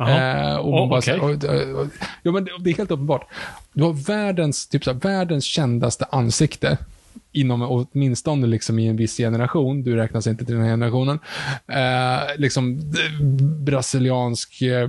[0.00, 1.18] Eh, och Oh, bara okej.
[1.18, 1.34] så här,
[1.74, 1.88] och- och- och-
[2.22, 3.28] ja, men det, är helt uppenbart.
[3.72, 6.78] Du har världens, typ så här, världens kändaste ansikte
[7.32, 11.18] inom åtminstone liksom i en viss generation, du räknas inte till den här generationen,
[11.68, 12.80] eh, liksom
[13.64, 14.88] brasiliansk, eh,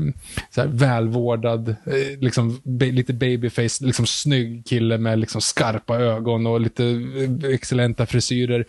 [0.52, 6.48] så här, välvårdad, eh, liksom, ba- lite babyface, liksom snygg kille med liksom skarpa ögon
[6.48, 8.66] och lite eh, excellenta frisyrer,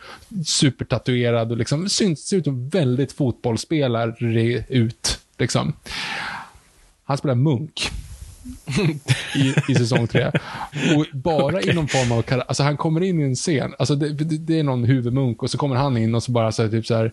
[0.46, 4.14] supertatuerad och liksom syns, ser ut som väldigt fotbollsspelare
[4.68, 5.18] ut.
[5.38, 5.72] Liksom.
[7.04, 7.90] Han spelar munk
[9.34, 10.30] i, i säsong tre.
[10.96, 14.12] Och bara i någon form av, alltså han kommer in i en scen, alltså det,
[14.12, 16.70] det, det är någon huvudmunk och så kommer han in och så bara så här,
[16.70, 17.12] typ så här,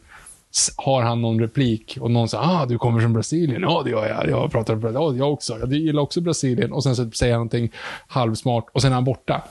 [0.76, 3.62] har han någon replik och någon säger ah, du kommer från Brasilien.
[3.62, 4.30] Ja, det gör jag.
[4.30, 5.04] Jag pratar om Brasilien.
[5.04, 5.60] Ja, jag också.
[5.60, 6.72] Jag gillar också Brasilien.
[6.72, 7.72] Och sen så säger han någonting
[8.08, 9.44] halvsmart och sen är han borta.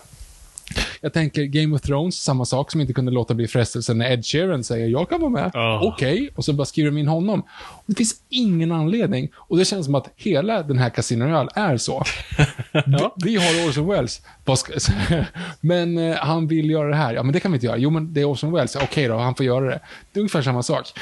[1.04, 4.26] Jag tänker Game of Thrones, samma sak som inte kunde låta bli frestelsen när Ed
[4.26, 5.50] Sheeran säger jag kan vara med.
[5.54, 5.80] Ja.
[5.82, 7.40] Okej, och så bara skriver de in honom.
[7.60, 9.28] Och det finns ingen anledning.
[9.34, 12.04] Och det känns som att hela den här Casino Royale är så.
[12.86, 14.22] vi, vi har Orson Welles.
[15.60, 17.14] Men eh, han vill göra det här.
[17.14, 17.76] Ja, men det kan vi inte göra.
[17.76, 18.76] Jo, men det är Orson Welles.
[18.76, 19.80] Okej då, han får göra det.
[20.12, 20.92] Det är ungefär samma sak.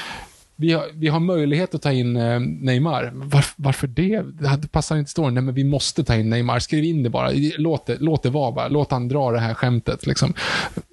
[0.57, 3.11] Vi har, vi har möjlighet att ta in eh, Neymar.
[3.14, 4.22] Varf, varför det?
[4.59, 5.34] Det passar inte storyn.
[5.34, 6.59] Nej, men vi måste ta in Neymar.
[6.59, 7.30] Skriv in det bara.
[7.59, 8.68] Låt det, låt det vara bara.
[8.68, 10.07] Låt han dra det här skämtet.
[10.07, 10.34] Liksom.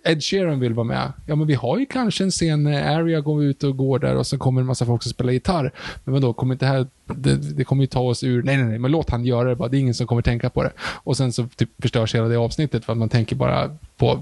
[0.04, 1.14] Ed Sheeran vill vara med.
[1.26, 4.16] Ja, men vi har ju kanske en scen när Aria går ut och går där
[4.16, 5.72] och så kommer en massa folk som spelar gitarr.
[6.04, 6.88] Men vadå, kommer inte det här...
[7.06, 8.44] Det, det kommer ju ta oss ur...
[8.44, 9.70] Nej, nej, nej, men låt han göra det bara.
[9.70, 10.72] Det är ingen som kommer tänka på det.
[10.80, 14.22] Och sen så typ förstörs hela det avsnittet för att man tänker bara på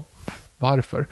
[0.58, 1.06] varför.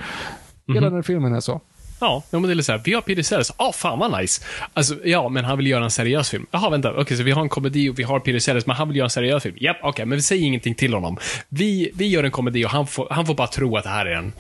[0.69, 1.61] Hela den här filmen är så.
[2.01, 3.51] Ja, men det är lite såhär, vi har Peter Sellers.
[3.59, 4.43] Ja, fan vad nice.
[4.75, 6.47] Alltså, ja, men han vill göra en seriös film.
[6.51, 7.01] Jaha, vänta.
[7.01, 9.07] Okej, så vi har en komedi och vi har Peter Sellers, men han vill göra
[9.07, 9.57] en seriös film.
[9.61, 11.19] Japp, okej, men vi säger ingenting till honom.
[11.49, 14.07] Vi, vi gör en komedi och han får, han får bara tro att det här
[14.07, 14.33] är en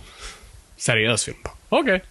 [0.77, 1.37] seriös film.
[1.69, 2.03] Okej.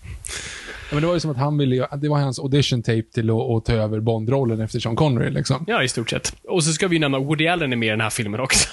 [0.90, 3.30] Ja, men det var ju som att han ville det var hans audition tape till
[3.30, 5.66] att, att ta över Bond-rollen efter Sean Connery liksom.
[5.68, 6.36] Ja, i stort sett.
[6.44, 8.70] Och så ska vi nämna Woody Allen är med i den här filmen också.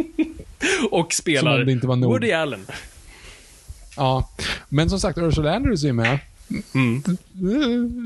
[0.90, 1.64] och spelar.
[2.06, 2.66] Woody Allen.
[3.98, 4.28] Ja.
[4.68, 6.18] Men som sagt, Ursula Andrews är med.
[6.74, 7.02] Mm.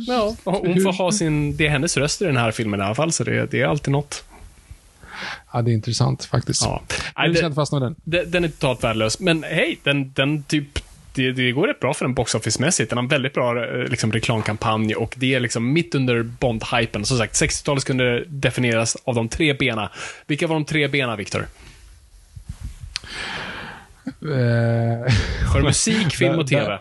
[0.07, 2.95] Ja, hon får ha sin, det är hennes röst i den här filmen i alla
[2.95, 4.25] fall, så det, det är alltid något.
[5.53, 6.63] Ja, det är intressant faktiskt.
[6.63, 6.83] Ja.
[7.17, 7.97] Nej, ska inte fastna den.
[8.05, 9.21] Den, den är totalt värdelös.
[9.21, 10.79] Men hej, den, den typ
[11.15, 12.91] det, det går rätt bra för den box office-mässigt.
[12.91, 17.05] Den har en väldigt bra eh, liksom, reklamkampanj och det är liksom mitt under Bond-hypen.
[17.05, 19.91] Som sagt, 60-talet kunde definieras av de tre bena.
[20.27, 21.47] Vilka var de tre bena, Viktor?
[24.25, 25.13] Eh,
[25.53, 26.65] För musik, film och TV.
[26.67, 26.79] Ba-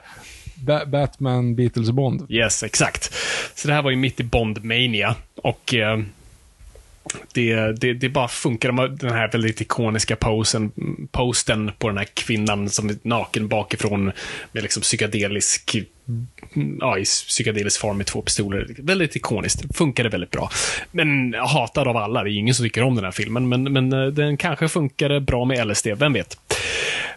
[0.56, 2.26] Ba- Batman, Beatles och Bond.
[2.32, 3.14] Yes, exakt.
[3.56, 5.16] Så det här var ju mitt i Bond-mania.
[5.36, 6.00] Och eh,
[7.34, 8.88] det, det, det bara funkar.
[8.88, 10.72] Den här väldigt ikoniska posen,
[11.12, 14.12] posten på den här kvinnan som är naken bakifrån
[14.52, 15.76] med liksom psykedelisk
[16.80, 18.68] Ja, i psykedelisk form med två pistoler.
[18.78, 19.78] Väldigt ikoniskt.
[19.78, 20.50] Funkade väldigt bra.
[20.92, 22.24] Men hatad av alla.
[22.24, 23.50] Det är ingen som tycker om den här filmen.
[23.50, 25.88] Men, men eh, den kanske funkade bra med LSD.
[25.98, 26.38] Vem vet?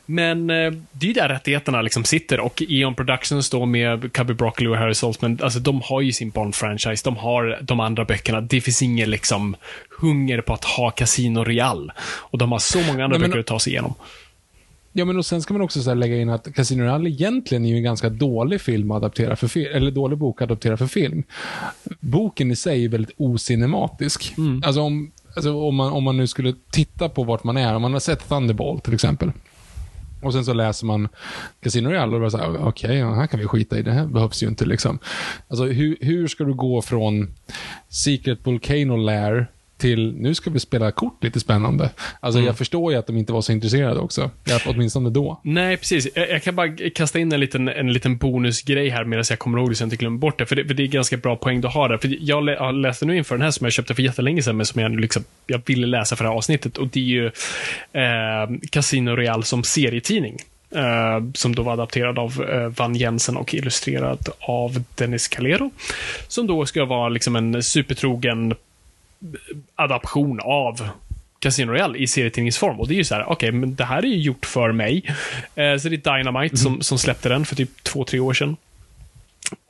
[0.07, 4.35] Men eh, det är ju där rättigheterna liksom sitter och Eon Productions då med Cubby
[4.35, 8.41] Broccoli och Harry Saltzman, alltså de har ju sin Bond-franchise, de har de andra böckerna.
[8.41, 9.57] Det finns ingen liksom
[10.01, 11.93] hunger på att ha Casino Real.
[12.07, 13.95] Och de har så många andra Nej, men- böcker att ta sig igenom.
[14.97, 17.69] Ja, men och sen ska man också så lägga in att Casino Royale egentligen är
[17.69, 20.87] ju en ganska dålig film att adaptera för film, eller dålig bok att adaptera för
[20.87, 21.23] film.
[22.01, 24.35] Boken i sig är väldigt ocinematisk.
[24.65, 27.83] Alltså, om, alltså om, man, om man nu skulle titta på vart man är, om
[27.83, 29.33] man har sett Thunderball till exempel.
[30.25, 31.09] Och sen så läser man
[31.63, 34.07] Casino Royale och bara så här, okej, ja, här kan vi skita i, det här
[34.07, 34.99] behövs ju inte liksom.
[35.49, 37.35] Alltså hur, hur ska du gå från
[37.89, 39.51] Secret Volcano Lair
[39.85, 41.91] till, nu ska vi spela kort lite spännande.
[42.21, 44.31] Alltså jag förstår ju att de inte var så intresserade också.
[44.45, 45.41] Jag, åtminstone då.
[45.43, 46.09] Nej, precis.
[46.15, 49.59] Jag, jag kan bara kasta in en liten, en liten bonusgrej här medan jag kommer
[49.59, 50.47] ihåg det så jag inte glömmer bort det.
[50.47, 51.99] För det, för det är ganska bra poäng du har där.
[51.99, 54.57] För jag, lä, jag läste nu inför den här som jag köpte för jättelänge sedan,
[54.57, 56.79] men som jag, nu liksom, jag ville läsa för det här avsnittet.
[56.79, 60.37] Och det är ju eh, Casino Real som serietidning.
[60.75, 65.71] Eh, som då var adapterad av eh, Van Jensen och illustrerad av Dennis Calero.
[66.29, 68.55] Som då ska vara liksom en supertrogen
[69.75, 70.89] adaption av
[71.39, 72.81] Casino Royale i serietidningsform.
[72.81, 74.73] Och det är ju så här, okej, okay, men det här är ju gjort för
[74.73, 75.03] mig.
[75.55, 76.57] Eh, så det är Dynamite mm.
[76.57, 78.57] som, som släppte den för typ två, tre år sedan.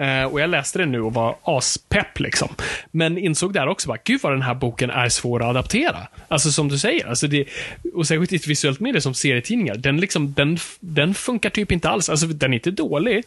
[0.01, 2.48] Uh, och jag läste den nu och var aspepp liksom.
[2.90, 5.98] Men insåg där också bara, gud vad den här boken är svår att adaptera.
[6.28, 7.44] Alltså som du säger, alltså det,
[7.94, 11.89] och särskilt i ett visuellt medie som serietidningar, den, liksom, den, den funkar typ inte
[11.89, 12.09] alls.
[12.09, 13.24] Alltså den är inte dålig.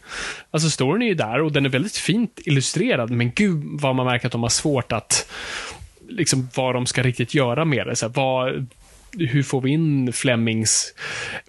[0.50, 4.06] Alltså storyn är ju där och den är väldigt fint illustrerad, men gud vad man
[4.06, 5.30] märker att de har svårt att
[6.08, 7.96] liksom vad de ska riktigt göra med det.
[7.96, 8.66] Så här, vad,
[9.12, 10.94] hur får vi in Flemings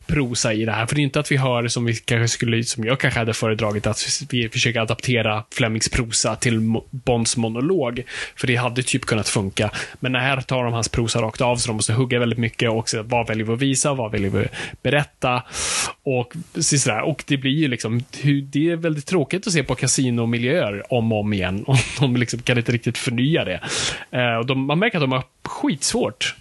[0.08, 0.86] prosa i det här?
[0.86, 3.34] För det är inte att vi hör som vi kanske skulle, som jag kanske hade
[3.34, 6.60] föredragit, att vi försöker adaptera Flemings prosa till
[6.90, 8.04] Bonds monolog.
[8.36, 9.72] För det hade typ kunnat funka.
[10.00, 12.90] Men här tar de hans prosa rakt av, så de måste hugga väldigt mycket och
[12.90, 15.44] se vad väljer vi att visa, vad väljer vi att berätta?
[16.04, 17.02] Och, sådär.
[17.02, 18.04] och det blir ju liksom,
[18.44, 21.64] det är väldigt tråkigt att se på kasinomiljöer om och om igen.
[21.68, 23.62] Och de liksom kan inte riktigt förnya det.
[24.12, 26.36] Eh, och de, man märker att de har skitsvårt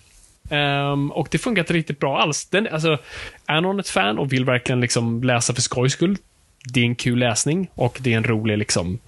[0.50, 2.46] Um, och det funkar inte riktigt bra alls.
[2.46, 2.98] Den, alltså,
[3.46, 6.16] är någon ett fan och vill verkligen liksom läsa för skojs skull,
[6.64, 8.98] det är en kul läsning och det är en rolig, liksom,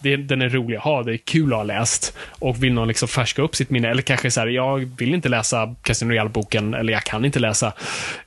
[0.00, 2.16] det, den är rolig att ha, det är kul att ha läst.
[2.28, 5.28] Och vill någon liksom färska upp sitt minne, eller kanske så här, jag vill inte
[5.28, 7.72] läsa Casino Royale-boken, eller jag kan inte läsa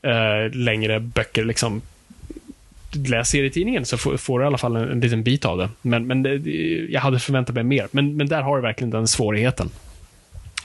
[0.08, 1.82] uh, längre böcker, liksom.
[3.08, 5.70] Läs serietidningen så får, får, du i alla fall en, en liten bit av det.
[5.82, 6.36] Men, men det,
[6.90, 7.88] jag hade förväntat mig mer.
[7.92, 9.70] Men, men där har du verkligen den svårigheten.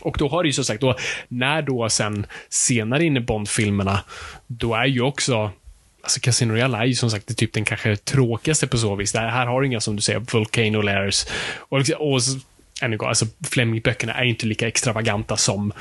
[0.00, 0.96] Och då har det ju som sagt, då,
[1.28, 4.00] när då sen senare in i Bond-filmerna,
[4.46, 5.50] då är ju också
[6.02, 9.12] Alltså Casino Royale är ju som sagt typ den kanske tråkigaste på så vis.
[9.12, 11.26] Det här har du inga, som du säger, Volcano Lairs.
[11.58, 12.20] Och, liksom, och
[12.82, 15.72] än en gång, alltså Fleming-böckerna är inte lika extravaganta som,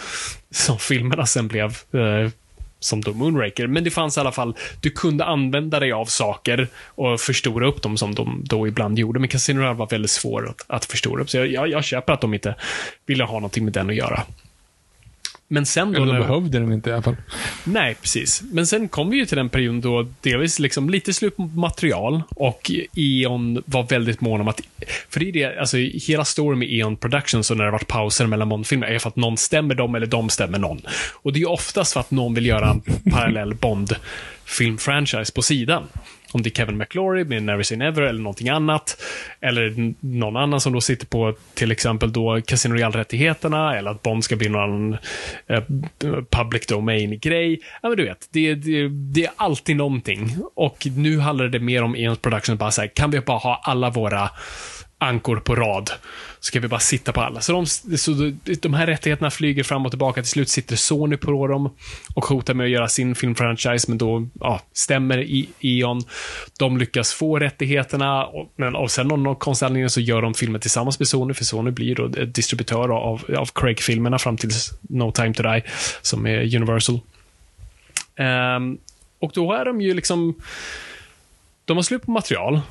[0.51, 1.77] som filmerna sen blev.
[1.93, 2.31] Eh,
[2.79, 3.67] som då Moonraker.
[3.67, 7.81] Men det fanns i alla fall, du kunde använda dig av saker och förstora upp
[7.81, 9.19] dem som de då ibland gjorde.
[9.19, 11.29] Men Casino Royale var väldigt svår att, att förstora upp.
[11.29, 12.55] Så jag, jag, jag köper att de inte
[13.05, 14.23] ville ha någonting med den att göra.
[15.47, 16.03] Men sen då...
[16.03, 17.15] Eller de behövde den inte i alla fall.
[17.63, 18.43] Nej, precis.
[18.51, 22.21] Men sen kom vi ju till den perioden då delvis liksom lite slut på material
[22.29, 24.61] och E.ON var väldigt mån om att...
[25.09, 28.27] För det är det, alltså hela storyn med E.ON Productions och när det varit pauser
[28.27, 30.81] mellan Bond-filmer är för att någon stämmer dem eller de stämmer någon.
[31.13, 35.83] Och det är oftast för att någon vill göra en parallell Bond-film-franchise på sidan
[36.31, 39.03] om det är Kevin McClory med Never Say Never eller någonting annat.
[39.41, 43.77] Eller någon annan som då sitter på till exempel då Casino Real-rättigheterna.
[43.77, 44.93] eller att Bond ska bli någon
[45.47, 45.63] eh,
[46.29, 47.59] public domain-grej.
[47.81, 50.37] Ja, men du vet, det, det, det, är alltid någonting.
[50.55, 53.61] Och nu handlar det mer om Eons Production, bara så här, kan vi bara ha
[53.63, 54.29] alla våra
[54.97, 55.91] ankor på rad.
[56.39, 57.41] Så kan vi bara sitta på alla.
[57.41, 57.65] Så de,
[57.97, 60.21] så de här rättigheterna flyger fram och tillbaka.
[60.21, 61.75] Till slut sitter Sony på dem
[62.15, 66.01] och hotar med att göra sin filmfranchise, men då ja, stämmer i E.ON.
[66.59, 70.61] De lyckas få rättigheterna, och, men och sen någon konstig anledning så gör de filmen
[70.61, 74.49] tillsammans med Sony, för Sony blir då distributör av, av Craig-filmerna fram till
[74.81, 75.63] No Time To Die,
[76.01, 76.99] som är Universal.
[78.19, 78.77] Um,
[79.19, 80.33] och då är de ju liksom...
[81.65, 82.61] De har slut på material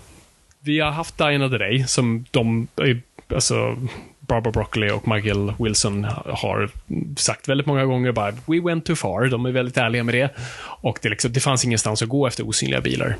[0.67, 2.97] vi har haft Diana the Day som de, eh,
[3.35, 3.77] alltså
[4.21, 6.71] Barbara Broccoli och Michael Wilson har
[7.17, 9.27] sagt väldigt många gånger bara We went too far.
[9.27, 10.31] De är väldigt ärliga med det.
[10.61, 13.17] Och det, liksom, det fanns ingenstans att gå efter osynliga bilar.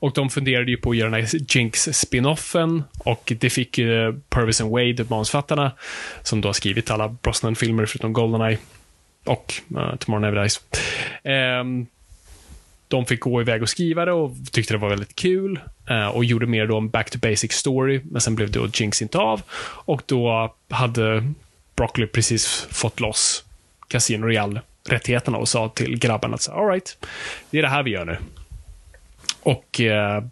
[0.00, 4.60] Och de funderade ju på att göra den här Jinx-spinoffen och det fick ju Purvis
[4.60, 5.72] and Wade, manusförfattarna,
[6.22, 8.58] som då har skrivit alla Brosnan-filmer förutom Goldeneye
[9.24, 10.60] och uh, Tomorrow Never Dies.
[11.60, 11.86] Um,
[12.88, 15.60] de fick gå iväg och skriva det och tyckte det var väldigt kul.
[15.90, 19.02] Eh, och gjorde mer då en back to basic story, men sen blev då Jinx
[19.02, 19.42] inte av.
[19.84, 21.32] Och då hade
[21.76, 23.44] Broccoli precis fått loss
[23.88, 27.06] Casino Royale-rättigheterna och sa till grabbarna att alright,
[27.50, 28.16] det är det här vi gör nu.
[29.42, 30.22] Och eh,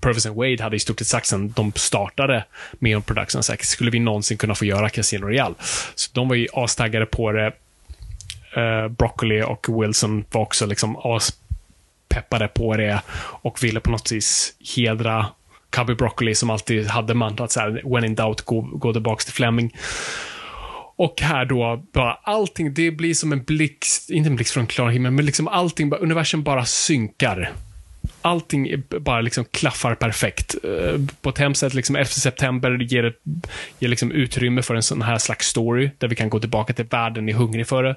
[0.00, 3.66] Purvis and Wade hade i stort sett sagt sen de startade med en production sagt,
[3.66, 5.54] skulle vi någonsin kunna få göra Casino Royale?
[5.94, 7.52] Så de var ju astaggade på det.
[8.56, 11.41] Eh, uh, Broccoli och Wilson var också liksom as
[12.14, 13.02] peppade på det
[13.42, 15.26] och ville på något vis hedra
[15.70, 19.34] Cubby Broccoli som alltid hade mantrat så här, when in doubt, gå, gå tillbaks till
[19.34, 19.72] Fleming.
[20.96, 24.90] Och här då, bara allting, det blir som en blixt, inte en blixt från klar
[24.90, 27.52] himmel, men liksom allting, universum bara synkar.
[28.22, 30.54] Allting bara liksom klaffar perfekt.
[30.64, 33.14] Eh, på ett hemskt sätt, liksom 11 september ger,
[33.78, 36.84] ger liksom utrymme för en sån här slags story, där vi kan gå tillbaka till
[36.84, 37.96] världen är hungrig för det,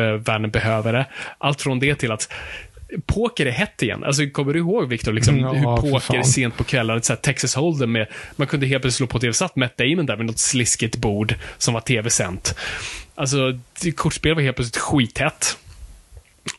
[0.00, 1.06] eh, världen behöver det.
[1.38, 2.32] Allt från det till att
[3.06, 4.04] poker är hett igen.
[4.04, 7.86] Alltså, kommer du ihåg, Viktor, liksom, ja, hur poker sent på kvällen, så Texas Hold'em
[7.86, 8.06] med,
[8.36, 11.34] man kunde helt plötsligt slå på tv, satt Matt Damon där med något sliskigt bord
[11.58, 12.54] som var tv-sänt.
[13.14, 13.58] Alltså,
[13.96, 15.58] kortspel var helt plötsligt skithett.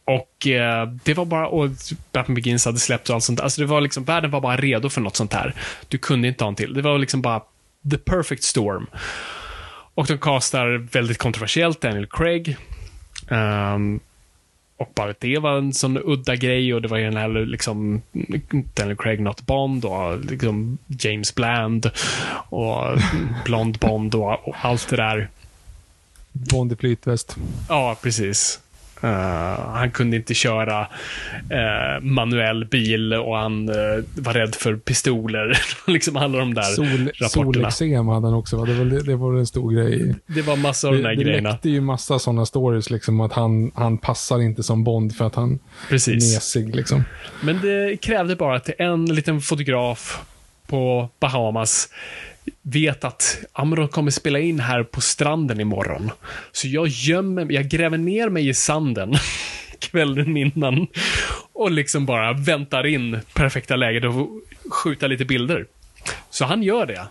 [0.06, 1.70] Och eh, det var bara, och
[2.12, 4.90] Batman Begins hade släppt och allt sånt Alltså det var liksom, världen var bara redo
[4.90, 5.54] för något sånt här.
[5.88, 6.74] Du kunde inte ha en till.
[6.74, 7.42] Det var liksom bara
[7.92, 8.88] the perfect storm.
[9.96, 12.58] Och de castar väldigt kontroversiellt Daniel Craig
[13.30, 14.00] Um,
[14.80, 18.02] och bara det var en sån udda grej och det var ju den här liksom
[18.74, 21.92] Daniel Craig Not Bond och liksom James Bland
[22.50, 22.98] och
[23.46, 25.30] Blond Bond och, och allt det där.
[26.32, 27.38] Bond i flytväst.
[27.70, 28.60] Ja, precis.
[29.04, 29.10] Uh,
[29.74, 35.58] han kunde inte köra uh, manuell bil och han uh, var rädd för pistoler.
[35.88, 37.72] liksom alla de där Sol, rapporterna.
[37.72, 38.66] Solexem hade han också, va?
[38.66, 40.16] Det var, det var en stor grej.
[40.28, 41.50] Det var massa av de där det, det grejerna.
[41.50, 45.36] läckte ju massa sådana stories, liksom att han, han passar inte som Bond för att
[45.36, 46.36] han är Precis.
[46.36, 46.76] mesig.
[46.76, 47.04] Liksom.
[47.44, 50.22] Men det krävde bara att en liten fotograf
[50.68, 51.90] på Bahamas
[52.62, 56.12] vet att ja, de kommer spela in här på stranden imorgon.
[56.52, 59.14] Så jag gömmer jag gräver ner mig i sanden
[59.80, 60.88] kvällen innan
[61.54, 64.30] och liksom bara väntar in perfekta läget och
[64.72, 65.66] skjuta lite bilder.
[66.30, 67.08] Så han gör det.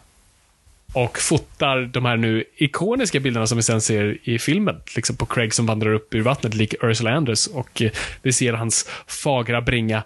[0.98, 4.76] Och fotar de här nu ikoniska bilderna som vi sen ser i filmen.
[4.96, 7.46] Liksom på Craig som vandrar upp ur vattnet lik Ursula Anders.
[7.46, 7.90] Och eh,
[8.22, 10.02] vi ser hans fagra bringa.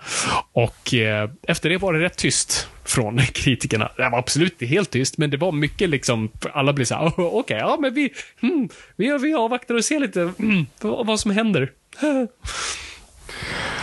[0.52, 3.90] Och eh, efter det var det rätt tyst från kritikerna.
[3.96, 7.06] Det var absolut inte helt tyst, men det var mycket liksom, alla blev så här,
[7.06, 11.30] okej, okay, ja men vi, hmm, vi, vi avvaktar och ser lite hmm, vad som
[11.30, 11.70] händer.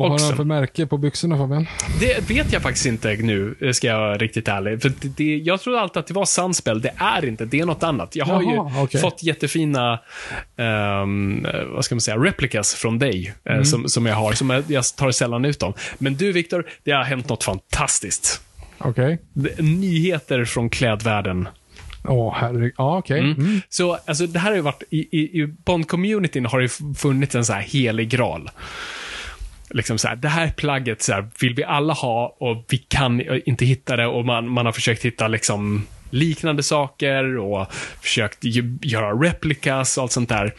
[0.00, 1.66] Vad har han för märke på byxorna Fabian?
[2.00, 4.82] Det vet jag faktiskt inte nu, ska jag vara riktigt ärlig.
[4.82, 6.80] För det, jag trodde alltid att det var Sunspell.
[6.80, 8.16] Det är inte, det är något annat.
[8.16, 9.00] Jag har Jaha, ju okej.
[9.00, 10.00] fått jättefina,
[10.56, 13.34] ehm, vad ska man säga, replikas från dig.
[13.44, 13.64] eh, Mm.
[13.64, 15.72] som, som jag har, som jag, jag tar sällan ut dem.
[15.98, 18.40] Men du Viktor, det har hänt något fantastiskt.
[18.78, 19.18] Okej.
[19.32, 21.48] Det- Nyheter från klädvärlden.
[22.08, 22.72] Åh, herregud.
[22.76, 23.20] Ja, okej.
[23.20, 23.60] Mm.
[23.68, 27.44] Så alltså, det här har ju varit, i, i, i Bond-communityn har det funnits en
[27.44, 28.50] så här helig graal.
[29.70, 33.20] Liksom så här, det här plagget så här, vill vi alla ha och vi kan
[33.44, 37.66] inte hitta det och man, man har försökt hitta liksom liknande saker och
[38.00, 38.38] försökt
[38.82, 40.54] göra replikas och allt sånt där.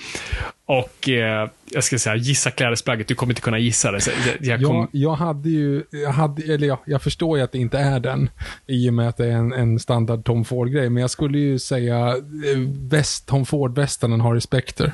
[0.66, 4.00] Och eh, jag ska säga, gissa klädesplagget, du kommer inte kunna gissa det.
[4.26, 7.52] Jag, jag kom, Jag, jag hade ju, jag, hade, eller jag, jag förstår ju att
[7.52, 8.30] det inte är den,
[8.68, 11.60] i och med att det är en, en standard Tom Ford-grej, men jag skulle ju
[11.60, 12.60] säga eh,
[12.90, 14.94] väst, Tom Ford-västen har Spectre.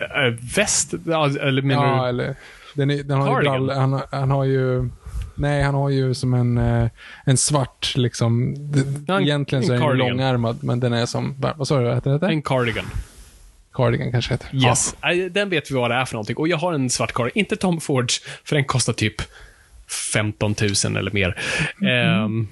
[0.00, 2.08] Eh, väst, ja, eller menar Ja, du?
[2.08, 2.36] eller,
[2.74, 4.88] den, är, den har ju han, han har ju,
[5.34, 6.88] nej han har ju som en, eh,
[7.24, 8.54] en svart liksom,
[9.06, 12.18] Ja, en- egentligen så är den långärmad, men den är som, vad sa du, heter
[12.18, 12.26] det?
[12.26, 12.84] En cardigan.
[13.72, 14.48] Cardigan kanske heter.
[14.54, 14.96] Yes.
[15.02, 16.36] Nej, Den vet vi vad det är för någonting.
[16.36, 17.38] Och jag har en svart cardigan.
[17.38, 19.22] Inte Tom Fords, för den kostar typ
[20.12, 20.54] 15
[20.84, 21.36] 000 eller mer.
[21.88, 22.48] Ehm,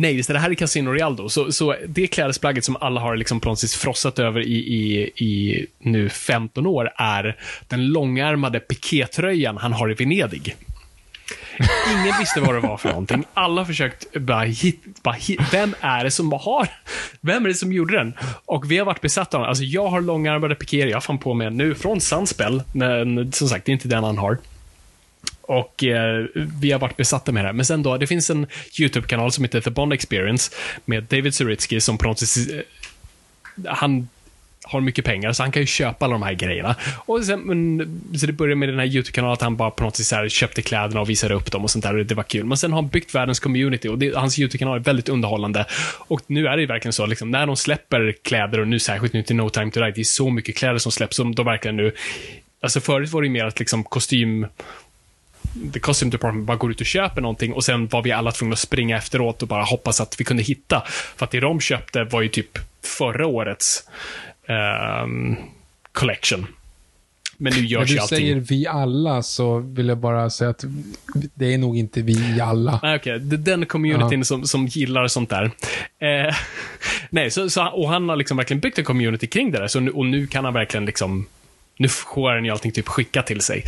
[0.00, 1.28] nej, just det, det här är Casino Rialdo.
[1.28, 5.66] Så, så det klädesplagget som alla har liksom på något frossat över i, i, i
[5.78, 7.36] nu 15 år är
[7.68, 10.56] den långärmade pikétröjan han har i Venedig.
[11.92, 13.24] Ingen visste vad det var för någonting.
[13.34, 16.68] Alla har försökt bara, hit, bara hit, vem är det som har,
[17.20, 18.14] vem är det som gjorde den?
[18.44, 19.48] Och vi har varit besatta av den.
[19.48, 23.32] Alltså jag har långärmade pikéer, jag har fan på mig en nu från Sunspell, men
[23.32, 24.38] som sagt, det är inte den han har.
[25.50, 26.26] Och eh,
[26.60, 27.52] vi har varit besatta med det.
[27.52, 28.46] Men sen då, det finns en
[28.80, 30.52] YouTube-kanal som heter The Bond Experience
[30.84, 32.62] med David Suritsky som på något vis, eh,
[33.66, 34.08] han
[34.64, 36.76] har mycket pengar, så han kan ju köpa alla de här grejerna.
[37.06, 39.96] Och sen, men, så det började med den här YouTube-kanalen, att han bara på något
[39.96, 41.96] sätt så här köpte kläderna och visade upp dem och sånt där.
[41.96, 42.44] Och det var kul.
[42.44, 45.66] Men sen har han byggt världens community och det, hans YouTube-kanal är väldigt underhållande.
[46.08, 49.12] Och nu är det ju verkligen så, liksom, när de släpper kläder, och nu särskilt
[49.12, 51.46] nu till No Time To Die, det är så mycket kläder som släpps, som de
[51.46, 51.92] verkligen nu...
[52.62, 54.46] Alltså förut var det ju mer att liksom kostym
[55.72, 58.52] the costume department bara går ut och köper någonting och sen var vi alla tvungna
[58.52, 60.82] att springa efteråt och bara hoppas att vi kunde hitta.
[61.16, 63.88] För att det de köpte var ju typ förra årets
[64.46, 65.36] ehm,
[65.92, 66.46] collection.
[67.36, 68.18] Men nu När görs du ju allting.
[68.18, 70.64] säger vi alla så vill jag bara säga att
[71.34, 72.80] det är nog inte vi alla.
[72.82, 73.12] Nej, okej.
[73.12, 75.44] Är Den communityn som, som gillar sånt där.
[75.98, 76.34] Eh,
[77.10, 79.66] nej, så, så, och han har liksom verkligen byggt en community kring det där.
[79.66, 81.26] Så nu, och nu kan han verkligen liksom
[81.80, 83.64] nu får han ju allting typ skickat till sig.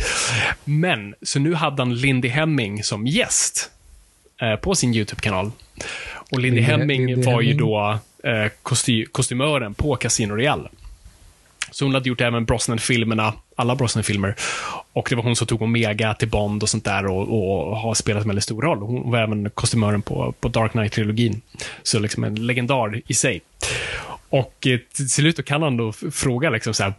[0.63, 3.71] Men, så nu hade han Lindy Hemming som gäst
[4.41, 5.51] eh, på sin YouTube-kanal.
[6.31, 7.57] Och Lindy Lindy- Hemming Lindy var ju Hemming.
[7.67, 10.69] då eh, kosty, kostymören på Casino Royale.
[11.71, 14.35] Så hon hade gjort även Brosnan-filmerna, alla Brosnan-filmer.
[14.93, 17.21] Och det var hon som tog Omega till Bond och sånt där och,
[17.69, 18.77] och har spelat en väldigt stor roll.
[18.79, 21.41] Hon var även kostymören på, på Dark Knight-trilogin.
[21.83, 23.41] Så liksom en legendar i sig.
[24.29, 26.93] Och eh, till slut kan han då fråga liksom så här,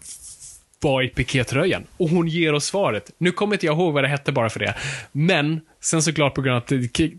[0.84, 1.84] vad är pikétröjan?
[1.96, 3.10] Och hon ger oss svaret.
[3.18, 4.74] Nu kommer inte jag ihåg vad det hette bara för det.
[5.12, 6.68] Men, sen såklart på grund av att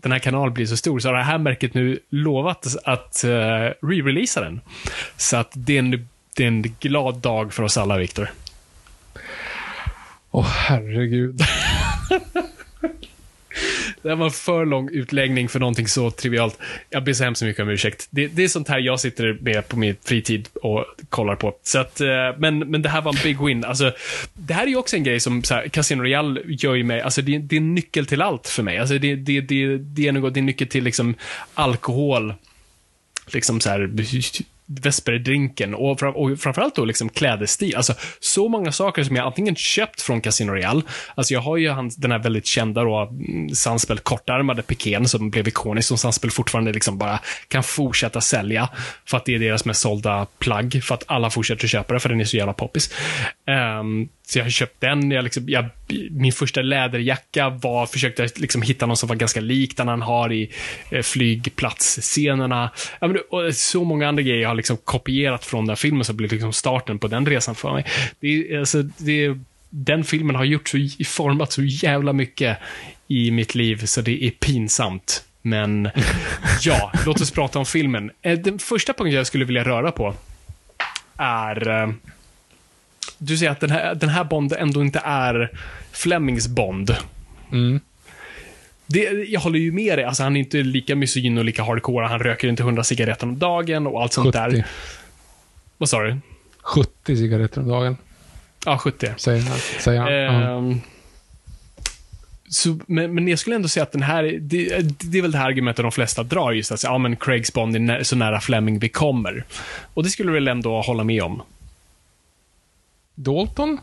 [0.02, 3.30] den här kanalen blir så stor, så har det här märket nu lovat att uh,
[3.30, 4.60] re-releasa den.
[5.16, 8.30] Så att det är, en, det är en glad dag för oss alla, Viktor.
[10.30, 11.40] Åh herregud.
[14.02, 16.58] det här var en för lång utläggning för någonting så trivialt.
[16.90, 18.08] Jag ber så hemskt mycket om ursäkt.
[18.10, 21.54] Det, det är sånt här jag sitter med på min fritid och kollar på.
[21.62, 22.06] Så att, eh,
[22.38, 23.64] men, men det här var en big win.
[23.64, 23.92] Alltså,
[24.34, 27.00] det här är ju också en grej som så här, Casino Royale gör ju mig,
[27.00, 28.78] alltså det, det är en nyckel till allt för mig.
[28.78, 31.14] Alltså det, det, det, det är något, det är en nyckel till liksom
[31.54, 32.34] alkohol,
[33.26, 33.86] liksom så här
[34.66, 37.76] Vesperdrinken och, fram, och framförallt då liksom klädestil.
[37.76, 40.82] Alltså, så många saker som jag antingen köpt från Casino Royale.
[41.14, 45.48] Alltså, jag har ju den här väldigt kända då, mm, Sunspel kortärmade piken som blev
[45.48, 48.68] ikonisk, som Sunspel fortfarande liksom bara kan fortsätta sälja.
[49.04, 52.08] För att det är deras mest sålda plagg, för att alla fortsätter köpa det, för
[52.08, 52.94] den är så jävla poppis.
[53.80, 55.10] Um, så jag har köpt den.
[55.10, 55.64] Jag liksom, jag,
[56.10, 60.32] min första läderjacka var, försökte liksom hitta någon som var ganska lik den han har
[60.32, 60.50] i
[60.90, 62.70] eh, flygplatsscenerna.
[63.00, 66.16] Ja, men, och så många andra grejer jag har liksom kopierat från den filmen, som
[66.16, 67.84] blev liksom starten på den resan för mig.
[68.20, 69.38] Det, alltså, det,
[69.70, 72.58] den filmen har gjort så, format så jävla mycket
[73.08, 75.24] i mitt liv, så det är pinsamt.
[75.42, 75.88] Men
[76.62, 78.10] ja, låt oss prata om filmen.
[78.22, 80.14] Eh, den första punkten jag skulle vilja röra på
[81.16, 81.88] är eh,
[83.18, 85.50] du säger att den här, den här Bond ändå inte är
[85.92, 86.96] Flemings Bond.
[87.52, 87.80] Mm.
[88.86, 90.04] Det, jag håller ju med dig.
[90.04, 92.06] Alltså, han är inte lika misogyn och lika hardcore.
[92.06, 94.38] Han röker inte 100 cigaretter om dagen och allt sånt 70.
[94.38, 94.66] där.
[95.78, 96.16] Vad sa du?
[96.62, 97.96] 70 cigaretter om dagen.
[98.64, 99.10] Ja, 70.
[99.16, 99.58] Säger han.
[99.58, 100.70] Säger han.
[100.70, 100.76] Eh,
[102.48, 105.38] så, men, men jag skulle ändå säga att den här, det, det är väl det
[105.38, 108.40] här argumentet de flesta drar, just att ja, men Craigs Bond är nä, så nära
[108.40, 109.44] Fleming vi kommer.
[109.94, 111.42] Och det skulle du väl ändå hålla med om?
[113.16, 113.78] Dalton?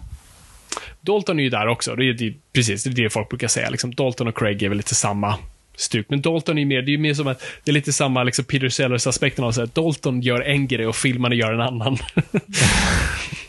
[1.02, 1.96] Dalton är ju där också.
[1.96, 3.70] Det är, det, precis, det är det folk brukar säga.
[3.70, 5.38] Liksom, Dalton och Craig är väl lite samma
[5.76, 6.06] stuk.
[6.10, 8.70] Men Dalton är mer, det är mer som att det är lite samma liksom Peter
[8.70, 11.98] Sellers-aspekten av att Dalton gör en grej och filmarna gör en annan.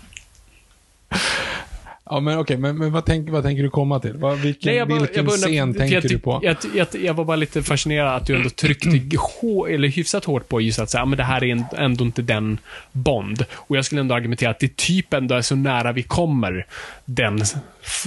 [2.15, 4.13] Ja, men okej, okay, men, men vad, tänk, vad tänker du komma till?
[4.13, 6.41] Vad, vilken Nej, bara, vilken bara, scen tänker jag, du på?
[6.43, 10.61] Jag, jag, jag, var bara lite fascinerad att du ändå tryckte eller hyfsat hårt på
[10.61, 12.59] just att säga, men det här är ändå inte den
[12.93, 13.45] Bond.
[13.53, 16.67] Och jag skulle ändå argumentera att det typ ändå är så nära vi kommer
[17.05, 17.41] den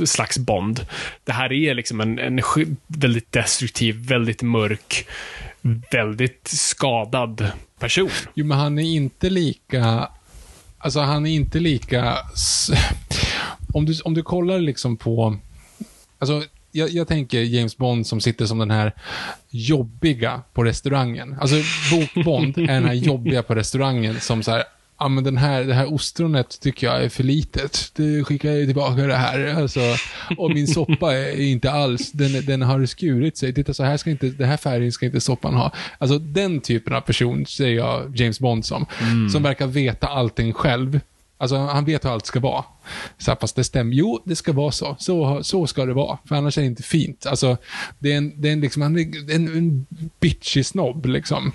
[0.06, 0.86] slags Bond.
[1.24, 2.42] Det här är liksom en, en
[2.88, 5.08] väldigt destruktiv, väldigt mörk,
[5.92, 8.10] väldigt skadad person.
[8.34, 10.10] Jo, men han är inte lika
[10.80, 12.18] Alltså han är inte lika
[13.78, 15.38] om du, om du kollar liksom på...
[16.20, 18.94] Alltså, jag, jag, tänker James Bond som sitter som den här
[19.50, 21.36] jobbiga på restaurangen.
[21.42, 21.56] Alltså,
[21.92, 24.64] Bokbond är den här jobbiga på restaurangen som så här,
[25.00, 27.92] ja men den här, det här ostronet tycker jag är för litet.
[27.96, 29.56] Det skickar jag tillbaka det här.
[29.62, 29.80] Alltså,
[30.38, 33.54] och min soppa är inte alls, den, den har skurit sig.
[33.54, 35.72] Titta så här ska inte, den här färgen ska inte soppan ha.
[35.98, 38.86] Alltså den typen av person ser jag James Bond som.
[39.02, 39.30] Mm.
[39.30, 41.00] Som verkar veta allting själv.
[41.38, 42.64] Alltså han vet hur allt ska vara.
[43.18, 43.94] Så här, fast det stämmer.
[43.94, 44.96] Jo, det ska vara så.
[45.00, 45.44] så.
[45.44, 46.18] Så ska det vara.
[46.26, 47.26] För annars är det inte fint.
[47.26, 47.58] Alltså,
[48.00, 48.88] det är en, det är en, liksom, är
[49.36, 49.86] en, en
[50.20, 51.52] bitchy snobb liksom.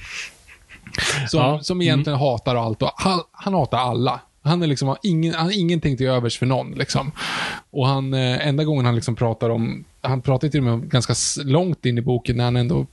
[1.29, 1.61] Som, ja.
[1.63, 2.29] som egentligen mm.
[2.29, 4.21] hatar allt och han, han hatar alla.
[4.43, 6.71] Han, är liksom, har, ingen, han har ingenting till övers för någon.
[6.71, 7.13] Liksom.
[7.71, 11.15] Och han, eh, enda gången han liksom pratar om, han pratar till och med ganska
[11.45, 12.87] långt in i boken när han ändå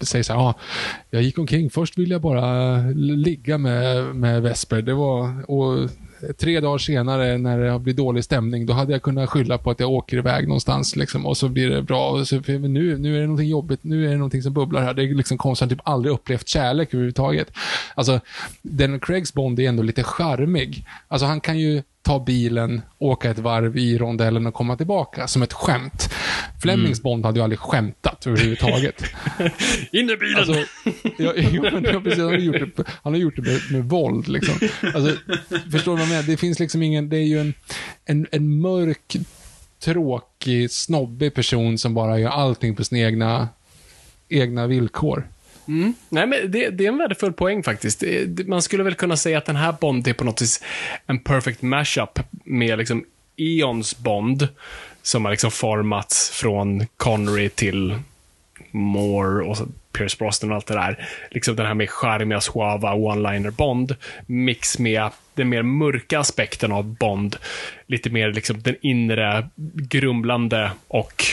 [0.00, 0.54] säger så här, ah,
[1.10, 4.82] jag gick omkring, först ville jag bara ligga med, med Vesper.
[4.82, 5.90] Det var, och
[6.38, 9.80] tre dagar senare när det blir dålig stämning, då hade jag kunnat skylla på att
[9.80, 12.10] jag åker iväg någonstans liksom, och så blir det bra.
[12.10, 14.94] Och så, nu, nu är det någonting jobbigt, nu är det någonting som bubblar här.
[14.94, 17.52] Det är liksom konstigt, typ aldrig upplevt kärlek överhuvudtaget.
[17.94, 18.20] Alltså,
[18.62, 20.84] den Craigs Bond är ändå lite charmig.
[21.08, 25.42] Alltså han kan ju ta bilen, åka ett varv i rondellen och komma tillbaka som
[25.42, 26.10] ett skämt.
[26.62, 27.02] Flemings mm.
[27.02, 29.02] Bond hade ju aldrig skämtat överhuvudtaget.
[29.92, 30.38] In i bilen!
[30.38, 30.54] Alltså,
[31.18, 31.32] ja,
[31.92, 34.28] ja, precis, han har gjort det, han har gjort det med, med våld.
[34.28, 34.68] Liksom.
[34.94, 35.16] Alltså,
[35.72, 36.22] förstår du vad jag menar?
[36.22, 37.54] Det finns liksom ingen, det är ju en,
[38.04, 39.16] en, en mörk,
[39.84, 43.48] tråkig, snobbig person som bara gör allting på sina egna,
[44.28, 45.28] egna villkor.
[45.70, 45.94] Mm.
[46.08, 48.02] Nej, men det, det, är en värdefull poäng faktiskt.
[48.02, 50.62] Eh, det, man skulle väl kunna säga att den här Bond är på något vis
[51.06, 53.04] en perfect mashup med liksom
[53.36, 54.48] Eons Bond,
[55.02, 57.98] som har liksom formats från Connery till
[58.70, 59.56] Moore och
[59.92, 61.08] Pierce Brosnan och allt det där.
[61.30, 66.84] Liksom den här med charmiga, suava, one-liner Bond, mix med den mer mörka aspekten av
[66.84, 67.36] Bond.
[67.86, 71.24] Lite mer liksom den inre, grumlande och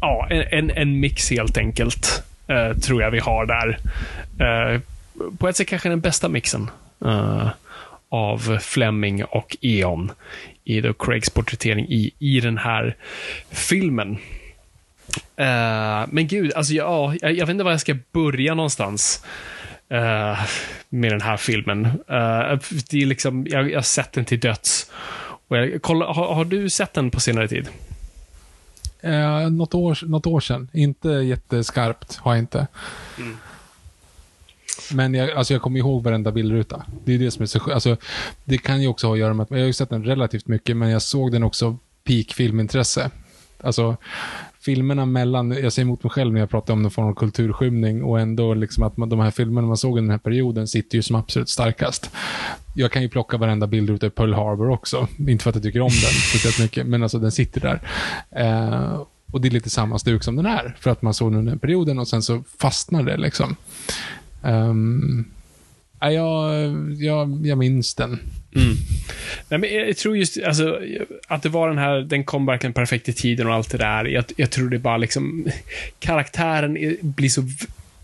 [0.00, 2.22] ja, en, en, en mix helt enkelt.
[2.46, 3.78] Eh, tror jag vi har där.
[4.40, 4.80] Eh,
[5.38, 6.70] på ett sätt kanske den bästa mixen
[7.04, 7.48] eh,
[8.08, 10.12] av Fleming och Eon
[10.64, 12.96] i då Craigs porträttering i, i den här
[13.50, 14.18] filmen.
[16.08, 19.24] men gud, alltså ja, jag, jag, vet inte var jag ska börja någonstans.
[20.88, 21.88] med den här filmen.
[22.90, 24.90] det är liksom, jag, jag har sett den till döds.
[25.48, 27.68] Och jag, kolla, har, har du sett den på senare tid?
[29.02, 30.68] Eh, något, år, något år sedan.
[30.72, 32.66] Inte jätteskarpt, har jag inte.
[34.92, 36.86] Men jag, alltså jag kommer ihåg varenda bildruta.
[37.04, 37.96] Det är det som är så alltså,
[38.44, 40.46] Det kan ju också ha att göra med att, jag har ju sett den relativt
[40.46, 43.10] mycket, men jag såg den också peak filmintresse.
[43.60, 43.96] Alltså,
[44.64, 48.02] filmerna mellan, jag säger emot mig själv när jag pratar om någon form av kulturskymning
[48.02, 50.96] och ändå liksom att man, de här filmerna man såg under den här perioden sitter
[50.96, 52.10] ju som absolut starkast.
[52.74, 55.08] Jag kan ju plocka varenda bild ute i Pearl Harbor också.
[55.18, 57.80] Inte för att jag tycker om den speciellt mycket, men alltså den sitter där.
[58.30, 59.02] Eh,
[59.32, 61.52] och det är lite samma stuk som den här, för att man såg den under
[61.52, 63.56] den perioden och sen så fastnar det liksom.
[64.42, 65.24] Um,
[66.10, 68.10] jag, jag, jag minns den.
[68.54, 68.76] Mm.
[69.48, 70.78] Nej, men jag, tror just alltså,
[71.28, 74.04] att det var den här, den kom verkligen perfekt i tiden och allt det där.
[74.04, 75.46] Jag, jag tror det bara liksom,
[75.98, 77.42] karaktären är, blir så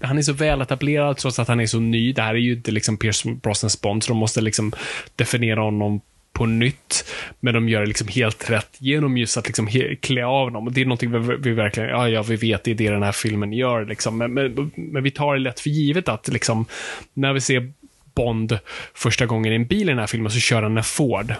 [0.00, 2.12] han är så väl etablerad trots att han är så ny.
[2.12, 4.72] Det här är ju inte liksom Pierce Brosnans Bond, så de måste liksom
[5.16, 6.00] definiera honom
[6.38, 7.04] på nytt.
[7.40, 9.68] Men de gör det liksom helt rätt genom just att liksom
[10.00, 10.66] klä av honom.
[10.66, 13.02] Och det är någonting vi, vi verkligen, ja, ja, vi vet, det är det den
[13.02, 13.84] här filmen gör.
[13.84, 14.18] Liksom.
[14.18, 16.66] Men, men, men vi tar det lätt för givet att liksom,
[17.14, 17.72] när vi ser
[18.18, 18.58] Bond
[18.94, 21.34] första gången i en bil i den här filmen så kör han en Ford.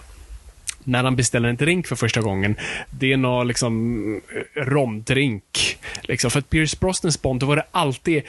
[0.84, 2.56] När han beställer en drink för första gången,
[2.90, 4.20] det är någon liksom
[4.54, 5.78] romdrink.
[6.02, 6.30] Liksom.
[6.30, 8.22] För att Pierce Brosnans Bond, då var det alltid,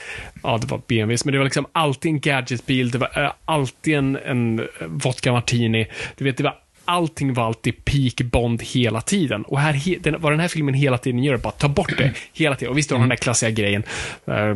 [0.44, 3.96] ja det var BMWs, men det var liksom alltid en gadgetbil, det var äh, alltid
[3.96, 5.88] en, en vodka martini.
[6.18, 6.56] Du vet, det var
[6.90, 9.44] Allting var alltid peak Bond hela tiden.
[9.44, 12.14] Och här, den, vad den här filmen hela tiden gör är bara ta bort det.
[12.34, 12.72] Hela tiden.
[12.72, 13.84] Och visst, har den där klassiska grejen.
[14.28, 14.56] Uh,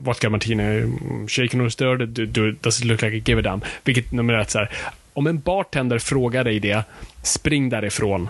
[0.00, 3.42] vodka martini, mm, shaken or stirred, do, do, does it look like a give a
[3.42, 3.60] damn?
[3.84, 4.70] Vilket nummer ett så här.
[5.12, 6.84] Om en bartender frågar dig det,
[7.22, 8.28] spring därifrån.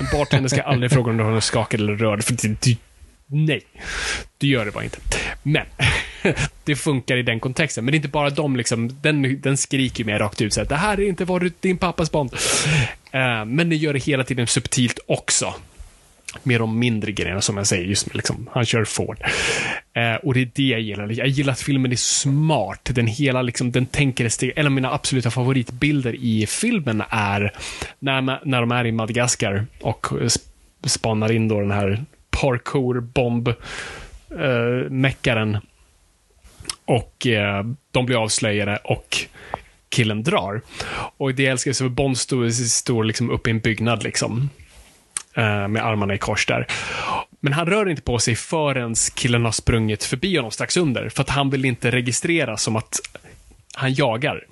[0.00, 2.76] En bartender ska aldrig fråga om du har skakad eller rörd, för det, det,
[3.26, 3.62] nej.
[4.38, 4.98] Du gör det bara inte.
[5.42, 5.66] Men,
[6.64, 7.84] det funkar i den kontexten.
[7.84, 10.68] Men det är inte bara de, liksom, den, den skriker mer rakt ut så här,
[10.68, 12.32] det här är inte vad din pappas Bond.
[12.32, 15.54] Uh, men det gör det hela tiden subtilt också.
[16.42, 19.18] Med de mindre grejerna, som jag säger, just med, liksom, han kör Ford.
[19.92, 21.12] Eh, och det är det jag gillar.
[21.12, 22.90] Jag gillar att filmen är smart.
[22.92, 24.52] Den hela, liksom, den tänker ett steg.
[24.56, 27.52] En av mina absoluta favoritbilder i filmen är
[27.98, 30.06] när, när de är i Madagaskar och
[30.86, 35.58] spanar in då den här parkour-bomb eh, meckaren.
[36.88, 39.16] Och eh, de blir avslöjade och
[39.88, 40.62] killen drar.
[41.16, 44.50] Och det jag älskar så Bond står, står liksom uppe i en byggnad liksom.
[45.34, 46.66] Eh, med armarna i kors där.
[47.40, 51.08] Men han rör inte på sig förrän killen har sprungit förbi honom strax under.
[51.08, 53.00] För att han vill inte registrera som att
[53.74, 54.46] han jagar.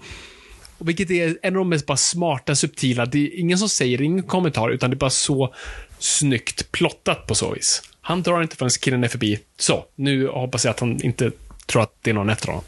[0.79, 4.03] Och vilket är en av de mest bara smarta, subtila, det är ingen som säger
[4.03, 5.55] ingen kommentar, utan det är bara så
[5.99, 7.83] snyggt plottat på så vis.
[8.01, 9.39] Han drar inte förrän killen är förbi.
[9.59, 11.31] Så, nu hoppas jag att han inte
[11.67, 12.65] tror att det är någon efter honom.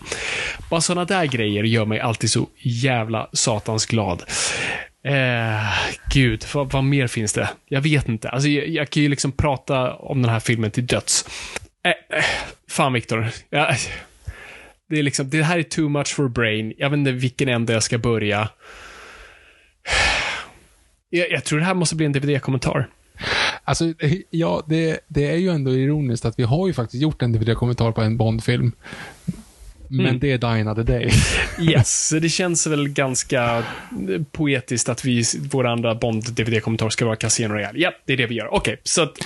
[0.70, 4.22] Bara sådana där grejer gör mig alltid så jävla satans glad.
[5.04, 5.72] Eh,
[6.14, 7.48] gud, vad, vad, mer finns det?
[7.68, 8.28] Jag vet inte.
[8.28, 11.24] Alltså, jag, jag kan ju liksom prata om den här filmen till döds.
[11.84, 12.24] Eh, eh,
[12.70, 13.26] fan, Viktor.
[13.50, 13.74] Ja,
[14.88, 16.74] det, är liksom, det här är too much for brain.
[16.78, 18.48] Jag vet inte vilken ände jag ska börja.
[21.10, 22.88] Jag, jag tror det här måste bli en DVD-kommentar.
[23.64, 23.84] Alltså,
[24.30, 27.92] ja, det, det, är ju ändå ironiskt att vi har ju faktiskt gjort en DVD-kommentar
[27.92, 28.72] på en Bond-film.
[29.88, 30.18] Men mm.
[30.18, 31.10] det är Die Another Day.
[31.60, 33.64] yes, det känns väl ganska
[34.32, 37.78] poetiskt att vi, vår andra Bond-DVD-kommentar ska vara Casino Royale.
[37.78, 38.46] Ja, det är det vi gör.
[38.46, 39.18] Okej, okay, så att,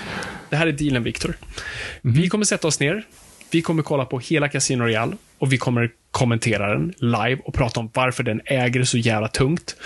[0.51, 1.37] det här är dealen, Viktor.
[2.05, 2.17] Mm.
[2.17, 3.05] Vi kommer sätta oss ner.
[3.51, 7.81] Vi kommer kolla på hela Casino Royale och vi kommer kommentera den live och prata
[7.81, 9.77] om varför den äger så jävla tungt.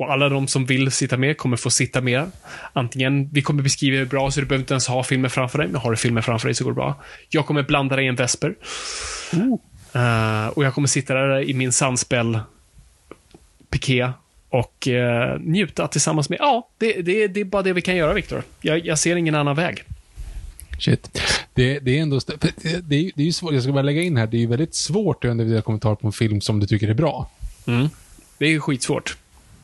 [0.00, 2.30] Och alla de som vill sitta med kommer få sitta med.
[2.72, 5.68] Antingen, vi kommer beskriva hur bra, så du behöver inte ens ha filmen framför dig,
[5.68, 7.02] men har du filmen framför dig så går det bra.
[7.28, 8.54] Jag kommer blanda dig i en vesper.
[9.96, 12.40] Uh, och jag kommer sitta där i min sandspel
[13.70, 14.10] piké
[14.48, 18.12] och uh, njuta tillsammans med, ja, det, det, det är bara det vi kan göra,
[18.12, 18.42] Viktor.
[18.60, 19.84] Jag, jag ser ingen annan väg.
[20.78, 21.20] Shit.
[21.54, 24.16] Det, det är ändå, det är, det är ju svårt, jag ska bara lägga in
[24.16, 26.66] här, det är ju väldigt svårt att göra en kommentar på en film som du
[26.66, 27.30] tycker är bra.
[27.66, 27.88] Mm.
[28.38, 29.16] Det är ju skitsvårt.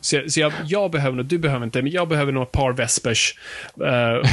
[0.07, 2.73] Så, så jag, jag, behöver nog, du behöver inte, men jag behöver nog ett par
[2.73, 3.39] Vespers
[3.81, 4.31] uh,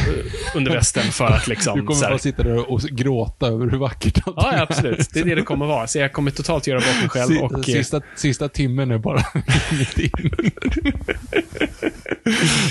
[0.55, 1.79] under västen för att liksom...
[1.79, 5.09] Du kommer bara sitta där och gråta över hur vackert allt Ja, absolut.
[5.13, 5.87] Det är det det kommer vara.
[5.87, 7.65] Så jag kommer totalt göra bort mig själv och...
[7.65, 9.25] Sista, sista timmen är bara
[9.71, 10.11] mitt in.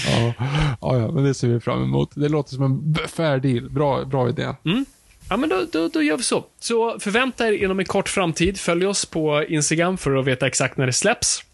[0.07, 0.35] ja,
[0.81, 2.11] ja, men det ser vi fram emot.
[2.15, 3.71] Det låter som en fair deal.
[3.71, 4.49] Bra, bra idé.
[4.65, 4.85] Mm.
[5.29, 6.45] Ja, men då, då, då, gör vi så.
[6.61, 8.61] Så förvänta er inom en kort framtid.
[8.61, 11.45] Följ oss på Instagram för att veta exakt när det släpps.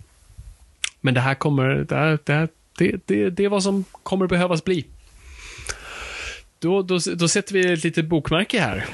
[1.01, 2.49] Men det här kommer, det, här, det, här,
[2.79, 4.85] det, det, det är vad som kommer behövas bli.
[6.59, 8.87] Då, då, då sätter vi ett litet bokmärke här.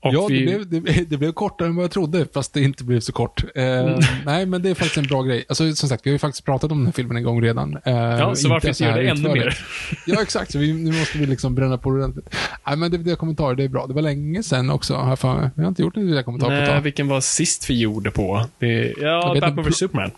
[0.00, 2.60] Och ja, vi, det, blev, det, det blev kortare än vad jag trodde, fast det
[2.62, 3.44] inte blev så kort.
[3.54, 4.00] Eh, Mm.
[4.26, 5.44] Nej, men det är faktiskt en bra grej.
[5.48, 7.76] Alltså, som sagt, vi har ju faktiskt pratat om den här filmen en gång redan.
[7.84, 9.58] Eh, ja, så varför inte göra det ännu mer?
[10.06, 10.52] Ja, exakt.
[10.52, 12.34] Så vi, nu måste vi liksom bränna på ordentligt.
[12.66, 13.86] Nej, men det, det kommentarer, det är bra.
[13.86, 15.50] Det var länge sedan också, har jag.
[15.54, 16.80] Vi har inte gjort en kommentar på ett Nej, tag.
[16.80, 18.46] vilken var sist vi gjorde på?
[18.58, 20.10] Det, ja, Batman vs Superman.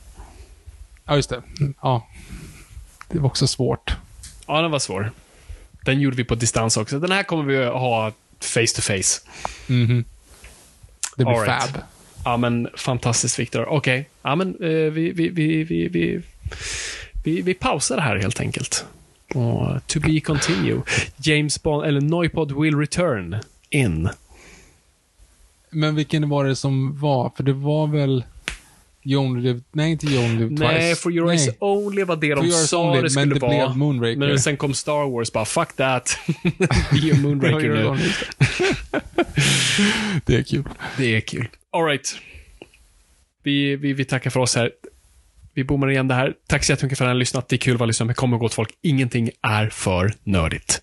[1.05, 1.43] Ja, just det.
[1.82, 2.06] Ja.
[3.09, 3.97] Det var också svårt.
[4.47, 5.10] Ja, den var svår.
[5.85, 6.98] Den gjorde vi på distans också.
[7.01, 9.20] Den här kommer vi ha face to face.
[9.66, 10.05] Mhm.
[11.16, 11.62] Det blir right.
[11.62, 11.81] fab.
[12.24, 13.68] Ja, men fantastiskt, Viktor.
[13.68, 14.09] Okej.
[14.22, 16.22] Ja, men eh, vi, vi, vi, vi, vi,
[17.24, 18.85] vi, vi pausar det här helt enkelt.
[19.35, 20.82] Och to be continue.
[21.16, 23.36] James Bond, eller Noipod will return
[23.70, 24.09] in.
[25.70, 27.32] Men vilken var det som var?
[27.36, 28.24] För det var väl...
[29.05, 29.60] You only live...
[29.72, 30.72] Nej, inte You only live twice.
[30.72, 31.48] Nej, For Your Eyes.
[31.59, 33.51] Only var det de sa Only, det men skulle det vara.
[33.66, 34.16] blev Moonraker.
[34.16, 36.18] Men sen kom Star Wars bara, fuck that.
[36.93, 37.82] Vi är Moonraker nu.
[37.82, 37.98] det.
[40.26, 40.64] det är kul.
[40.98, 41.48] Det är kul.
[41.72, 42.16] Alright.
[43.43, 44.70] Vi, vi, vi tackar för oss här.
[45.55, 46.35] Vi bommar igen det här.
[46.48, 47.48] Tack så jättemycket för att ni har lyssnat.
[47.48, 48.70] Det är kul att vara lyssnat med Kommer gott folk.
[48.82, 50.82] Ingenting är för nördigt.